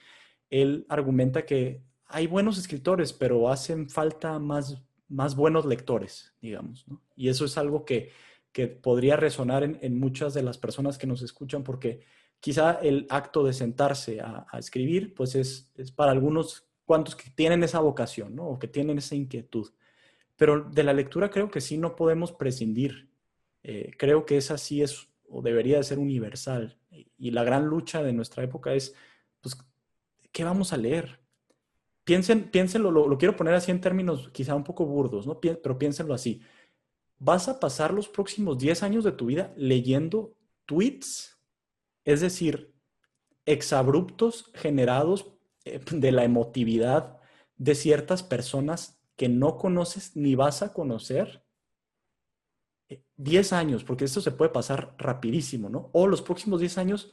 él 0.50 0.86
argumenta 0.88 1.44
que 1.44 1.82
hay 2.14 2.26
buenos 2.26 2.58
escritores, 2.58 3.12
pero 3.12 3.48
hacen 3.48 3.88
falta 3.88 4.38
más, 4.38 4.82
más 5.08 5.36
buenos 5.36 5.66
lectores, 5.66 6.34
digamos. 6.40 6.86
¿no? 6.88 7.02
Y 7.16 7.28
eso 7.28 7.44
es 7.44 7.58
algo 7.58 7.84
que, 7.84 8.10
que 8.52 8.68
podría 8.68 9.16
resonar 9.16 9.64
en, 9.64 9.78
en, 9.82 9.98
muchas 9.98 10.34
de 10.34 10.42
las 10.42 10.58
personas 10.58 10.96
que 10.96 11.06
nos 11.06 11.22
escuchan, 11.22 11.64
porque 11.64 12.00
quizá 12.40 12.72
el 12.82 13.06
acto 13.10 13.44
de 13.44 13.52
sentarse 13.52 14.20
a, 14.20 14.46
a 14.50 14.58
escribir, 14.58 15.14
pues 15.14 15.34
es, 15.34 15.70
es, 15.76 15.90
para 15.90 16.12
algunos 16.12 16.68
cuantos 16.84 17.16
que 17.16 17.30
tienen 17.30 17.62
esa 17.64 17.80
vocación, 17.80 18.34
¿no? 18.34 18.46
O 18.48 18.58
que 18.58 18.68
tienen 18.68 18.98
esa 18.98 19.14
inquietud. 19.14 19.70
Pero 20.36 20.64
de 20.64 20.82
la 20.82 20.92
lectura 20.92 21.30
creo 21.30 21.50
que 21.50 21.60
sí 21.60 21.78
no 21.78 21.96
podemos 21.96 22.32
prescindir 22.32 23.14
eh, 23.64 23.92
creo 23.96 24.26
que 24.26 24.36
esa 24.36 24.58
sí 24.58 24.82
es 24.82 25.08
o 25.28 25.42
debería 25.42 25.78
de 25.78 25.84
ser 25.84 25.98
universal. 25.98 26.78
Y 27.18 27.32
la 27.32 27.42
gran 27.42 27.64
lucha 27.64 28.02
de 28.02 28.12
nuestra 28.12 28.44
época 28.44 28.74
es, 28.74 28.94
pues, 29.40 29.56
¿qué 30.30 30.44
vamos 30.44 30.72
a 30.72 30.76
leer? 30.76 31.18
Piensen, 32.05 32.50
piénsenlo, 32.50 32.90
lo, 32.90 33.18
quiero 33.18 33.34
poner 33.34 33.55
así 33.55 33.70
en 33.70 33.80
términos 33.80 34.28
quizá 34.32 34.55
un 34.55 34.64
poco 34.64 34.84
burdos, 34.84 35.26
¿no? 35.26 35.40
pero 35.40 35.78
piénsenlo 35.78 36.14
así. 36.14 36.42
¿Vas 37.18 37.48
a 37.48 37.59
pasar 37.59 37.92
los 37.92 38.09
próximos 38.09 38.59
10 38.59 38.82
años 38.82 39.05
de 39.05 39.12
tu 39.12 39.26
vida 39.26 39.55
leyendo 39.57 40.36
tweets? 40.66 41.38
Es 42.05 42.20
decir, 42.20 42.74
exabruptos 43.46 44.50
generados 44.55 45.32
eh, 45.64 45.80
de 45.90 46.12
la 46.12 46.24
emotividad 46.24 47.18
de 47.57 47.74
ciertas 47.74 48.22
personas 48.22 49.00
que 49.16 49.28
no 49.28 49.57
conoces 49.57 50.16
ni 50.16 50.34
vas 50.34 50.62
a 50.62 50.72
conocer 50.72 51.44
10 53.16 53.52
años, 53.52 53.84
porque 53.84 54.05
esto 54.05 54.20
se 54.20 54.32
puede 54.32 54.50
pasar 54.50 54.94
rapidísimo, 54.98 55.68
¿no? 55.68 55.90
O 55.92 56.07
los 56.07 56.22
próximos 56.22 56.61
10 56.61 56.78
años, 56.78 57.12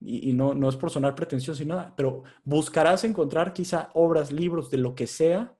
y, 0.00 0.32
no, 0.32 0.54
no 0.54 0.68
es 0.68 0.76
por 0.76 0.90
sonar 0.90 1.14
pretencioso 1.14 1.62
y 1.62 1.66
nada, 1.66 1.92
pero 1.96 2.22
buscarás 2.44 3.04
encontrar 3.04 3.52
quizá 3.52 3.90
obras, 3.94 4.32
libros, 4.32 4.70
de 4.70 4.78
lo 4.78 4.94
que 4.94 5.06
sea, 5.06 5.54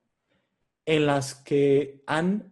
en 0.85 1.05
las 1.05 1.35
que 1.35 2.03
han 2.07 2.51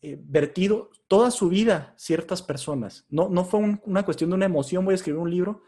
eh, 0.00 0.16
vertido 0.22 0.90
toda 1.08 1.30
su 1.30 1.48
vida 1.48 1.94
ciertas 1.96 2.40
personas. 2.40 3.04
No, 3.08 3.28
no 3.28 3.44
fue 3.44 3.78
una 3.84 4.04
cuestión 4.04 4.30
de 4.30 4.36
una 4.36 4.46
emoción, 4.46 4.84
voy 4.84 4.92
a 4.92 4.94
escribir 4.94 5.20
un 5.20 5.30
libro, 5.30 5.62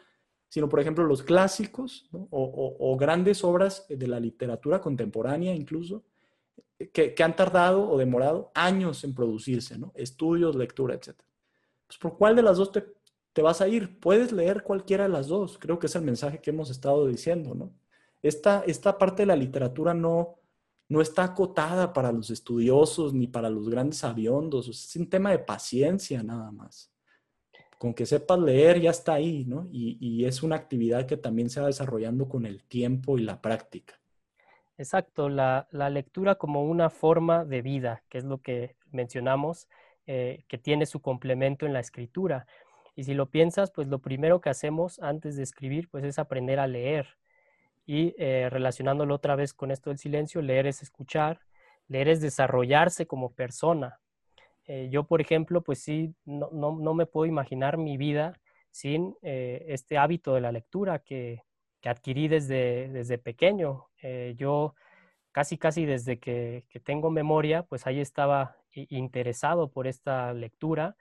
sino, 0.48 0.68
por 0.68 0.78
ejemplo, 0.78 1.04
los 1.04 1.22
clásicos 1.24 2.08
o 2.30 2.96
grandes 2.96 3.42
obras 3.42 3.86
de 3.88 4.06
la 4.06 4.20
literatura 4.20 4.80
contemporánea 4.80 5.52
incluso, 5.52 6.04
que, 6.92 7.14
han 7.22 7.36
tardado 7.36 7.88
o 7.88 7.98
demorado 7.98 8.50
años 8.54 9.04
en 9.04 9.14
producirse, 9.14 9.78
¿no? 9.78 9.92
Estudios, 9.94 10.56
lectura, 10.56 10.94
etc. 10.94 11.16
Pues, 11.86 11.98
¿por 11.98 12.16
cuál 12.16 12.36
de 12.36 12.42
las 12.42 12.56
dos 12.56 12.72
te, 12.72 12.84
te, 13.34 13.42
vas 13.42 13.60
a 13.60 13.68
ir? 13.68 14.00
Puedes 14.00 14.32
leer 14.32 14.62
cualquiera 14.62 15.04
de 15.04 15.10
las 15.10 15.26
dos. 15.28 15.58
Creo 15.58 15.78
que 15.78 15.86
es 15.86 15.96
el 15.96 16.02
mensaje 16.02 16.40
que 16.40 16.50
hemos 16.50 16.70
estado 16.70 17.06
diciendo, 17.06 17.54
¿no? 17.54 17.72
Esta, 18.22 18.64
esta 18.66 18.96
parte 18.96 19.22
de 19.22 19.26
la 19.26 19.36
literatura 19.36 19.92
no, 19.92 20.36
no 20.88 21.02
está 21.02 21.24
acotada 21.24 21.92
para 21.92 22.10
los 22.10 22.30
estudiosos 22.30 23.12
ni 23.12 23.26
para 23.26 23.50
los 23.50 23.68
grandes 23.68 24.02
aviondos. 24.04 24.68
Es 24.68 24.96
un 24.96 25.10
tema 25.10 25.30
de 25.30 25.40
paciencia 25.40 26.22
nada 26.22 26.50
más. 26.50 26.90
Con 27.78 27.92
que 27.92 28.06
sepas 28.06 28.38
leer 28.38 28.80
ya 28.80 28.90
está 28.90 29.14
ahí, 29.14 29.44
¿no? 29.44 29.68
Y, 29.70 29.98
y 30.00 30.24
es 30.24 30.42
una 30.42 30.56
actividad 30.56 31.06
que 31.06 31.18
también 31.18 31.50
se 31.50 31.60
va 31.60 31.66
desarrollando 31.66 32.28
con 32.28 32.46
el 32.46 32.64
tiempo 32.64 33.18
y 33.18 33.22
la 33.22 33.42
práctica. 33.42 34.00
Exacto, 34.76 35.28
la, 35.28 35.68
lectura 35.70 36.34
como 36.34 36.64
una 36.64 36.90
forma 36.90 37.44
de 37.44 37.62
vida, 37.62 38.02
que 38.08 38.18
es 38.18 38.24
lo 38.24 38.38
que 38.38 38.74
mencionamos, 38.90 39.68
eh, 40.06 40.44
que 40.48 40.58
tiene 40.58 40.86
su 40.86 41.00
complemento 41.00 41.64
en 41.64 41.72
la 41.72 41.80
escritura. 41.80 42.46
Y 42.96 43.04
si 43.04 43.14
lo 43.14 43.30
piensas, 43.30 43.70
pues 43.70 43.88
lo 43.88 44.00
primero 44.00 44.40
que 44.40 44.50
hacemos 44.50 45.00
antes 45.00 45.36
de 45.36 45.42
escribir, 45.42 45.88
pues 45.88 46.04
es 46.04 46.18
aprender 46.18 46.58
a 46.60 46.66
leer. 46.66 47.18
Y 47.86 48.14
eh, 48.18 48.48
relacionándolo 48.50 49.14
otra 49.14 49.36
vez 49.36 49.52
con 49.52 49.70
esto 49.70 49.90
del 49.90 49.98
silencio, 49.98 50.42
leer 50.42 50.66
es 50.66 50.82
escuchar, 50.82 51.40
leer 51.88 52.08
es 52.08 52.20
desarrollarse 52.20 53.06
como 53.06 53.34
persona. 53.34 54.00
Eh, 54.66 54.88
yo, 54.90 55.04
por 55.04 55.20
ejemplo, 55.20 55.62
pues 55.62 55.80
sí, 55.82 56.14
no, 56.24 56.50
no, 56.52 56.94
me 56.94 57.06
puedo 57.06 57.26
imaginar 57.26 57.76
mi 57.76 57.96
vida 57.96 58.40
sin 58.70 59.14
este 59.22 59.98
hábito 59.98 60.34
de 60.34 60.40
la 60.40 60.50
lectura 60.50 60.98
que, 61.00 61.44
que 61.84 61.90
adquirí 61.90 62.28
desde, 62.28 62.88
desde 62.88 63.18
pequeño. 63.18 63.88
Eh, 64.00 64.32
yo 64.38 64.74
casi, 65.32 65.58
casi 65.58 65.84
desde 65.84 66.18
que, 66.18 66.64
tengo 66.82 67.10
memoria, 67.10 67.64
pues 67.64 67.86
ahí 67.86 68.00
estaba 68.00 68.56
interesado 68.72 69.70
por 69.70 69.86
esta 69.86 70.32
lectura. 70.32 70.96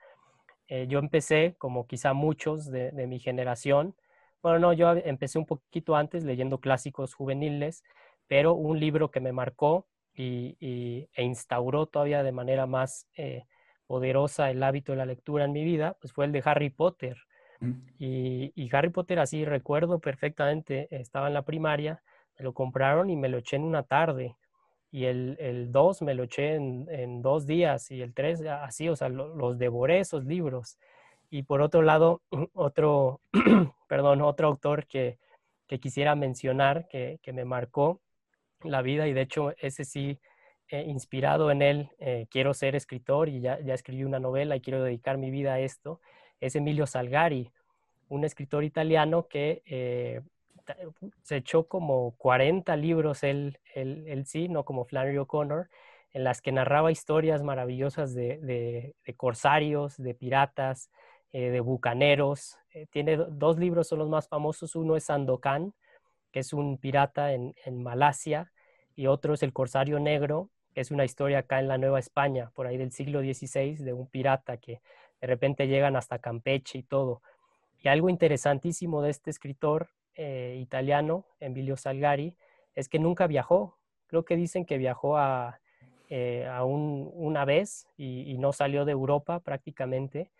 Eh, 0.68 0.86
yo 0.88 0.98
empecé, 0.98 1.56
como 1.58 1.86
quizá 1.86 2.12
muchos 2.14 2.70
de, 2.70 2.92
mi 3.06 3.18
generación, 3.18 3.94
bueno, 4.42 4.58
no, 4.58 4.72
yo 4.72 4.92
empecé 4.92 5.38
un 5.38 5.46
poquito 5.46 5.96
antes 5.96 6.24
leyendo 6.24 6.60
clásicos 6.60 7.14
juveniles, 7.14 7.82
pero 8.26 8.54
un 8.54 8.78
libro 8.78 9.10
que 9.10 9.20
me 9.20 9.32
marcó 9.32 9.86
y, 10.14 10.56
e 10.60 11.22
instauró 11.22 11.86
todavía 11.86 12.22
de 12.22 12.32
manera 12.32 12.66
más 12.66 13.08
eh, 13.16 13.46
poderosa 13.86 14.50
el 14.50 14.62
hábito 14.62 14.92
de 14.92 14.98
la 14.98 15.06
lectura 15.06 15.44
en 15.44 15.52
mi 15.52 15.64
vida, 15.64 15.96
pues 16.00 16.12
fue 16.12 16.26
el 16.26 16.32
de 16.32 16.42
Harry 16.44 16.70
Potter. 16.70 17.16
Y, 17.98 18.68
Harry 18.72 18.90
Potter, 18.90 19.18
así 19.18 19.44
recuerdo 19.44 19.98
perfectamente, 19.98 20.88
estaba 20.90 21.28
en 21.28 21.34
la 21.34 21.44
primaria, 21.44 22.02
me 22.38 22.44
lo 22.44 22.52
compraron 22.52 23.08
y 23.08 23.16
me 23.16 23.28
lo 23.28 23.38
eché 23.38 23.56
en 23.56 23.64
una 23.64 23.84
tarde. 23.84 24.36
Y 24.94 25.06
el 25.06 25.72
2 25.72 26.02
me 26.02 26.14
lo 26.14 26.22
eché 26.22 26.54
en, 26.54 27.20
dos 27.20 27.48
días 27.48 27.90
y 27.90 28.00
el 28.00 28.14
3 28.14 28.42
así, 28.46 28.88
o 28.88 28.94
sea, 28.94 29.08
los 29.08 29.58
devoré 29.58 29.98
esos 29.98 30.24
libros. 30.24 30.78
Y 31.30 31.42
por 31.42 31.62
otro 31.62 31.82
lado, 31.82 32.22
otro, 32.54 33.20
perdón, 33.88 34.22
otro 34.22 34.46
autor 34.46 34.86
que, 34.86 35.18
quisiera 35.80 36.14
mencionar, 36.14 36.86
que, 36.86 37.18
me 37.32 37.44
marcó 37.44 38.00
la 38.62 38.82
vida 38.82 39.08
y 39.08 39.12
de 39.12 39.22
hecho 39.22 39.52
ese 39.58 39.84
sí, 39.84 40.20
eh, 40.68 40.84
inspirado 40.86 41.50
en 41.50 41.62
él, 41.62 41.90
eh, 41.98 42.28
quiero 42.30 42.54
ser 42.54 42.76
escritor 42.76 43.28
y 43.28 43.40
ya, 43.40 43.58
ya 43.62 43.74
escribí 43.74 44.04
una 44.04 44.20
novela 44.20 44.54
y 44.54 44.60
quiero 44.60 44.80
dedicar 44.80 45.18
mi 45.18 45.32
vida 45.32 45.54
a 45.54 45.58
esto, 45.58 46.00
es 46.38 46.54
Emilio 46.54 46.86
Salgari, 46.86 47.50
un 48.08 48.24
escritor 48.24 48.62
italiano 48.62 49.26
que 49.26 49.60
eh, 49.66 50.20
se 51.22 51.36
echó 51.36 51.66
como 51.66 52.12
40 52.18 52.76
libros 52.76 53.22
él, 53.22 53.58
sí, 54.26 54.48
no 54.48 54.64
como 54.64 54.84
Flannery 54.84 55.18
O'Connor, 55.18 55.68
en 56.12 56.24
las 56.24 56.40
que 56.40 56.52
narraba 56.52 56.92
historias 56.92 57.42
maravillosas 57.42 58.14
de, 58.14 58.94
corsarios, 59.16 59.96
de 59.96 60.14
piratas, 60.14 60.90
eh, 61.32 61.50
de 61.50 61.60
bucaneros. 61.60 62.56
Eh, 62.72 62.86
tiene 62.90 63.16
dos 63.16 63.58
libros, 63.58 63.88
son 63.88 63.98
los 63.98 64.08
más 64.08 64.28
famosos. 64.28 64.76
Uno 64.76 64.96
es 64.96 65.04
Sandokan, 65.04 65.74
que 66.30 66.40
es 66.40 66.52
un 66.52 66.78
pirata 66.78 67.32
en, 67.32 67.54
en 67.64 67.82
Malasia, 67.82 68.52
y 68.94 69.08
otro 69.08 69.34
es 69.34 69.42
El 69.42 69.52
Corsario 69.52 69.98
Negro, 69.98 70.50
que 70.72 70.80
es 70.80 70.90
una 70.92 71.04
historia 71.04 71.38
acá 71.38 71.58
en 71.58 71.68
la 71.68 71.78
Nueva 71.78 71.98
España, 71.98 72.50
por 72.54 72.66
ahí 72.66 72.76
del 72.76 72.92
siglo 72.92 73.20
XVI, 73.20 73.76
de 73.76 73.92
un 73.92 74.06
pirata 74.06 74.56
que 74.56 74.80
de 75.20 75.26
repente 75.26 75.66
llegan 75.66 75.96
hasta 75.96 76.18
Campeche 76.18 76.78
y 76.78 76.82
todo. 76.84 77.22
Y 77.82 77.88
algo 77.88 78.08
interesantísimo 78.08 79.02
de 79.02 79.10
este 79.10 79.30
escritor 79.30 79.88
eh, 80.16 80.56
italiano, 80.60 81.26
Emilio 81.40 81.76
Salgari, 81.76 82.36
es 82.74 82.88
que 82.88 82.98
nunca 82.98 83.26
viajó. 83.26 83.78
Creo 84.06 84.24
que 84.24 84.36
dicen 84.36 84.64
que 84.64 84.78
viajó 84.78 85.16
a, 85.16 85.60
eh, 86.08 86.48
una 86.62 87.44
vez 87.44 87.88
y, 87.96 88.36
no 88.38 88.52
salió 88.52 88.84
de 88.84 88.92
Europa 88.92 89.40
prácticamente. 89.40 90.30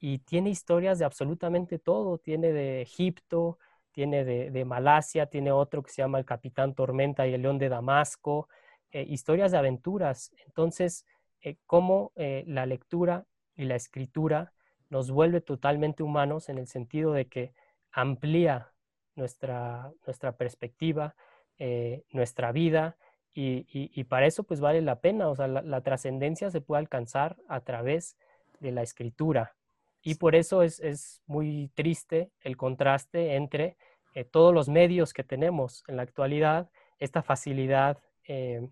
Y 0.00 0.18
tiene 0.20 0.50
historias 0.50 0.98
de 0.98 1.04
absolutamente 1.04 1.78
todo. 1.78 2.18
Tiene 2.18 2.52
de 2.52 2.82
Egipto, 2.82 3.58
tiene 3.92 4.24
de, 4.24 4.64
Malasia, 4.64 5.26
tiene 5.26 5.52
otro 5.52 5.82
que 5.82 5.90
se 5.90 6.02
llama 6.02 6.18
El 6.18 6.24
Capitán 6.24 6.74
Tormenta 6.74 7.26
y 7.26 7.34
el 7.34 7.42
León 7.42 7.58
de 7.58 7.68
Damasco. 7.68 8.48
Eh, 8.92 9.04
historias 9.08 9.52
de 9.52 9.58
aventuras. 9.58 10.32
Entonces, 10.46 11.04
cómo 11.66 12.12
la 12.16 12.66
lectura 12.66 13.26
y 13.56 13.64
la 13.64 13.76
escritura 13.76 14.52
nos 14.90 15.10
vuelve 15.10 15.40
totalmente 15.40 16.02
humanos 16.02 16.48
en 16.48 16.58
el 16.58 16.66
sentido 16.66 17.12
de 17.12 17.26
que 17.26 17.52
amplía 17.92 18.72
nuestra, 19.18 19.92
nuestra 20.06 20.32
perspectiva, 20.36 21.14
eh, 21.58 22.04
nuestra 22.10 22.52
vida, 22.52 22.96
y, 23.40 24.02
para 24.04 24.26
eso 24.26 24.42
pues 24.42 24.60
vale 24.60 24.82
la 24.82 25.00
pena, 25.00 25.28
o 25.28 25.36
sea, 25.36 25.46
la, 25.46 25.80
trascendencia 25.82 26.50
se 26.50 26.60
puede 26.60 26.80
alcanzar 26.80 27.36
a 27.48 27.60
través 27.60 28.16
de 28.58 28.72
la 28.72 28.82
escritura. 28.82 29.54
Y 30.02 30.16
por 30.16 30.34
eso 30.34 30.62
es, 30.62 31.22
muy 31.26 31.70
triste 31.74 32.32
el 32.40 32.56
contraste 32.56 33.36
entre 33.36 33.76
eh, 34.14 34.24
todos 34.24 34.52
los 34.52 34.68
medios 34.68 35.12
que 35.12 35.22
tenemos 35.22 35.84
en 35.86 35.96
la 35.96 36.02
actualidad, 36.02 36.68
esta 36.98 37.22
facilidad 37.22 37.98
eh, 38.26 38.68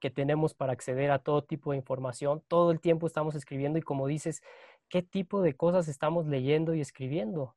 que 0.00 0.10
tenemos 0.10 0.52
para 0.52 0.74
acceder 0.74 1.10
a 1.10 1.18
todo 1.18 1.44
tipo 1.44 1.70
de 1.70 1.78
información. 1.78 2.42
Todo 2.46 2.72
el 2.72 2.80
tiempo 2.80 3.06
estamos 3.06 3.34
escribiendo 3.34 3.78
y 3.78 3.82
como 3.82 4.06
dices, 4.06 4.42
¿qué 4.90 5.02
tipo 5.02 5.40
de 5.40 5.54
cosas 5.54 5.88
estamos 5.88 6.26
leyendo 6.26 6.74
y 6.74 6.82
escribiendo? 6.82 7.56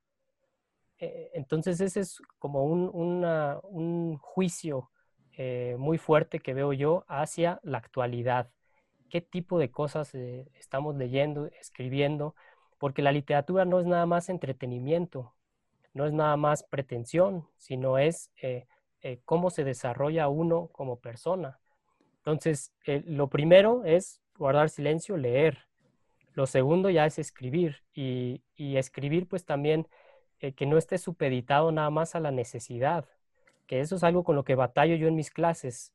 Eh, 1.00 1.32
entonces 1.34 1.80
ese 1.80 2.00
es 2.02 2.22
como 2.40 2.64
un, 2.66 4.18
juicio 4.18 4.90
eh, 5.38 5.76
muy 5.78 5.98
fuerte 5.98 6.40
que 6.40 6.54
veo 6.54 6.74
yo 6.74 7.06
hacia 7.08 7.60
la 7.64 7.78
actualidad. 7.78 8.50
qué 9.10 9.22
tipo 9.22 9.58
de 9.60 9.72
cosas 9.72 10.14
eh, 10.16 10.48
estamos 10.56 10.96
leyendo, 10.98 11.48
escribiendo, 11.62 12.36
porque 12.78 13.02
la 13.02 13.12
literatura 13.12 13.66
no 13.66 13.80
es 13.80 13.86
nada 13.86 14.06
más 14.06 14.30
entretenimiento, 14.30 15.34
no 15.94 16.06
es 16.06 16.14
nada 16.14 16.36
más 16.38 16.64
pretensión, 16.64 17.48
sino 17.58 17.98
es 17.98 18.32
cómo 19.26 19.50
se 19.50 19.64
desarrolla 19.64 20.28
uno 20.28 20.68
como 20.74 21.00
persona. 21.00 21.60
Entonces, 22.18 22.74
lo 22.86 23.30
primero 23.30 23.84
es 23.86 24.22
guardar 24.38 24.70
silencio, 24.70 25.18
leer. 25.18 25.60
Lo 26.34 26.46
segundo 26.46 26.90
ya 26.90 27.06
es 27.06 27.18
escribir 27.20 27.84
y 27.94 28.42
escribir 28.58 29.28
pues 29.28 29.46
también 29.46 29.88
que 30.40 30.66
no 30.66 30.78
esté 30.78 30.98
supeditado 30.98 31.72
nada 31.72 31.90
más 31.90 32.16
a 32.16 32.20
la 32.20 32.32
necesidad, 32.32 33.06
que 33.66 33.80
eso 33.80 33.96
es 33.96 34.04
algo 34.04 34.24
con 34.24 34.36
lo 34.36 34.44
que 34.44 34.56
batallo 34.56 34.96
yo 34.96 35.08
en 35.08 35.16
mis 35.16 35.32
clases 35.32 35.94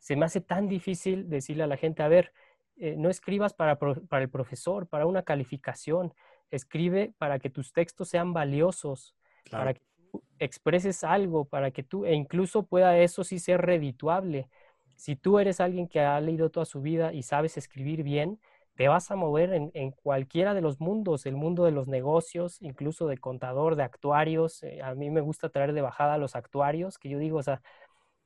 se 0.00 0.16
me 0.16 0.24
hace 0.24 0.40
tan 0.40 0.66
difícil 0.66 1.28
decirle 1.28 1.62
a 1.62 1.66
la 1.66 1.76
gente, 1.76 2.02
a 2.02 2.08
ver, 2.08 2.32
eh, 2.78 2.96
no 2.96 3.10
escribas 3.10 3.52
para, 3.52 3.78
para, 3.78 4.22
el 4.22 4.30
profesor, 4.30 4.86
para 4.86 5.06
una 5.06 5.22
calificación, 5.22 6.14
escribe 6.50 7.12
para 7.18 7.38
que 7.38 7.50
tus 7.50 7.72
textos 7.72 8.08
sean 8.08 8.32
valiosos, 8.32 9.14
para 9.50 9.74
que 9.74 9.82
tú 10.10 10.22
expreses 10.38 11.04
algo, 11.04 11.44
para 11.44 11.70
que 11.70 11.82
tú, 11.82 12.06
e 12.06 12.14
incluso 12.14 12.64
pueda 12.64 12.96
eso 12.98 13.22
sí 13.22 13.38
ser 13.38 13.60
redituable. 13.60 14.48
Si 14.96 15.16
tú 15.16 15.38
eres 15.38 15.60
alguien 15.60 15.86
que 15.86 16.00
ha 16.00 16.18
leído 16.20 16.50
toda 16.50 16.64
su 16.64 16.80
vida 16.80 17.12
y 17.12 17.22
sabes 17.22 17.58
escribir 17.58 18.02
bien, 18.02 18.40
te 18.80 18.88
vas 18.88 19.10
a 19.10 19.16
mover 19.16 19.52
en, 19.52 19.70
en 19.74 19.90
cualquiera 19.90 20.54
de 20.54 20.62
los 20.62 20.80
mundos, 20.80 21.26
el 21.26 21.36
mundo 21.36 21.66
de 21.66 21.70
los 21.70 21.86
negocios, 21.86 22.62
incluso 22.62 23.08
de 23.08 23.18
contador, 23.18 23.76
de 23.76 23.82
actuarios. 23.82 24.62
Eh, 24.62 24.80
a 24.82 24.94
mí 24.94 25.10
me 25.10 25.20
gusta 25.20 25.50
traer 25.50 25.74
de 25.74 25.82
bajada 25.82 26.14
a 26.14 26.18
los 26.18 26.34
actuarios, 26.34 26.96
que 26.96 27.10
yo 27.10 27.18
digo, 27.18 27.36
o 27.36 27.42
sea, 27.42 27.60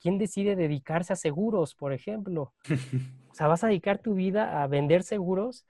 ¿Quién 0.05 0.19
decide 0.19 0.55
dedicarse 0.55 1.15
a 1.15 1.17
seguros, 1.17 1.75
por 1.75 1.93
ejemplo? 1.93 2.53
O 3.31 3.37
sea, 3.37 3.49
vas 3.49 3.65
a 3.65 3.67
dedicar 3.67 3.99
tu 3.99 4.15
vida 4.15 4.63
a 4.63 4.69
vender 4.69 5.03
seguros, 5.03 5.67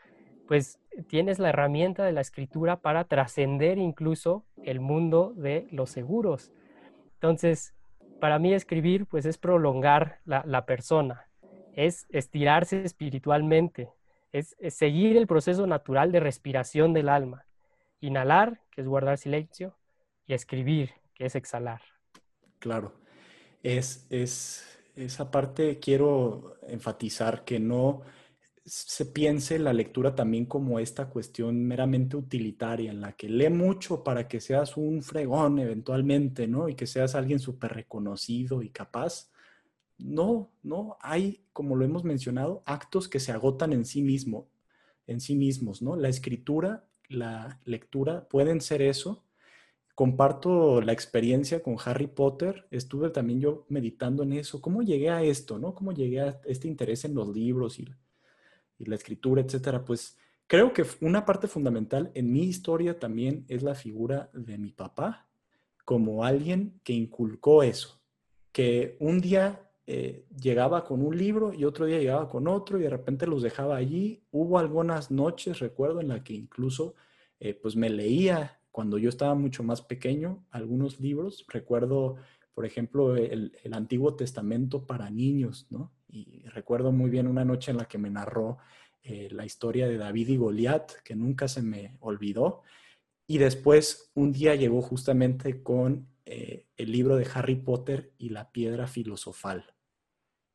pues 0.47 0.78
tienes 1.07 1.39
la 1.39 1.49
herramienta 1.49 2.05
de 2.05 2.12
la 2.12 2.20
escritura 2.20 2.80
para 2.80 3.05
trascender 3.05 3.78
incluso 3.78 4.45
el 4.64 4.80
mundo 4.80 5.32
de 5.35 5.66
los 5.70 5.89
seguros. 5.89 6.53
Entonces, 7.14 7.72
para 8.20 8.39
mí 8.39 8.53
escribir, 8.53 9.07
pues 9.07 9.24
es 9.24 9.39
prolongar 9.39 10.18
la, 10.26 10.66
persona, 10.66 11.26
es 11.72 12.07
estirarse 12.11 12.82
espiritualmente, 12.82 13.89
es, 14.35 14.55
es 14.59 14.74
seguir 14.74 15.16
el 15.16 15.26
proceso 15.26 15.66
natural 15.66 16.12
de 16.12 16.20
respiración 16.20 16.93
del 16.93 17.09
alma. 17.09 17.47
Inhalar, 18.01 18.61
que 18.70 18.82
es 18.82 18.87
guardar 18.87 19.16
silencio, 19.16 19.74
y 20.26 20.35
escribir, 20.35 20.91
que 21.14 21.26
es 21.26 21.35
exhalar. 21.35 21.80
Claro 22.59 23.05
es, 23.64 24.07
esa 24.95 25.30
parte 25.30 25.80
quiero 25.80 26.57
enfatizar 26.68 27.45
que 27.45 27.59
no 27.59 28.03
se 28.64 29.07
piense 29.07 29.59
la 29.59 29.72
lectura 29.72 30.14
también 30.14 30.47
como 30.47 30.78
esta 30.78 31.09
cuestión 31.11 31.66
meramente 31.66 32.16
utilitaria, 32.16 32.91
en 32.91 33.01
la 33.01 33.12
que 33.12 33.28
lee 33.28 33.51
mucho 33.51 34.03
para 34.03 34.26
que 34.26 34.41
seas 34.41 34.76
un 34.76 35.03
fregón 35.03 35.59
eventualmente, 35.59 36.47
¿no? 36.47 36.68
Y 36.68 36.74
que 36.74 36.87
seas 36.87 37.14
alguien 37.14 37.41
súper 37.41 37.72
reconocido 37.72 38.62
y 38.62 38.70
capaz. 38.70 39.30
No, 39.99 40.51
no, 40.62 40.97
hay, 41.01 41.45
como 41.53 41.76
lo 41.76 41.84
hemos 41.84 42.05
mencionado, 42.05 42.62
actos 42.66 43.09
que 43.09 43.20
se 43.20 43.32
agotan 43.32 43.72
en 43.72 43.84
sí 43.84 44.03
mismo, 44.03 44.49
en 45.07 45.20
sí 45.20 45.36
mismos, 45.36 45.82
¿no? 45.82 45.97
La 45.97 46.09
escritura, 46.09 46.84
la 47.09 47.61
lectura 47.64 48.28
pueden 48.28 48.61
ser 48.61 48.82
eso, 48.82 49.24
comparto 49.95 50.80
la 50.80 50.92
experiencia 50.92 51.62
con 51.62 51.76
Harry 51.84 52.09
Potter. 52.09 52.66
Estuve 52.70 53.11
también 53.11 53.40
yo 53.40 53.66
meditando 53.68 54.22
en 54.22 54.32
eso. 54.32 54.61
¿Cómo 54.61 54.82
llegué 54.82 55.11
a 55.11 55.22
esto, 55.22 55.59
no? 55.59 55.74
¿Cómo 55.74 55.92
llegué 55.92 56.20
a 56.20 56.40
este 56.45 56.68
interés 56.68 57.05
en 57.05 57.14
los 57.14 57.28
libros 57.28 57.78
y, 57.78 57.86
la 58.78 58.97
escritura, 58.97 59.40
etcétera? 59.40 59.84
Pues 59.84 60.18
creo 60.47 60.72
que 60.72 60.84
una 61.01 61.24
parte 61.24 61.47
fundamental 61.47 62.11
en 62.14 62.32
mi 62.32 62.42
historia 62.42 62.99
también 62.99 63.45
es 63.49 63.62
la 63.62 63.74
figura 63.74 64.30
de 64.34 64.59
mi 64.59 64.72
papá 64.72 65.28
como 65.84 66.24
alguien 66.24 66.80
que 66.82 66.92
inculcó 66.92 67.62
eso, 67.62 68.01
que 68.53 68.97
un 69.01 69.20
día 69.20 69.70
eh, 69.87 70.24
llegaba 70.41 70.82
con 70.85 71.03
un 71.03 71.16
libro 71.16 71.53
y 71.53 71.64
otro 71.66 71.85
día 71.85 71.99
llegaba 71.99 72.30
con 72.30 72.49
otro 72.49 72.78
y 72.78 72.82
de 72.82 72.91
repente 72.91 73.26
los 73.26 73.43
dejaba 73.43 73.76
allí. 73.76 74.22
Hubo 74.30 74.59
algunas 74.59 75.11
noches, 75.11 75.59
recuerdo, 75.59 76.01
en 76.01 76.09
las 76.09 76.22
que 76.22 76.32
incluso 76.32 76.95
eh, 77.39 77.55
pues 77.55 77.76
me 77.76 77.91
leía 77.91 78.61
cuando 78.70 78.97
yo 78.97 79.09
estaba 79.09 79.35
mucho 79.35 79.62
más 79.62 79.82
pequeño, 79.82 80.45
algunos 80.51 81.01
libros, 81.01 81.45
recuerdo, 81.49 82.16
por 82.55 82.64
ejemplo, 82.64 83.14
el, 83.16 83.53
Antiguo 83.72 84.16
Testamento 84.16 84.87
para 84.87 85.11
niños, 85.11 85.66
¿no? 85.70 85.93
Y 86.09 86.43
recuerdo 86.49 86.91
muy 86.91 87.11
bien 87.11 87.28
una 87.28 87.45
noche 87.45 87.70
en 87.70 87.76
la 87.76 87.85
que 87.85 87.99
me 87.99 88.11
narró 88.11 88.59
eh, 89.03 89.28
la 89.30 89.45
historia 89.45 89.87
de 89.87 89.99
David 89.99 90.28
y 90.28 90.37
Goliat, 90.39 90.93
que 91.05 91.14
nunca 91.14 91.47
se 91.47 91.62
me 91.62 91.97
olvidó. 92.01 92.62
Y 93.26 93.39
después, 93.39 94.11
un 94.14 94.32
día 94.32 94.55
llegó 94.55 94.80
justamente 94.82 95.62
con 95.62 96.09
el 96.26 96.91
libro 96.91 97.16
de 97.16 97.28
Harry 97.35 97.57
Potter 97.57 98.14
y 98.16 98.30
la 98.30 98.51
piedra 98.51 98.87
filosofal, 98.87 99.73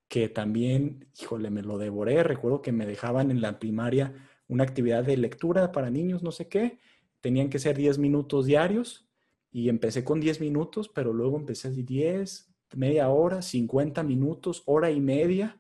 que 0.10 0.28
también, 0.28 1.08
híjole, 1.22 1.50
me 1.50 1.62
lo 1.62 1.78
devoré. 1.78 2.24
Recuerdo 2.24 2.62
que 2.62 2.74
me 2.74 2.86
dejaban 2.86 3.32
en 3.32 3.42
la 3.42 3.60
primaria 3.60 4.14
una 4.48 4.64
actividad 4.64 5.04
de 5.06 5.16
lectura 5.16 5.72
para 5.72 5.90
niños, 5.90 6.24
no 6.24 6.32
sé 6.32 6.50
qué, 6.50 6.80
tenían 7.22 7.50
que 7.50 7.60
ser 7.60 7.78
10 7.78 8.00
minutos 8.00 8.46
diarios 8.46 9.08
y 9.52 9.70
empecé 9.70 10.04
con 10.04 10.20
10 10.20 10.42
minutos, 10.42 10.90
pero 10.90 11.14
luego 11.14 11.38
empecé 11.38 11.70
a 11.70 11.72
10, 11.72 12.50
media 12.76 13.10
hora, 13.10 13.42
50 13.42 14.04
minutos, 14.04 14.64
hora 14.66 14.92
y 14.92 15.00
media, 15.00 15.60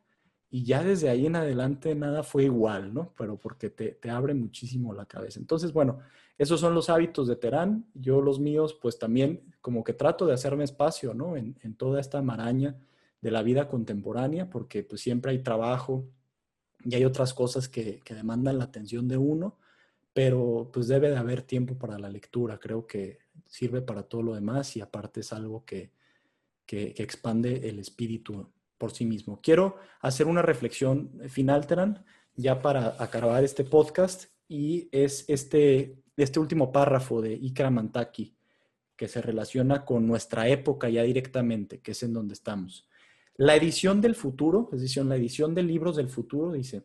y 0.52 0.64
ya 0.64 0.84
desde 0.84 1.10
ahí 1.10 1.28
en 1.28 1.36
adelante 1.36 1.94
nada 1.94 2.24
fue 2.24 2.46
igual, 2.46 2.94
¿no? 2.94 3.14
Pero 3.16 3.38
porque 3.38 3.70
te, 3.70 4.10
abre 4.10 4.34
muchísimo 4.34 4.94
la 4.94 5.06
cabeza. 5.06 5.40
Entonces, 5.40 5.72
bueno, 5.72 6.00
esos 6.40 6.60
son 6.60 6.74
los 6.74 6.90
hábitos 6.90 7.28
de 7.28 7.36
Terán. 7.36 7.86
Yo 7.94 8.20
los 8.22 8.40
míos, 8.40 8.78
pues 8.82 8.98
también 8.98 9.54
como 9.62 9.84
que 9.84 9.94
trato 9.94 10.26
de 10.26 10.34
hacerme 10.34 10.64
espacio, 10.64 11.14
¿no? 11.14 11.38
En, 11.38 11.56
toda 11.78 12.02
esta 12.02 12.22
maraña 12.24 12.76
de 13.22 13.32
la 13.32 13.44
vida 13.44 13.68
contemporánea, 13.68 14.50
porque 14.50 14.84
pues 14.84 15.02
siempre 15.02 15.32
hay 15.32 15.40
trabajo 15.40 16.08
y 16.84 16.96
hay 16.96 17.06
otras 17.06 17.34
cosas 17.34 17.68
que, 17.68 18.00
que 18.04 18.16
demandan 18.16 18.58
la 18.58 18.66
atención 18.66 19.08
de 19.08 19.18
uno 19.18 19.58
pero 20.14 20.70
pues 20.74 20.88
debe 20.88 21.10
de 21.10 21.18
haber 21.18 21.44
tiempo 21.44 21.78
para 21.78 21.98
la 21.98 22.10
lectura, 22.10 22.60
creo 22.60 22.86
que 22.86 23.20
sirve 23.46 23.82
para 23.82 24.04
todo 24.04 24.22
lo 24.22 24.36
demás 24.36 24.76
y 24.76 24.82
aparte 24.82 25.22
es 25.22 25.32
algo 25.32 25.64
que, 25.64 25.94
que, 26.66 26.94
expande 26.98 27.70
el 27.70 27.80
espíritu 27.80 28.52
por 28.78 28.92
sí 28.92 29.06
mismo. 29.06 29.40
Quiero 29.42 29.78
hacer 30.02 30.28
una 30.28 30.42
reflexión 30.42 31.22
final, 31.30 31.68
Terán, 31.68 32.04
ya 32.36 32.62
para 32.62 32.96
acabar 33.02 33.44
este 33.44 33.64
podcast 33.64 34.26
y 34.48 34.90
es 34.92 35.26
este, 35.30 36.04
este 36.18 36.40
último 36.40 36.72
párrafo 36.72 37.22
de 37.22 37.34
Ikra 37.34 37.70
Mantaki 37.70 38.36
que 38.96 39.08
se 39.08 39.22
relaciona 39.22 39.86
con 39.86 40.06
nuestra 40.06 40.50
época 40.50 40.90
ya 40.90 41.04
directamente, 41.04 41.80
que 41.80 41.92
es 41.92 42.04
en 42.04 42.12
donde 42.12 42.34
estamos. 42.34 42.89
La 43.42 43.56
edición 43.56 44.02
del 44.02 44.16
futuro, 44.16 44.68
la 44.70 45.16
edición 45.16 45.56
de 45.56 45.64
libros 45.64 45.96
del 45.96 46.10
futuro, 46.10 46.52
dice, 46.52 46.84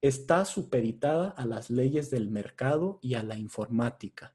está 0.00 0.46
supeditada 0.46 1.28
a 1.28 1.44
las 1.44 1.68
leyes 1.68 2.10
del 2.10 2.30
mercado 2.30 2.98
y 3.02 3.12
a 3.12 3.22
la 3.22 3.36
informática. 3.36 4.34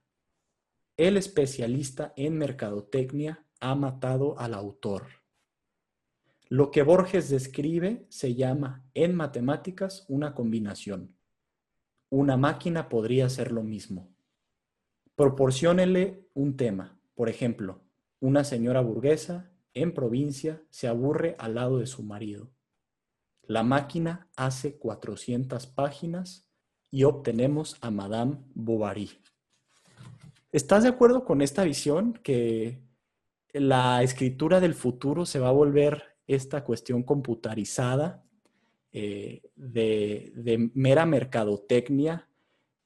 El 0.97 1.18
especialista 1.18 2.14
en 2.16 2.38
mercadotecnia 2.38 3.43
ha 3.60 3.74
matado 3.74 4.38
al 4.38 4.53
autor. 4.53 5.08
Lo 6.47 6.70
que 6.70 6.84
Borges 6.84 7.28
describe 7.32 8.05
se 8.10 8.36
llama 8.36 8.86
en 8.93 9.16
matemáticas 9.16 10.05
una 10.10 10.36
combinación. 10.36 11.16
Una 12.12 12.38
máquina 12.38 12.88
podría 12.88 13.26
hacer 13.26 13.51
lo 13.51 13.64
mismo. 13.64 14.14
Proporciónele 15.16 16.30
un 16.36 16.55
tema. 16.55 16.99
Por 17.16 17.30
ejemplo, 17.30 17.82
una 18.20 18.43
señora 18.43 18.82
burguesa 18.82 19.57
en 19.82 19.93
provincia 19.93 20.63
se 20.69 20.88
aburre 20.88 21.36
al 21.39 21.55
lado 21.55 21.80
de 21.80 21.88
su 21.88 22.03
marido. 22.03 22.51
La 23.47 23.63
máquina 23.63 24.30
hace 24.36 24.78
400 24.78 25.67
páginas 25.67 26.49
y 26.91 27.03
obtenemos 27.03 27.78
a 27.82 27.91
Madame 27.91 28.39
Bovary. 28.53 29.09
¿Estás 30.51 30.84
de 30.84 30.89
acuerdo 30.89 31.23
con 31.23 31.41
esta 31.41 31.63
visión 31.63 32.13
que 32.23 32.82
la 33.53 34.03
escritura 34.03 34.59
del 34.59 34.73
futuro 34.73 35.25
se 35.25 35.39
va 35.39 35.49
a 35.49 35.53
volver 35.53 36.17
esta 36.28 36.63
cuestión 36.63 37.03
computarizada 37.03 38.25
eh, 38.91 39.43
de, 39.55 40.71
mera 40.73 41.05
mercadotecnia 41.05 42.28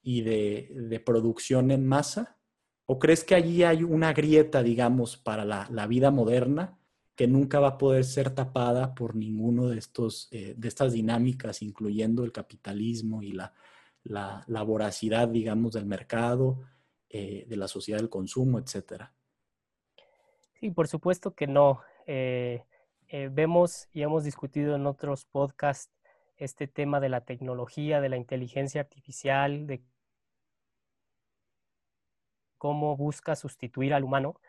y 0.04 0.22
de, 0.22 1.02
producción 1.04 1.72
en 1.72 1.88
masa? 1.88 2.38
¿O 2.86 3.00
crees 3.00 3.24
que 3.24 3.36
allí 3.36 3.64
hay 3.64 3.84
una 3.84 4.14
grieta, 4.14 4.62
digamos, 4.62 5.18
para 5.18 5.46
la 5.46 5.88
vida 5.88 6.12
moderna 6.12 6.81
que 7.22 7.28
nunca 7.28 7.60
va 7.60 7.68
a 7.68 7.78
poder 7.78 8.04
ser 8.04 8.34
tapada 8.34 8.96
por 8.96 9.16
ninguno 9.16 9.68
de, 9.68 9.78
estos, 9.78 10.28
eh, 10.32 10.56
de 10.58 10.68
estas 10.68 10.92
dinámicas, 10.92 11.62
incluyendo 11.62 12.24
el 12.24 12.32
capitalismo 12.32 13.22
y 13.22 13.34
la, 13.34 13.54
la, 14.06 14.64
voracidad, 14.64 15.28
digamos, 15.28 15.74
del 15.74 15.86
mercado, 15.86 16.64
eh, 17.10 17.46
de 17.48 17.56
la 17.58 17.68
sociedad 17.68 18.00
del 18.00 18.10
consumo, 18.10 18.58
etcétera. 18.58 19.14
Sí, 20.60 20.72
por 20.72 20.88
supuesto 20.88 21.36
que 21.36 21.46
no. 21.46 21.82
Eh, 22.08 22.64
vemos 23.30 23.88
y 23.94 24.02
hemos 24.02 24.24
discutido 24.24 24.76
en 24.76 24.88
otros 24.88 25.26
podcasts 25.26 25.94
este 26.38 26.68
tema 26.68 27.00
de 27.00 27.10
la 27.10 27.22
tecnología, 27.22 28.02
de 28.02 28.10
la 28.10 28.18
inteligencia 28.18 28.82
artificial, 28.82 29.68
de 29.68 29.84
cómo 32.58 32.98
busca 32.98 33.36
sustituir 33.36 33.94
al 33.94 34.06
humano. 34.06 34.42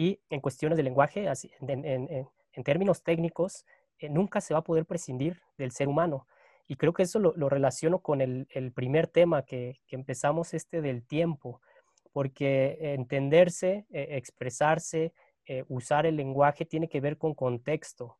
Y 0.00 0.18
en 0.30 0.40
cuestiones 0.40 0.78
de 0.78 0.82
lenguaje, 0.82 1.30
en, 1.60 2.64
términos 2.64 3.02
técnicos, 3.02 3.66
eh, 3.98 4.08
nunca 4.08 4.40
se 4.40 4.54
va 4.54 4.60
a 4.60 4.64
poder 4.64 4.86
prescindir 4.86 5.42
del 5.58 5.72
ser 5.72 5.88
humano. 5.88 6.26
Y 6.66 6.76
creo 6.76 6.94
que 6.94 7.02
eso 7.02 7.18
lo, 7.18 7.48
relaciono 7.50 7.98
con 7.98 8.22
el, 8.22 8.72
primer 8.74 9.08
tema 9.08 9.42
que, 9.42 9.78
empezamos, 9.90 10.54
este 10.54 10.80
del 10.80 11.06
tiempo, 11.06 11.60
porque 12.12 12.94
entenderse, 12.94 13.84
eh, 13.90 14.06
expresarse, 14.12 15.12
eh, 15.44 15.64
usar 15.68 16.06
el 16.06 16.16
lenguaje 16.16 16.64
tiene 16.64 16.88
que 16.88 17.02
ver 17.02 17.18
con 17.18 17.34
contexto. 17.34 18.16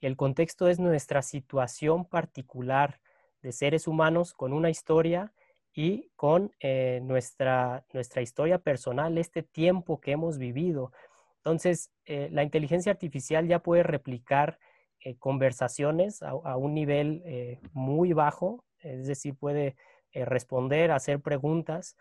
El 0.00 0.16
contexto 0.16 0.68
es 0.68 0.78
nuestra 0.78 1.22
situación 1.22 2.04
particular 2.04 3.00
de 3.42 3.50
seres 3.50 3.88
humanos 3.88 4.32
con 4.32 4.52
una 4.52 4.70
historia 4.70 5.32
y 5.76 6.08
con 6.14 6.52
eh, 6.60 7.00
nuestra, 7.02 7.84
nuestra 7.92 8.22
historia 8.22 8.58
personal, 8.58 9.18
este 9.18 9.42
tiempo 9.42 10.00
que 10.00 10.12
hemos 10.12 10.38
vivido. 10.38 10.92
Entonces, 11.46 11.92
eh, 12.04 12.28
la 12.32 12.42
inteligencia 12.42 12.90
artificial 12.90 13.46
ya 13.46 13.60
puede 13.60 13.84
replicar 13.84 14.58
conversaciones 15.20 16.20
a, 16.20 16.56
un 16.56 16.74
nivel 16.74 17.60
muy 17.72 18.12
bajo, 18.12 18.64
es 18.80 19.06
decir, 19.06 19.36
puede 19.36 19.76
responder, 20.12 20.90
hacer 20.90 21.20
preguntas, 21.20 21.96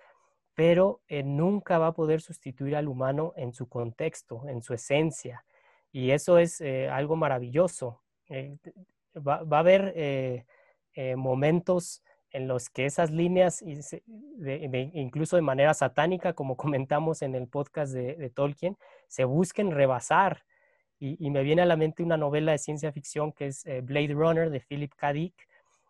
pero 0.55 1.01
eh, 1.09 1.21
nunca 1.21 1.77
va 1.77 1.87
a 1.87 1.93
poder 1.93 2.21
sustituir 2.21 2.75
al 2.75 2.87
humano 2.87 3.33
en 3.35 3.53
su 3.53 3.67
contexto, 3.67 4.47
en 4.47 4.63
su 4.63 4.73
esencia. 4.73 5.45
Y 5.91 6.11
eso 6.11 6.39
es 6.39 6.61
eh, 6.61 6.89
algo 6.89 7.17
maravilloso. 7.17 8.01
Eh, 8.29 8.57
va, 9.15 9.41
a 9.49 9.59
haber 9.59 10.45
momentos 11.17 12.01
en 12.31 12.47
los 12.47 12.69
que 12.69 12.85
esas 12.85 13.11
líneas, 13.11 13.61
incluso 13.61 15.35
de 15.35 15.41
manera 15.41 15.73
satánica, 15.73 16.33
como 16.33 16.55
comentamos 16.57 17.21
en 17.21 17.35
el 17.35 17.47
podcast 17.47 17.93
de, 17.93 18.29
Tolkien, 18.29 18.77
se 19.07 19.25
busquen 19.25 19.71
rebasar. 19.71 20.45
Y, 20.99 21.29
me 21.29 21.43
viene 21.43 21.61
a 21.61 21.65
la 21.65 21.75
mente 21.75 22.01
una 22.01 22.17
novela 22.17 22.53
de 22.53 22.57
ciencia 22.57 22.91
ficción 22.91 23.31
que 23.31 23.47
es 23.47 23.63
Blade 23.83 24.13
Runner 24.13 24.49
de 24.49 24.59
Philip 24.59 24.93
K. 24.95 25.13
Dick, 25.13 25.47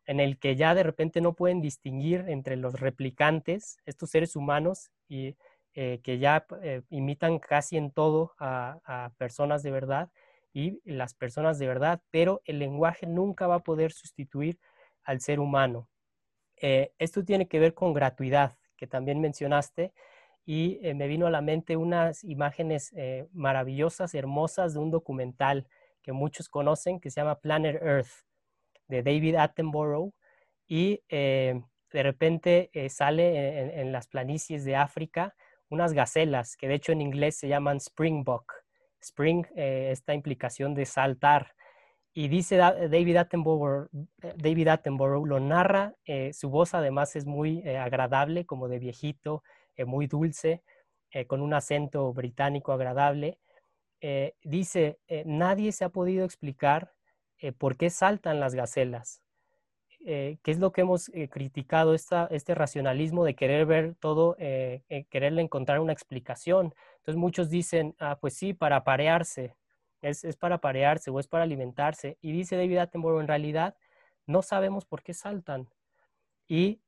en 0.07 0.19
el 0.19 0.37
que 0.37 0.55
ya 0.55 0.75
de 0.75 0.83
repente 0.83 1.21
no 1.21 1.33
pueden 1.33 1.61
distinguir 1.61 2.25
entre 2.27 2.55
los 2.55 2.79
replicantes, 2.79 3.77
estos 3.85 4.09
seres 4.09 4.35
humanos, 4.35 4.91
y 5.07 5.35
eh, 5.77 5.99
que 6.03 6.19
ya 6.19 6.45
eh, 6.61 6.83
imitan 6.89 7.37
casi 7.37 7.75
en 7.75 7.91
todo 7.91 8.33
a, 8.39 9.11
personas 9.17 9.61
de 9.61 9.71
verdad 9.71 10.09
y 10.53 10.79
las 10.85 11.13
personas 11.13 11.59
de 11.59 11.67
verdad, 11.67 12.01
pero 12.11 12.41
el 12.45 12.59
lenguaje 12.59 13.05
nunca 13.07 13.45
va 13.45 13.55
a 13.55 13.63
poder 13.63 13.91
sustituir 13.91 14.57
al 15.03 15.19
ser 15.19 15.41
humano. 15.41 15.89
Eh, 16.61 16.93
esto 16.97 17.25
tiene 17.25 17.49
que 17.49 17.59
ver 17.59 17.73
con 17.73 17.91
gratuidad, 17.91 18.57
que 18.77 18.87
también 18.87 19.19
mencionaste, 19.19 19.91
y 20.45 20.79
me 20.93 21.07
vino 21.07 21.27
a 21.27 21.31
la 21.31 21.41
mente 21.41 21.75
unas 21.75 22.23
imágenes 22.23 22.93
maravillosas, 23.33 24.13
hermosas 24.13 24.73
de 24.73 24.79
un 24.79 24.91
documental 24.91 25.67
que 26.05 26.11
muchos 26.11 26.49
conocen, 26.49 26.99
que 26.99 27.09
se 27.09 27.19
llama 27.19 27.39
Planet 27.39 27.81
Earth 27.81 28.25
de 28.87 29.01
David 29.01 29.35
Attenborough 29.35 30.13
y 30.67 31.01
eh, 31.09 31.61
de 31.91 32.03
repente 32.03 32.69
eh, 32.73 32.89
sale 32.89 33.79
en, 33.79 33.91
las 33.91 34.07
planicies 34.07 34.65
de 34.65 34.75
África 34.75 35.35
unas 35.69 35.93
gacelas 35.93 36.57
que 36.57 36.67
de 36.67 36.75
hecho 36.75 36.91
en 36.91 37.01
inglés 37.01 37.37
se 37.37 37.47
llaman 37.47 37.79
springbok. 37.79 38.53
Spring, 39.01 39.45
eh, 39.55 39.89
esta 39.91 40.13
implicación 40.15 40.73
de 40.73 40.85
saltar. 40.85 41.53
Y 42.13 42.27
dice 42.27 42.57
David 42.57 43.17
Attenborough, 43.17 43.89
David 44.37 44.69
Attenborough 44.69 45.27
lo 45.27 45.39
narra, 45.39 45.93
su 46.31 46.49
voz 46.49 46.73
además 46.73 47.15
es 47.17 47.25
muy 47.25 47.67
agradable, 47.67 48.45
como 48.45 48.69
de 48.69 48.79
viejito, 48.79 49.43
muy 49.85 50.07
dulce, 50.07 50.63
con 51.27 51.41
un 51.41 51.53
acento 51.53 52.11
británico 52.13 52.73
agradable. 52.73 53.39
dice, 54.43 54.99
nadie 55.25 55.71
se 55.71 55.85
ha 55.85 55.89
podido 55.89 56.25
explicar 56.25 56.95
eh, 57.39 57.51
por 57.51 57.77
qué 57.77 57.89
saltan 57.89 58.39
las 58.39 58.55
gacelas. 58.55 59.21
Eh, 60.05 60.37
¿Qué 60.43 60.51
es 60.51 60.59
lo 60.59 60.71
que 60.71 60.81
hemos 60.81 61.09
eh, 61.09 61.29
criticado, 61.29 61.93
este 61.95 62.55
racionalismo 62.55 63.25
de 63.25 63.35
querer 63.35 63.65
ver 63.65 63.95
todo, 63.95 64.35
quererle 65.09 65.41
encontrar 65.41 65.79
una 65.79 65.93
explicación? 65.93 66.73
Entonces 66.97 67.15
muchos 67.17 67.49
dicen, 67.49 67.95
ah, 67.99 68.17
pues 68.19 68.35
sí, 68.35 68.53
para 68.53 68.83
parearse, 68.83 69.55
es, 70.01 70.23
es, 70.23 70.37
para 70.37 70.59
parearse 70.59 71.09
o 71.09 71.19
es 71.19 71.27
para 71.27 71.43
alimentarse. 71.43 72.17
Y 72.21 72.31
dice 72.31 72.55
David 72.55 72.77
Attenborough, 72.77 73.21
en 73.21 73.27
realidad 73.27 73.75
no 74.27 74.41
sabemos 74.41 74.85
por 74.85 75.03
qué 75.03 75.13
saltan. 75.13 75.69
Y 76.47 76.81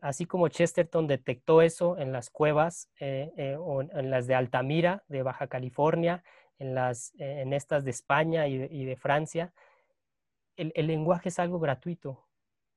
así 0.00 0.26
como 0.26 0.48
Chesterton 0.48 1.06
detectó 1.06 1.62
eso 1.62 1.98
en 1.98 2.12
las 2.12 2.30
cuevas 2.30 2.90
o 3.58 3.82
en 3.82 4.10
las 4.10 4.26
de 4.26 4.34
Altamira, 4.34 5.04
de 5.08 5.22
Baja 5.22 5.46
California, 5.46 6.24
en, 6.58 6.74
las, 6.74 7.12
en 7.18 7.52
estas 7.52 7.84
de 7.84 7.90
España 7.90 8.48
y 8.48 8.84
de 8.84 8.96
Francia, 8.96 9.52
el, 10.74 10.86
lenguaje 10.86 11.28
es 11.30 11.38
algo 11.38 11.58
gratuito, 11.58 12.26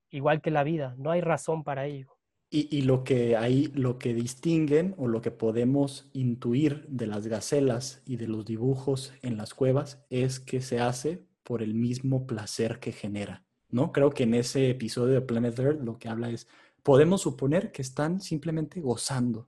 igual 0.10 0.42
que 0.42 0.52
la 0.52 0.64
vida, 0.64 0.96
no 0.98 1.12
hay 1.12 1.22
razón 1.22 1.64
para 1.64 1.86
ello. 1.86 2.18
Y, 2.56 2.84
lo 2.84 3.04
que 3.04 3.36
hay, 3.36 3.72
lo 3.74 3.98
que 3.98 4.14
distinguen 4.14 4.94
o 5.00 5.08
lo 5.08 5.22
que 5.22 5.32
podemos 5.32 6.12
intuir 6.14 6.86
de 6.88 7.08
las 7.08 7.26
gacelas 7.26 8.04
y 8.06 8.18
de 8.18 8.28
los 8.28 8.46
dibujos 8.46 9.12
en 9.24 9.38
las 9.38 9.56
cuevas 9.56 10.06
es 10.12 10.40
que 10.40 10.62
se 10.62 10.80
hace 10.80 11.26
por 11.42 11.64
el 11.64 11.74
mismo 11.74 12.28
placer 12.28 12.80
que 12.80 12.92
genera, 12.92 13.44
¿no? 13.70 13.92
Creo 13.92 14.12
que 14.12 14.24
en 14.24 14.36
ese 14.36 14.70
episodio 14.70 15.16
de 15.16 15.22
Planet 15.22 15.58
Earth 15.58 15.82
lo 15.82 15.98
que 15.98 16.10
habla 16.10 16.30
es, 16.30 16.48
podemos 16.84 17.22
suponer 17.22 17.72
que 17.72 17.82
están 17.82 18.22
simplemente 18.22 18.82
gozando. 18.82 19.48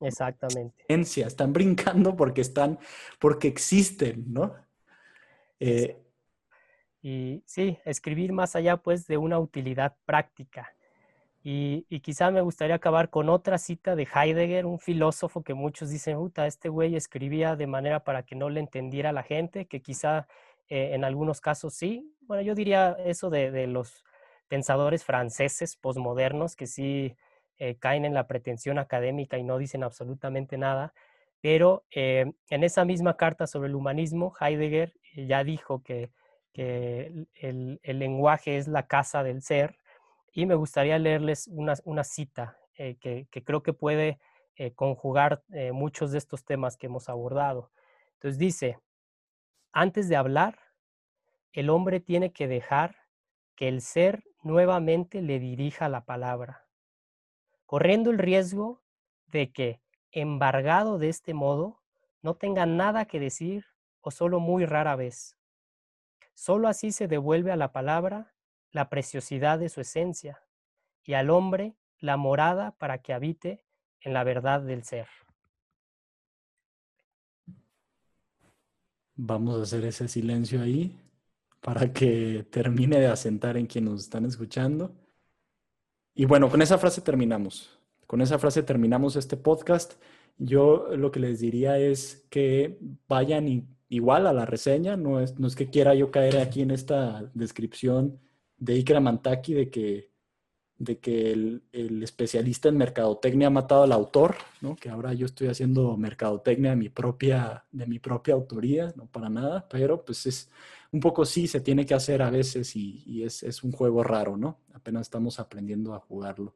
Exactamente. 0.00 0.84
Están 1.22 1.52
brincando 1.52 2.16
porque 2.16 2.42
están, 2.42 2.78
porque 3.18 3.48
existen, 3.48 4.24
¿no? 4.32 4.54
Eh, 5.58 5.96
y 7.00 7.42
sí, 7.46 7.78
escribir 7.84 8.32
más 8.32 8.56
allá 8.56 8.76
pues 8.76 9.06
de 9.06 9.16
una 9.16 9.38
utilidad 9.38 9.96
práctica. 10.04 10.74
Y, 11.42 11.86
y, 11.88 12.00
quizá 12.00 12.32
me 12.32 12.40
gustaría 12.40 12.74
acabar 12.74 13.08
con 13.08 13.28
otra 13.28 13.56
cita 13.56 13.94
de 13.94 14.08
Heidegger, 14.12 14.66
un 14.66 14.80
filósofo 14.80 15.44
que 15.44 15.54
muchos 15.54 15.90
dicen, 15.90 16.16
puta, 16.16 16.48
este 16.48 16.68
güey 16.68 16.96
escribía 16.96 17.54
de 17.54 17.68
manera 17.68 18.02
para 18.02 18.24
que 18.24 18.34
no 18.34 18.50
le 18.50 18.58
entendiera 18.58 19.12
la 19.12 19.22
gente, 19.22 19.66
que 19.66 19.80
quizá 19.80 20.26
eh, 20.68 20.90
en 20.94 21.04
algunos 21.04 21.40
casos 21.40 21.74
sí. 21.74 22.12
Bueno, 22.22 22.42
yo 22.42 22.56
diría 22.56 22.96
eso 23.04 23.30
de, 23.30 23.52
de 23.52 23.68
los 23.68 24.02
pensadores 24.48 25.04
franceses 25.04 25.76
posmodernos 25.76 26.56
que 26.56 26.66
sí 26.66 27.16
eh, 27.58 27.76
caen 27.78 28.04
en 28.04 28.14
la 28.14 28.26
pretensión 28.26 28.78
académica 28.78 29.38
y 29.38 29.44
no 29.44 29.58
dicen 29.58 29.82
absolutamente 29.82 30.58
nada. 30.58 30.94
Pero 31.40 31.84
eh, 31.90 32.32
en 32.50 32.64
esa 32.64 32.84
misma 32.84 33.16
carta 33.16 33.46
sobre 33.46 33.68
el 33.68 33.74
humanismo, 33.74 34.34
Heidegger 34.40 34.94
ya 35.14 35.44
dijo 35.44 35.82
que 35.82 36.10
que 36.52 37.12
el, 37.34 37.80
lenguaje 37.84 38.56
es 38.56 38.66
la 38.66 38.86
casa 38.86 39.22
del 39.22 39.42
ser. 39.42 39.76
Y 40.32 40.46
me 40.46 40.54
gustaría 40.54 40.98
leerles 40.98 41.48
una, 41.48 42.02
cita 42.02 42.58
eh, 42.76 42.96
que, 42.96 43.26
creo 43.44 43.62
que 43.62 43.74
puede 43.74 44.18
conjugar 44.74 45.42
muchos 45.74 46.12
de 46.12 46.18
estos 46.18 46.46
temas 46.46 46.78
que 46.78 46.86
hemos 46.86 47.10
abordado. 47.10 47.70
Entonces 48.14 48.38
dice, 48.38 48.78
antes 49.70 50.08
de 50.08 50.16
hablar, 50.16 50.58
el 51.52 51.68
hombre 51.68 52.00
tiene 52.00 52.32
que 52.32 52.48
dejar 52.48 52.96
que 53.54 53.68
el 53.68 53.82
ser 53.82 54.24
nuevamente 54.42 55.22
le 55.22 55.38
dirija 55.38 55.88
la 55.88 56.04
palabra, 56.04 56.66
corriendo 57.66 58.10
el 58.10 58.18
riesgo 58.18 58.82
de 59.26 59.52
que, 59.52 59.80
embargado 60.12 60.98
de 60.98 61.08
este 61.08 61.34
modo, 61.34 61.80
no 62.22 62.34
tenga 62.34 62.66
nada 62.66 63.04
que 63.04 63.20
decir 63.20 63.66
o 64.00 64.10
solo 64.10 64.40
muy 64.40 64.64
rara 64.64 64.96
vez. 64.96 65.36
Solo 66.34 66.68
así 66.68 66.92
se 66.92 67.08
devuelve 67.08 67.52
a 67.52 67.56
la 67.56 67.72
palabra 67.72 68.34
la 68.70 68.88
preciosidad 68.88 69.58
de 69.58 69.68
su 69.68 69.80
esencia 69.80 70.42
y 71.02 71.14
al 71.14 71.30
hombre 71.30 71.76
la 71.98 72.16
morada 72.16 72.72
para 72.72 72.98
que 72.98 73.12
habite 73.12 73.64
en 74.00 74.12
la 74.12 74.22
verdad 74.22 74.60
del 74.60 74.84
ser. 74.84 75.08
Vamos 79.14 79.58
a 79.58 79.62
hacer 79.62 79.84
ese 79.84 80.08
silencio 80.08 80.60
ahí 80.60 80.94
para 81.60 81.92
que 81.92 82.46
termine 82.50 83.00
de 83.00 83.06
asentar 83.08 83.56
en 83.56 83.66
quien 83.66 83.86
nos 83.86 84.02
están 84.02 84.24
escuchando. 84.24 84.94
Y 86.14 86.24
bueno, 86.24 86.48
con 86.50 86.62
esa 86.62 86.78
frase 86.78 87.00
terminamos. 87.00 87.78
Con 88.06 88.20
esa 88.20 88.38
frase 88.38 88.62
terminamos 88.62 89.16
este 89.16 89.36
podcast. 89.36 89.94
Yo 90.38 90.88
lo 90.96 91.10
que 91.10 91.20
les 91.20 91.40
diría 91.40 91.78
es 91.78 92.26
que 92.30 92.78
vayan 93.08 93.68
igual 93.88 94.26
a 94.26 94.32
la 94.32 94.46
reseña, 94.46 94.96
no 94.96 95.20
es, 95.20 95.38
no 95.38 95.46
es 95.46 95.56
que 95.56 95.70
quiera 95.70 95.94
yo 95.94 96.10
caer 96.10 96.38
aquí 96.38 96.62
en 96.62 96.70
esta 96.70 97.30
descripción 97.34 98.20
de 98.58 98.76
Ikra 98.76 99.00
Mantaki 99.00 99.54
de 99.54 99.70
que, 99.70 100.10
de 100.78 100.98
que 100.98 101.32
el, 101.32 101.62
especialista 102.02 102.68
en 102.68 102.76
mercadotecnia 102.76 103.46
ha 103.48 103.50
matado 103.50 103.84
al 103.84 103.92
autor, 103.92 104.36
¿no? 104.60 104.76
que 104.76 104.90
ahora 104.90 105.14
yo 105.14 105.26
estoy 105.26 105.48
haciendo 105.48 105.96
mercadotecnia 105.96 106.70
de 106.70 106.76
mi 106.76 106.88
propia, 106.88 107.64
de 107.72 107.86
mi 107.86 107.98
propia 107.98 108.34
autoría, 108.34 108.92
no 108.96 109.06
para 109.06 109.28
nada, 109.28 109.66
pero 109.68 110.04
pues 110.04 110.26
es 110.26 110.50
un 110.92 111.00
poco 111.00 111.24
sí 111.24 111.46
se 111.46 111.60
tiene 111.60 111.86
que 111.86 111.94
hacer 111.94 112.22
a 112.22 112.30
veces 112.30 112.76
y, 112.76 113.22
es, 113.22 113.62
un 113.62 113.72
juego 113.72 114.02
raro, 114.04 114.36
¿no? 114.36 114.60
Apenas 114.72 115.02
estamos 115.02 115.40
aprendiendo 115.40 115.94
a 115.94 116.00
jugarlo. 116.00 116.54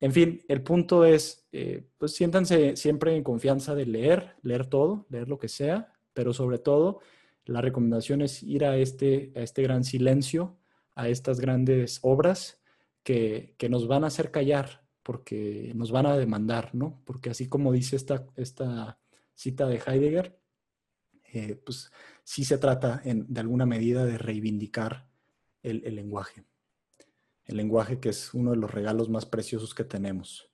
En 0.00 0.12
fin, 0.12 0.40
el 0.48 0.62
punto 0.62 1.04
es, 1.04 1.48
eh, 1.50 1.88
pues 1.98 2.14
siéntanse 2.14 2.76
siempre 2.76 3.16
en 3.16 3.24
confianza 3.24 3.74
de 3.74 3.86
leer, 3.86 4.36
leer 4.42 4.66
todo, 4.66 5.06
leer 5.10 5.28
lo 5.28 5.38
que 5.38 5.48
sea, 5.48 5.92
pero 6.12 6.32
sobre 6.32 6.58
todo 6.58 7.00
la 7.46 7.60
recomendación 7.60 8.22
es 8.22 8.42
ir 8.42 8.64
a 8.64 8.76
este, 8.76 9.32
a 9.34 9.40
este 9.40 9.62
gran 9.62 9.82
silencio, 9.82 10.56
a 10.94 11.08
estas 11.08 11.40
grandes 11.40 11.98
obras 12.02 12.57
que, 13.56 13.68
nos 13.70 13.88
van 13.88 14.04
a 14.04 14.08
hacer 14.08 14.30
callar, 14.30 14.86
porque 15.02 15.72
nos 15.74 15.90
van 15.90 16.04
a 16.04 16.16
demandar, 16.16 16.74
¿no? 16.74 17.00
Porque 17.06 17.30
así 17.30 17.48
como 17.48 17.72
dice 17.72 17.96
esta, 17.96 18.26
esta 18.36 18.98
cita 19.34 19.66
de 19.66 19.80
Heidegger, 19.86 20.38
eh, 21.32 21.54
pues 21.64 21.90
sí 22.22 22.44
se 22.44 22.58
trata 22.58 23.00
de 23.04 23.40
alguna 23.40 23.64
medida 23.64 24.04
de 24.04 24.18
reivindicar 24.18 25.08
el, 25.62 25.94
lenguaje. 25.94 26.44
El 27.46 27.56
lenguaje 27.56 27.98
que 27.98 28.10
es 28.10 28.34
uno 28.34 28.50
de 28.50 28.58
los 28.58 28.70
regalos 28.70 29.08
más 29.08 29.24
preciosos 29.24 29.74
que 29.74 29.84
tenemos. 29.84 30.50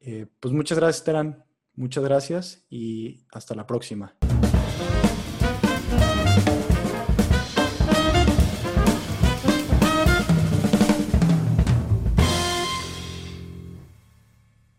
Eh, 0.00 0.26
pues 0.40 0.52
muchas 0.52 0.78
gracias, 0.78 1.04
Terán. 1.04 1.44
Muchas 1.76 2.04
gracias 2.04 2.66
y 2.68 3.24
hasta 3.32 3.54
la 3.54 3.66
próxima. 3.66 4.14